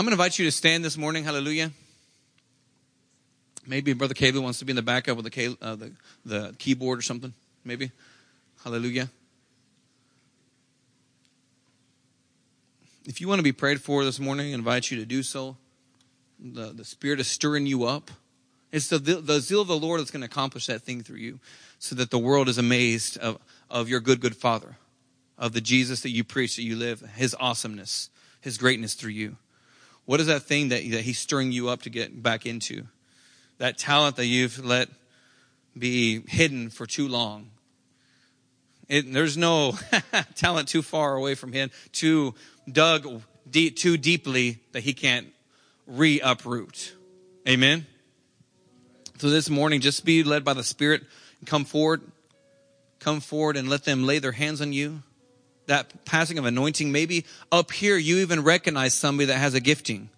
I'm 0.00 0.06
going 0.06 0.16
to 0.16 0.22
invite 0.22 0.38
you 0.38 0.46
to 0.46 0.50
stand 0.50 0.82
this 0.82 0.96
morning. 0.96 1.24
Hallelujah. 1.24 1.72
Maybe 3.66 3.92
Brother 3.92 4.14
Caleb 4.14 4.42
wants 4.42 4.58
to 4.60 4.64
be 4.64 4.70
in 4.70 4.76
the 4.76 4.80
backup 4.80 5.14
with 5.18 5.30
the, 5.30 5.58
uh, 5.60 5.76
the, 5.76 5.92
the 6.24 6.54
keyboard 6.56 7.00
or 7.00 7.02
something. 7.02 7.34
Maybe. 7.66 7.92
Hallelujah. 8.64 9.10
If 13.04 13.20
you 13.20 13.28
want 13.28 13.40
to 13.40 13.42
be 13.42 13.52
prayed 13.52 13.82
for 13.82 14.02
this 14.02 14.18
morning, 14.18 14.52
I 14.52 14.54
invite 14.54 14.90
you 14.90 14.96
to 15.00 15.04
do 15.04 15.22
so. 15.22 15.58
The, 16.38 16.72
the 16.72 16.86
Spirit 16.86 17.20
is 17.20 17.28
stirring 17.28 17.66
you 17.66 17.84
up. 17.84 18.10
It's 18.72 18.88
the, 18.88 18.96
the 18.96 19.40
zeal 19.40 19.60
of 19.60 19.68
the 19.68 19.76
Lord 19.76 20.00
that's 20.00 20.10
going 20.10 20.22
to 20.22 20.28
accomplish 20.28 20.64
that 20.68 20.80
thing 20.80 21.02
through 21.02 21.18
you 21.18 21.40
so 21.78 21.94
that 21.96 22.10
the 22.10 22.18
world 22.18 22.48
is 22.48 22.56
amazed 22.56 23.18
of, 23.18 23.36
of 23.68 23.90
your 23.90 24.00
good, 24.00 24.22
good 24.22 24.34
Father, 24.34 24.76
of 25.36 25.52
the 25.52 25.60
Jesus 25.60 26.00
that 26.00 26.10
you 26.10 26.24
preach, 26.24 26.56
that 26.56 26.62
you 26.62 26.74
live, 26.74 27.02
His 27.16 27.36
awesomeness, 27.38 28.08
His 28.40 28.56
greatness 28.56 28.94
through 28.94 29.10
you. 29.10 29.36
What 30.10 30.18
is 30.18 30.26
that 30.26 30.42
thing 30.42 30.70
that, 30.70 30.82
that 30.90 31.02
he's 31.02 31.20
stirring 31.20 31.52
you 31.52 31.68
up 31.68 31.82
to 31.82 31.88
get 31.88 32.20
back 32.20 32.44
into? 32.44 32.88
That 33.58 33.78
talent 33.78 34.16
that 34.16 34.26
you've 34.26 34.64
let 34.64 34.88
be 35.78 36.22
hidden 36.26 36.68
for 36.68 36.84
too 36.84 37.06
long. 37.06 37.50
It, 38.88 39.12
there's 39.12 39.36
no 39.36 39.74
talent 40.34 40.66
too 40.66 40.82
far 40.82 41.14
away 41.14 41.36
from 41.36 41.52
him, 41.52 41.70
too 41.92 42.34
dug 42.68 43.22
deep, 43.48 43.76
too 43.76 43.96
deeply 43.96 44.58
that 44.72 44.80
he 44.80 44.94
can't 44.94 45.28
re-uproot. 45.86 46.96
Amen. 47.48 47.86
So 49.18 49.30
this 49.30 49.48
morning, 49.48 49.80
just 49.80 50.04
be 50.04 50.24
led 50.24 50.44
by 50.44 50.54
the 50.54 50.64
Spirit. 50.64 51.02
And 51.38 51.46
come 51.46 51.64
forward. 51.64 52.02
Come 52.98 53.20
forward 53.20 53.56
and 53.56 53.68
let 53.68 53.84
them 53.84 54.02
lay 54.02 54.18
their 54.18 54.32
hands 54.32 54.60
on 54.60 54.72
you. 54.72 55.04
That 55.70 56.04
passing 56.04 56.36
of 56.36 56.46
anointing, 56.46 56.90
maybe 56.90 57.24
up 57.52 57.70
here 57.70 57.96
you 57.96 58.16
even 58.16 58.42
recognize 58.42 58.92
somebody 58.92 59.26
that 59.26 59.36
has 59.36 59.54
a 59.54 59.60
gifting. 59.60 60.08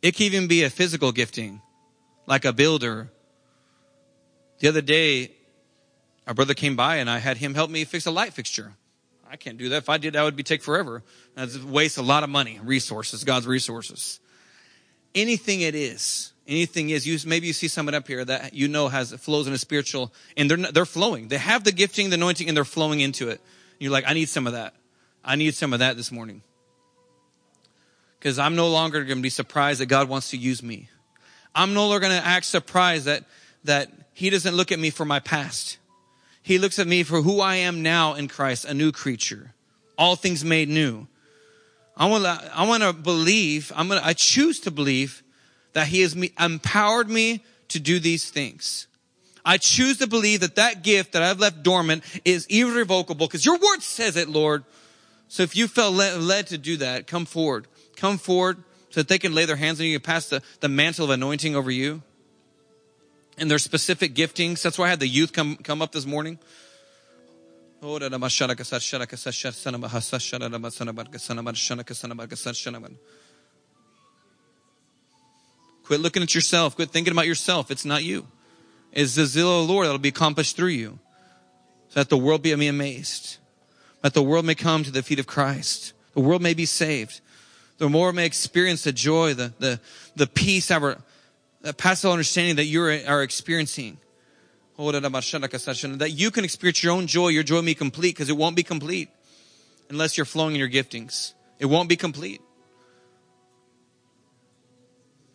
It 0.00 0.16
can 0.16 0.24
even 0.24 0.46
be 0.46 0.62
a 0.62 0.70
physical 0.70 1.12
gifting, 1.12 1.60
like 2.26 2.46
a 2.46 2.54
builder. 2.54 3.10
The 4.60 4.68
other 4.68 4.80
day, 4.80 5.32
our 6.26 6.32
brother 6.32 6.54
came 6.54 6.74
by 6.74 6.96
and 6.96 7.10
I 7.10 7.18
had 7.18 7.36
him 7.36 7.52
help 7.52 7.70
me 7.70 7.84
fix 7.84 8.06
a 8.06 8.10
light 8.10 8.32
fixture. 8.32 8.72
I 9.30 9.36
can't 9.36 9.58
do 9.58 9.68
that. 9.68 9.76
If 9.76 9.90
I 9.90 9.98
did, 9.98 10.14
that 10.14 10.22
would 10.22 10.36
be 10.36 10.42
take 10.42 10.62
forever. 10.62 11.02
That's 11.34 11.58
waste 11.58 11.98
a 11.98 12.02
lot 12.02 12.24
of 12.24 12.30
money, 12.30 12.58
resources, 12.64 13.24
God's 13.24 13.46
resources. 13.46 14.20
Anything 15.14 15.60
it 15.60 15.74
is, 15.74 16.32
anything 16.48 16.88
is, 16.88 17.06
you, 17.06 17.18
maybe 17.28 17.46
you 17.46 17.52
see 17.52 17.68
someone 17.68 17.94
up 17.94 18.08
here 18.08 18.24
that 18.24 18.54
you 18.54 18.68
know 18.68 18.88
has 18.88 19.12
flows 19.12 19.46
in 19.46 19.52
a 19.52 19.58
spiritual, 19.58 20.14
and 20.34 20.50
they're, 20.50 20.72
they're 20.72 20.86
flowing. 20.86 21.28
They 21.28 21.36
have 21.36 21.62
the 21.62 21.72
gifting, 21.72 22.08
the 22.08 22.14
anointing, 22.14 22.48
and 22.48 22.56
they're 22.56 22.64
flowing 22.64 23.00
into 23.00 23.28
it. 23.28 23.42
You're 23.82 23.90
like, 23.90 24.04
I 24.06 24.12
need 24.14 24.28
some 24.28 24.46
of 24.46 24.52
that. 24.52 24.74
I 25.24 25.34
need 25.34 25.56
some 25.56 25.72
of 25.72 25.80
that 25.80 25.96
this 25.96 26.12
morning. 26.12 26.42
Because 28.16 28.38
I'm 28.38 28.54
no 28.54 28.68
longer 28.68 29.02
going 29.02 29.18
to 29.18 29.22
be 29.22 29.28
surprised 29.28 29.80
that 29.80 29.86
God 29.86 30.08
wants 30.08 30.30
to 30.30 30.36
use 30.36 30.62
me. 30.62 30.88
I'm 31.52 31.74
no 31.74 31.88
longer 31.88 32.06
going 32.06 32.20
to 32.20 32.24
act 32.24 32.46
surprised 32.46 33.06
that, 33.06 33.24
that 33.64 33.90
He 34.12 34.30
doesn't 34.30 34.54
look 34.54 34.70
at 34.70 34.78
me 34.78 34.90
for 34.90 35.04
my 35.04 35.18
past. 35.18 35.78
He 36.44 36.58
looks 36.58 36.78
at 36.78 36.86
me 36.86 37.02
for 37.02 37.22
who 37.22 37.40
I 37.40 37.56
am 37.56 37.82
now 37.82 38.14
in 38.14 38.28
Christ, 38.28 38.66
a 38.66 38.72
new 38.72 38.92
creature. 38.92 39.52
All 39.98 40.14
things 40.14 40.44
made 40.44 40.68
new. 40.68 41.08
I 41.96 42.06
want 42.06 42.22
to, 42.22 42.50
I 42.54 42.68
want 42.68 42.84
to 42.84 42.92
believe, 42.92 43.72
I'm 43.74 43.88
going 43.88 44.00
to, 44.00 44.06
I 44.06 44.12
choose 44.12 44.60
to 44.60 44.70
believe 44.70 45.24
that 45.72 45.88
he 45.88 46.02
has 46.02 46.14
me, 46.14 46.30
empowered 46.38 47.10
me 47.10 47.42
to 47.66 47.80
do 47.80 47.98
these 47.98 48.30
things. 48.30 48.86
I 49.44 49.58
choose 49.58 49.98
to 49.98 50.06
believe 50.06 50.40
that 50.40 50.54
that 50.54 50.82
gift 50.82 51.12
that 51.12 51.22
I've 51.22 51.40
left 51.40 51.62
dormant 51.62 52.04
is 52.24 52.46
irrevocable 52.46 53.26
because 53.26 53.44
your 53.44 53.58
word 53.58 53.82
says 53.82 54.16
it, 54.16 54.28
Lord. 54.28 54.64
So 55.28 55.42
if 55.42 55.56
you 55.56 55.66
felt 55.66 55.94
led, 55.94 56.46
to 56.48 56.58
do 56.58 56.76
that, 56.78 57.06
come 57.06 57.24
forward. 57.24 57.66
Come 57.96 58.18
forward 58.18 58.58
so 58.90 59.00
that 59.00 59.08
they 59.08 59.18
can 59.18 59.34
lay 59.34 59.46
their 59.46 59.56
hands 59.56 59.80
on 59.80 59.86
you 59.86 59.94
and 59.94 60.04
pass 60.04 60.28
the, 60.28 60.42
the 60.60 60.68
mantle 60.68 61.06
of 61.06 61.10
anointing 61.10 61.56
over 61.56 61.70
you 61.70 62.02
and 63.38 63.50
their 63.50 63.58
specific 63.58 64.14
giftings. 64.14 64.62
That's 64.62 64.78
why 64.78 64.86
I 64.86 64.90
had 64.90 65.00
the 65.00 65.08
youth 65.08 65.32
come, 65.32 65.56
come 65.56 65.82
up 65.82 65.92
this 65.92 66.06
morning. 66.06 66.38
Quit 75.84 75.98
looking 75.98 76.22
at 76.22 76.32
yourself. 76.32 76.76
Quit 76.76 76.90
thinking 76.90 77.12
about 77.12 77.26
yourself. 77.26 77.70
It's 77.70 77.84
not 77.84 78.04
you. 78.04 78.26
It's 78.92 79.14
the 79.14 79.26
zeal 79.26 79.60
of 79.60 79.66
the 79.66 79.72
Lord 79.72 79.86
that'll 79.86 79.98
be 79.98 80.10
accomplished 80.10 80.56
through 80.56 80.68
you. 80.68 80.98
So 81.88 82.00
that 82.00 82.08
the 82.08 82.16
world 82.16 82.42
be 82.42 82.52
amazed. 82.52 83.38
That 84.02 84.14
the 84.14 84.22
world 84.22 84.44
may 84.44 84.54
come 84.54 84.84
to 84.84 84.90
the 84.90 85.02
feet 85.02 85.18
of 85.18 85.26
Christ. 85.26 85.92
The 86.14 86.20
world 86.20 86.42
may 86.42 86.54
be 86.54 86.66
saved. 86.66 87.20
The 87.78 87.88
world 87.88 88.14
may 88.14 88.26
experience 88.26 88.84
the 88.84 88.92
joy, 88.92 89.34
the, 89.34 89.52
the, 89.58 89.80
the 90.14 90.26
peace, 90.26 90.70
our, 90.70 90.98
that 91.62 91.78
passes 91.78 92.04
understanding 92.04 92.56
that 92.56 92.64
you 92.64 92.82
are 92.82 93.22
experiencing. 93.22 93.98
That 94.78 96.12
you 96.14 96.30
can 96.30 96.44
experience 96.44 96.82
your 96.82 96.92
own 96.92 97.06
joy, 97.06 97.28
your 97.28 97.42
joy 97.42 97.60
may 97.60 97.66
be 97.66 97.74
complete, 97.74 98.10
because 98.10 98.28
it 98.28 98.36
won't 98.36 98.56
be 98.56 98.62
complete 98.62 99.10
unless 99.90 100.16
you're 100.16 100.26
flowing 100.26 100.54
in 100.54 100.58
your 100.58 100.68
giftings. 100.68 101.34
It 101.58 101.66
won't 101.66 101.88
be 101.88 101.96
complete. 101.96 102.40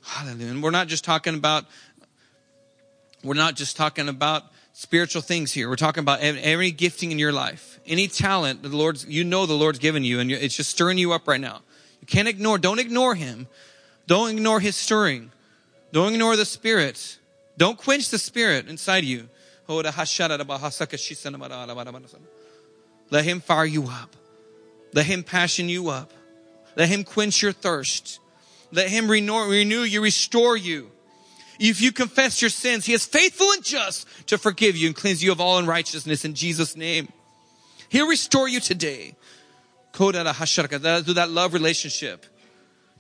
Hallelujah. 0.03 0.51
And 0.51 0.64
we're 0.64 0.72
not 0.72 0.88
just 0.88 1.03
talking 1.03 1.36
about, 1.36 1.66
we're 3.28 3.36
not 3.36 3.55
just 3.55 3.75
talking 3.75 4.07
about 4.07 4.43
spiritual 4.73 5.21
things 5.21 5.51
here. 5.51 5.69
We're 5.69 5.75
talking 5.75 6.01
about 6.01 6.21
every 6.21 6.71
gifting 6.71 7.11
in 7.11 7.19
your 7.19 7.34
life, 7.34 7.80
any 7.86 8.07
talent 8.07 8.61
the 8.61 8.69
Lord's, 8.69 9.05
you 9.05 9.23
know 9.23 9.45
the 9.45 9.53
Lord's 9.53 9.80
given 9.80 10.03
you, 10.03 10.19
and 10.19 10.32
it's 10.32 10.55
just 10.55 10.69
stirring 10.69 10.97
you 10.97 11.13
up 11.13 11.28
right 11.28 11.41
now. 11.41 11.61
You 11.99 12.07
can't 12.07 12.28
ignore, 12.28 12.57
don't 12.57 12.80
ignore 12.80 13.15
Him. 13.15 13.47
Don't 14.05 14.30
ignore 14.30 14.59
His 14.59 14.75
stirring. 14.75 15.32
Don't 15.91 16.13
ignore 16.13 16.36
the 16.36 16.45
Spirit. 16.45 17.17
Don't 17.57 17.78
quench 17.78 18.09
the 18.09 18.17
Spirit 18.17 18.69
inside 18.69 19.03
you. 19.03 19.28
Let 19.67 19.95
Him 23.25 23.41
fire 23.41 23.65
you 23.65 23.84
up. 23.84 24.15
Let 24.93 25.05
Him 25.05 25.23
passion 25.23 25.67
you 25.67 25.89
up. 25.89 26.13
Let 26.75 26.88
Him 26.88 27.03
quench 27.03 27.41
your 27.41 27.51
thirst. 27.51 28.19
Let 28.71 28.89
Him 28.89 29.09
renew, 29.09 29.49
renew 29.49 29.82
you, 29.82 30.01
restore 30.01 30.55
you. 30.55 30.91
If 31.60 31.82
you 31.82 31.91
confess 31.91 32.41
your 32.41 32.49
sins, 32.49 32.86
He 32.86 32.93
is 32.93 33.05
faithful 33.05 33.51
and 33.51 33.64
just 33.64 34.08
to 34.28 34.38
forgive 34.38 34.78
you 34.78 34.88
and 34.88 34.95
cleanse 34.95 35.24
you 35.24 35.32
of 35.32 35.41
all 35.41 35.58
unrighteousness 35.58 36.26
in 36.26 36.34
Jesus' 36.34 36.76
name. 36.76 37.10
He'll 37.89 38.08
restore 38.08 38.47
you 38.47 38.60
today. 38.60 39.16
To 39.93 40.12
that 40.12 41.30
love 41.32 41.53
relationship, 41.53 42.26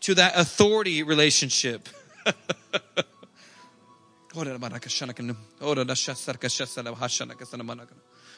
to 0.01 0.15
that 0.15 0.37
authority 0.37 1.03
relationship. 1.03 1.87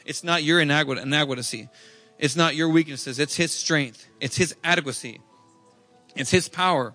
it's 0.05 0.23
not 0.23 0.43
your 0.43 0.59
inadequacy. 0.59 1.69
It's 2.17 2.35
not 2.35 2.55
your 2.55 2.69
weaknesses. 2.69 3.19
It's 3.19 3.35
His 3.35 3.51
strength. 3.51 4.07
It's 4.19 4.35
His 4.35 4.55
adequacy. 4.63 5.21
It's 6.15 6.31
His 6.31 6.49
power. 6.49 6.93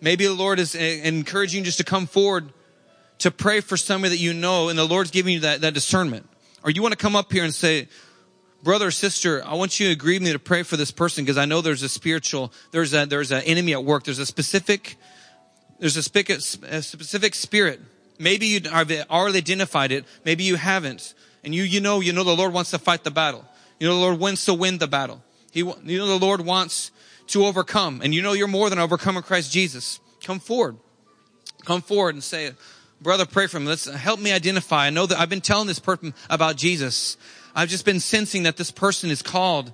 Maybe 0.00 0.26
the 0.26 0.34
Lord 0.34 0.58
is 0.58 0.74
eh, 0.74 1.00
encouraging 1.04 1.58
you 1.58 1.64
just 1.64 1.78
to 1.78 1.84
come 1.84 2.06
forward 2.06 2.52
to 3.18 3.30
pray 3.30 3.60
for 3.60 3.76
somebody 3.76 4.16
that 4.16 4.22
you 4.22 4.32
know, 4.32 4.68
and 4.68 4.78
the 4.78 4.86
Lord's 4.86 5.10
giving 5.10 5.34
you 5.34 5.40
that, 5.40 5.60
that 5.60 5.74
discernment. 5.74 6.28
Or 6.64 6.70
you 6.70 6.82
want 6.82 6.92
to 6.92 6.98
come 6.98 7.16
up 7.16 7.32
here 7.32 7.44
and 7.44 7.54
say, 7.54 7.88
brother 8.62 8.86
or 8.86 8.90
sister, 8.90 9.44
I 9.44 9.54
want 9.54 9.78
you 9.78 9.86
to 9.88 9.92
agree 9.92 10.14
with 10.14 10.22
me 10.22 10.32
to 10.32 10.38
pray 10.38 10.62
for 10.62 10.76
this 10.76 10.90
person 10.90 11.24
because 11.24 11.38
I 11.38 11.44
know 11.44 11.60
there's 11.60 11.82
a 11.82 11.88
spiritual, 11.88 12.52
there's 12.70 12.94
a, 12.94 13.06
there's 13.06 13.30
an 13.30 13.42
enemy 13.42 13.72
at 13.72 13.84
work. 13.84 14.04
There's 14.04 14.18
a 14.18 14.26
specific, 14.26 14.96
there's 15.78 15.96
a 15.96 16.02
specific 16.02 17.34
spirit. 17.34 17.80
Maybe 18.18 18.46
you 18.46 18.60
have 18.70 18.90
already 19.10 19.38
identified 19.38 19.92
it. 19.92 20.04
Maybe 20.24 20.44
you 20.44 20.56
haven't. 20.56 21.14
And 21.42 21.54
you, 21.54 21.62
you 21.62 21.80
know, 21.80 22.00
you 22.00 22.12
know 22.12 22.24
the 22.24 22.36
Lord 22.36 22.52
wants 22.52 22.70
to 22.70 22.78
fight 22.78 23.04
the 23.04 23.10
battle. 23.10 23.44
You 23.78 23.88
know 23.88 23.94
the 23.94 24.00
Lord 24.00 24.18
wants 24.18 24.44
to 24.44 24.54
win 24.54 24.78
the 24.78 24.86
battle. 24.86 25.22
He, 25.50 25.60
you 25.60 25.98
know 25.98 26.06
the 26.06 26.18
Lord 26.18 26.40
wants 26.40 26.90
to 27.28 27.44
overcome. 27.44 28.00
And 28.02 28.14
you 28.14 28.22
know 28.22 28.32
you're 28.32 28.48
more 28.48 28.70
than 28.70 28.78
overcome 28.78 29.16
in 29.16 29.22
Christ 29.22 29.52
Jesus. 29.52 30.00
Come 30.22 30.40
forward. 30.40 30.76
Come 31.64 31.82
forward 31.82 32.14
and 32.14 32.24
say, 32.24 32.52
brother, 33.00 33.26
pray 33.26 33.46
for 33.46 33.60
me. 33.60 33.66
Let's 33.66 33.88
help 33.88 34.20
me 34.20 34.32
identify. 34.32 34.86
I 34.86 34.90
know 34.90 35.06
that 35.06 35.18
I've 35.18 35.28
been 35.28 35.40
telling 35.40 35.66
this 35.66 35.78
person 35.78 36.14
about 36.28 36.56
Jesus. 36.56 37.16
I've 37.54 37.68
just 37.68 37.84
been 37.84 38.00
sensing 38.00 38.44
that 38.44 38.56
this 38.56 38.70
person 38.70 39.10
is 39.10 39.22
called. 39.22 39.72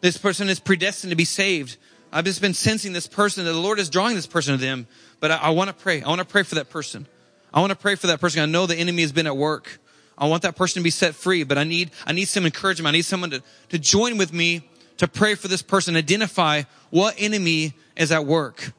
This 0.00 0.18
person 0.18 0.48
is 0.48 0.60
predestined 0.60 1.10
to 1.10 1.16
be 1.16 1.24
saved. 1.24 1.76
I've 2.12 2.24
just 2.24 2.40
been 2.40 2.54
sensing 2.54 2.92
this 2.92 3.06
person, 3.06 3.44
that 3.44 3.52
the 3.52 3.58
Lord 3.58 3.78
is 3.78 3.90
drawing 3.90 4.14
this 4.14 4.26
person 4.26 4.54
to 4.54 4.60
them. 4.60 4.86
But 5.20 5.30
I, 5.30 5.36
I 5.36 5.50
want 5.50 5.68
to 5.68 5.74
pray. 5.74 6.02
I 6.02 6.08
want 6.08 6.20
to 6.20 6.24
pray 6.24 6.42
for 6.42 6.54
that 6.56 6.70
person. 6.70 7.06
I 7.52 7.60
want 7.60 7.70
to 7.70 7.76
pray 7.76 7.94
for 7.94 8.06
that 8.08 8.20
person. 8.20 8.42
I 8.42 8.46
know 8.46 8.66
the 8.66 8.76
enemy 8.76 9.02
has 9.02 9.12
been 9.12 9.26
at 9.26 9.36
work. 9.36 9.78
I 10.18 10.26
want 10.26 10.42
that 10.42 10.56
person 10.56 10.80
to 10.80 10.84
be 10.84 10.90
set 10.90 11.14
free, 11.14 11.44
but 11.44 11.58
I 11.58 11.64
need, 11.64 11.90
I 12.06 12.12
need 12.12 12.26
some 12.26 12.46
encouragement. 12.46 12.88
I 12.88 12.96
need 12.96 13.04
someone 13.04 13.30
to, 13.30 13.42
to 13.70 13.78
join 13.78 14.16
with 14.16 14.32
me 14.32 14.68
to 14.98 15.08
pray 15.08 15.34
for 15.34 15.48
this 15.48 15.62
person, 15.62 15.96
identify 15.96 16.62
what 16.90 17.14
enemy 17.18 17.74
is 17.96 18.12
at 18.12 18.24
work. 18.24 18.72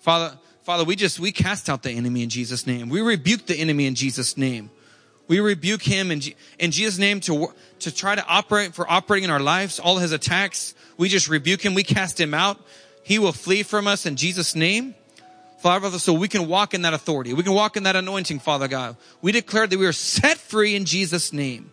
Father, 0.00 0.38
Father, 0.62 0.84
we 0.84 0.94
just, 0.94 1.18
we 1.18 1.32
cast 1.32 1.68
out 1.68 1.82
the 1.82 1.90
enemy 1.90 2.22
in 2.22 2.28
Jesus' 2.28 2.66
name. 2.66 2.88
We 2.88 3.00
rebuke 3.00 3.46
the 3.46 3.56
enemy 3.56 3.86
in 3.86 3.94
Jesus' 3.94 4.36
name. 4.36 4.70
We 5.26 5.40
rebuke 5.40 5.82
him 5.82 6.10
in, 6.10 6.22
in 6.58 6.70
Jesus' 6.70 6.98
name 6.98 7.20
to, 7.20 7.52
to 7.80 7.94
try 7.94 8.14
to 8.14 8.26
operate 8.26 8.74
for 8.74 8.90
operating 8.90 9.24
in 9.24 9.30
our 9.30 9.40
lives. 9.40 9.78
All 9.78 9.98
his 9.98 10.12
attacks, 10.12 10.74
we 10.96 11.08
just 11.08 11.28
rebuke 11.28 11.64
him. 11.64 11.74
We 11.74 11.82
cast 11.82 12.20
him 12.20 12.34
out. 12.34 12.60
He 13.02 13.18
will 13.18 13.32
flee 13.32 13.62
from 13.62 13.86
us 13.86 14.06
in 14.06 14.16
Jesus' 14.16 14.54
name. 14.54 14.94
Father, 15.60 15.90
so 15.98 16.12
we 16.12 16.26
can 16.28 16.48
walk 16.48 16.72
in 16.72 16.82
that 16.82 16.94
authority. 16.94 17.34
We 17.34 17.42
can 17.42 17.52
walk 17.52 17.76
in 17.76 17.82
that 17.82 17.94
anointing, 17.94 18.38
Father 18.38 18.66
God. 18.66 18.96
We 19.20 19.30
declare 19.30 19.66
that 19.66 19.78
we 19.78 19.86
are 19.86 19.92
set 19.92 20.38
free 20.38 20.74
in 20.74 20.84
Jesus' 20.84 21.32
name. 21.32 21.70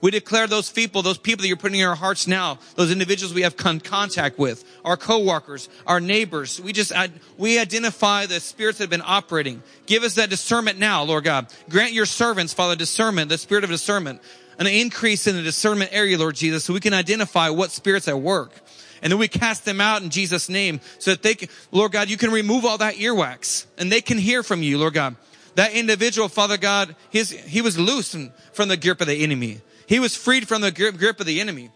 We 0.00 0.10
declare 0.10 0.46
those 0.46 0.70
people, 0.70 1.02
those 1.02 1.18
people 1.18 1.42
that 1.42 1.48
you're 1.48 1.56
putting 1.58 1.80
in 1.80 1.86
our 1.86 1.94
hearts 1.94 2.26
now, 2.26 2.58
those 2.74 2.90
individuals 2.90 3.34
we 3.34 3.42
have 3.42 3.56
con- 3.56 3.80
contact 3.80 4.38
with, 4.38 4.64
our 4.84 4.96
coworkers, 4.96 5.68
our 5.86 6.00
neighbors. 6.00 6.58
We 6.58 6.72
just, 6.72 6.92
we 7.36 7.58
identify 7.58 8.24
the 8.26 8.40
spirits 8.40 8.78
that 8.78 8.84
have 8.84 8.90
been 8.90 9.02
operating. 9.04 9.62
Give 9.84 10.04
us 10.04 10.14
that 10.14 10.30
discernment 10.30 10.78
now, 10.78 11.02
Lord 11.02 11.24
God. 11.24 11.52
Grant 11.68 11.92
your 11.92 12.06
servants, 12.06 12.54
Father, 12.54 12.76
discernment, 12.76 13.28
the 13.28 13.36
spirit 13.36 13.62
of 13.62 13.70
discernment, 13.70 14.22
an 14.58 14.66
increase 14.66 15.26
in 15.26 15.36
the 15.36 15.42
discernment 15.42 15.90
area, 15.92 16.16
Lord 16.16 16.34
Jesus, 16.34 16.64
so 16.64 16.72
we 16.72 16.80
can 16.80 16.94
identify 16.94 17.50
what 17.50 17.70
spirits 17.70 18.08
at 18.08 18.18
work. 18.18 18.52
And 19.02 19.12
then 19.12 19.18
we 19.18 19.28
cast 19.28 19.66
them 19.66 19.82
out 19.82 20.02
in 20.02 20.08
Jesus' 20.08 20.48
name 20.48 20.80
so 20.98 21.10
that 21.10 21.22
they 21.22 21.34
can, 21.34 21.50
Lord 21.72 21.92
God, 21.92 22.08
you 22.08 22.16
can 22.16 22.30
remove 22.30 22.64
all 22.64 22.78
that 22.78 22.94
earwax 22.94 23.66
and 23.76 23.92
they 23.92 24.00
can 24.00 24.16
hear 24.16 24.42
from 24.42 24.62
you, 24.62 24.78
Lord 24.78 24.94
God 24.94 25.16
that 25.56 25.72
individual, 25.72 26.28
Father 26.28 26.56
God, 26.58 26.94
his, 27.10 27.30
he 27.30 27.62
was 27.62 27.78
loose 27.78 28.14
from 28.52 28.68
the 28.68 28.76
grip 28.76 29.00
of 29.00 29.06
the 29.06 29.22
enemy. 29.22 29.60
He 29.86 29.98
was 29.98 30.14
freed 30.14 30.46
from 30.46 30.60
the 30.60 30.70
grip, 30.70 30.98
grip 30.98 31.18
of 31.18 31.26
the 31.26 31.40
enemy. 31.40 31.70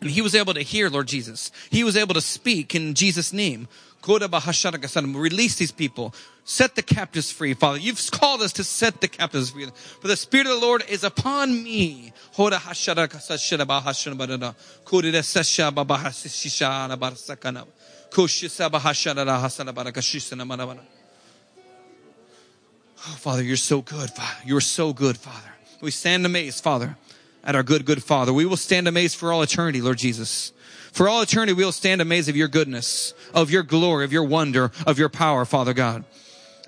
And 0.00 0.10
he 0.10 0.22
was 0.22 0.34
able 0.34 0.54
to 0.54 0.62
hear, 0.62 0.88
Lord 0.88 1.08
Jesus. 1.08 1.50
He 1.70 1.82
was 1.82 1.96
able 1.96 2.14
to 2.14 2.20
speak 2.20 2.74
in 2.74 2.94
Jesus' 2.94 3.32
name. 3.32 3.68
Release 4.02 5.56
these 5.56 5.72
people. 5.72 6.14
Set 6.44 6.74
the 6.74 6.82
captives 6.82 7.30
free, 7.30 7.54
Father. 7.54 7.78
You've 7.78 8.10
called 8.10 8.42
us 8.42 8.52
to 8.54 8.64
set 8.64 9.00
the 9.00 9.08
captives 9.08 9.50
free. 9.50 9.66
For 10.00 10.08
the 10.08 10.16
Spirit 10.16 10.46
of 10.46 10.60
the 10.60 10.66
Lord 10.66 10.84
is 10.88 11.04
upon 11.04 11.62
me. 11.62 12.12
Oh, 23.08 23.16
Father, 23.18 23.42
you're 23.42 23.56
so 23.56 23.80
good, 23.80 24.10
Father. 24.10 24.36
You're 24.44 24.60
so 24.60 24.92
good, 24.92 25.16
Father. 25.16 25.48
We 25.80 25.90
stand 25.90 26.26
amazed, 26.26 26.62
Father, 26.62 26.98
at 27.42 27.54
our 27.54 27.62
good, 27.62 27.86
good 27.86 28.02
Father. 28.04 28.32
We 28.32 28.44
will 28.44 28.58
stand 28.58 28.86
amazed 28.88 29.16
for 29.16 29.32
all 29.32 29.40
eternity, 29.40 29.80
Lord 29.80 29.96
Jesus. 29.96 30.52
For 30.92 31.08
all 31.08 31.22
eternity, 31.22 31.54
we 31.54 31.64
will 31.64 31.72
stand 31.72 32.02
amazed 32.02 32.28
of 32.28 32.36
your 32.36 32.48
goodness, 32.48 33.14
of 33.32 33.50
your 33.50 33.62
glory, 33.62 34.04
of 34.04 34.12
your 34.12 34.24
wonder, 34.24 34.70
of 34.86 34.98
your 34.98 35.08
power, 35.08 35.46
Father 35.46 35.72
God. 35.72 36.04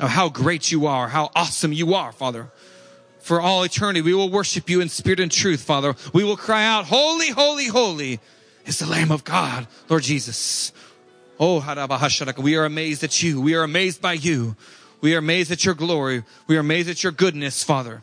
Of 0.01 0.09
how 0.09 0.31
great 0.31 0.73
you 0.73 0.87
are, 0.87 1.09
how 1.09 1.31
awesome 1.37 1.73
you 1.73 1.95
are, 1.95 2.13
Father. 2.13 2.51
For 3.21 3.41
all 3.41 3.63
eternity, 3.63 4.01
we 4.01 4.15
will 4.15 4.31
worship 4.31 4.71
you 4.71 4.81
in 4.81 4.89
spirit 4.89 5.21
and 5.21 5.31
truth, 5.31 5.63
Father. 5.63 5.95
We 6.15 6.25
will 6.25 6.39
cry 6.39 6.65
out, 6.65 6.87
Holy, 6.87 7.29
holy, 7.29 7.67
holy 7.67 8.21
is 8.65 8.79
the 8.79 8.87
Lamb 8.87 9.13
of 9.13 9.23
God, 9.23 9.67
Lord 9.89 10.03
Jesus. 10.03 10.73
Oh, 11.39 11.61
we 12.39 12.57
are 12.57 12.65
amazed 12.65 13.05
at 13.05 13.23
you. 13.23 13.41
We 13.41 13.55
are 13.55 13.65
amazed 13.65 14.01
by 14.01 14.15
you. 14.15 14.57
We 15.03 15.15
are 15.15 15.19
amazed 15.19 15.53
at 15.53 15.67
your 15.67 15.75
glory. 15.75 16.25
We 16.47 16.57
are 16.57 16.61
amazed 16.61 16.89
at 16.89 17.03
your 17.03 17.13
goodness, 17.13 17.63
Father. 17.63 18.03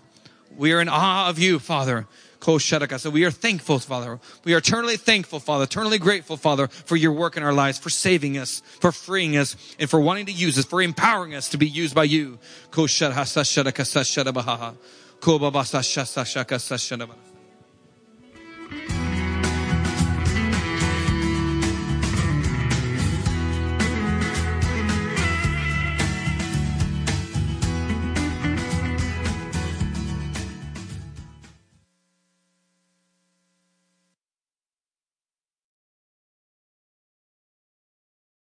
We 0.56 0.74
are 0.74 0.82
in 0.82 0.89
awe 0.89 1.30
of 1.30 1.39
you, 1.39 1.58
Father. 1.58 2.06
So 2.41 3.10
we 3.10 3.26
are 3.26 3.32
thankful, 3.32 3.80
Father. 3.80 4.20
We 4.45 4.54
are 4.54 4.60
eternally 4.60 4.95
thankful, 4.95 5.39
Father, 5.39 5.66
eternally 5.66 5.97
grateful, 5.97 6.38
Father, 6.38 6.68
for 6.68 6.95
your 6.95 7.12
work 7.12 7.36
in 7.36 7.43
our 7.43 7.52
lives, 7.52 7.78
for 7.78 7.89
saving 7.89 8.38
us, 8.38 8.62
for 8.80 8.91
freeing 8.91 9.36
us, 9.36 9.58
and 9.78 9.89
for 9.89 10.00
wanting 10.00 10.26
to 10.28 10.32
use 10.32 10.58
us, 10.58 10.66
for 10.66 10.82
empowering 10.82 11.36
us 11.36 11.50
to 11.50 11.58
be 11.58 11.68
used 11.68 11.93
by 11.95 12.06
you. 12.06 12.39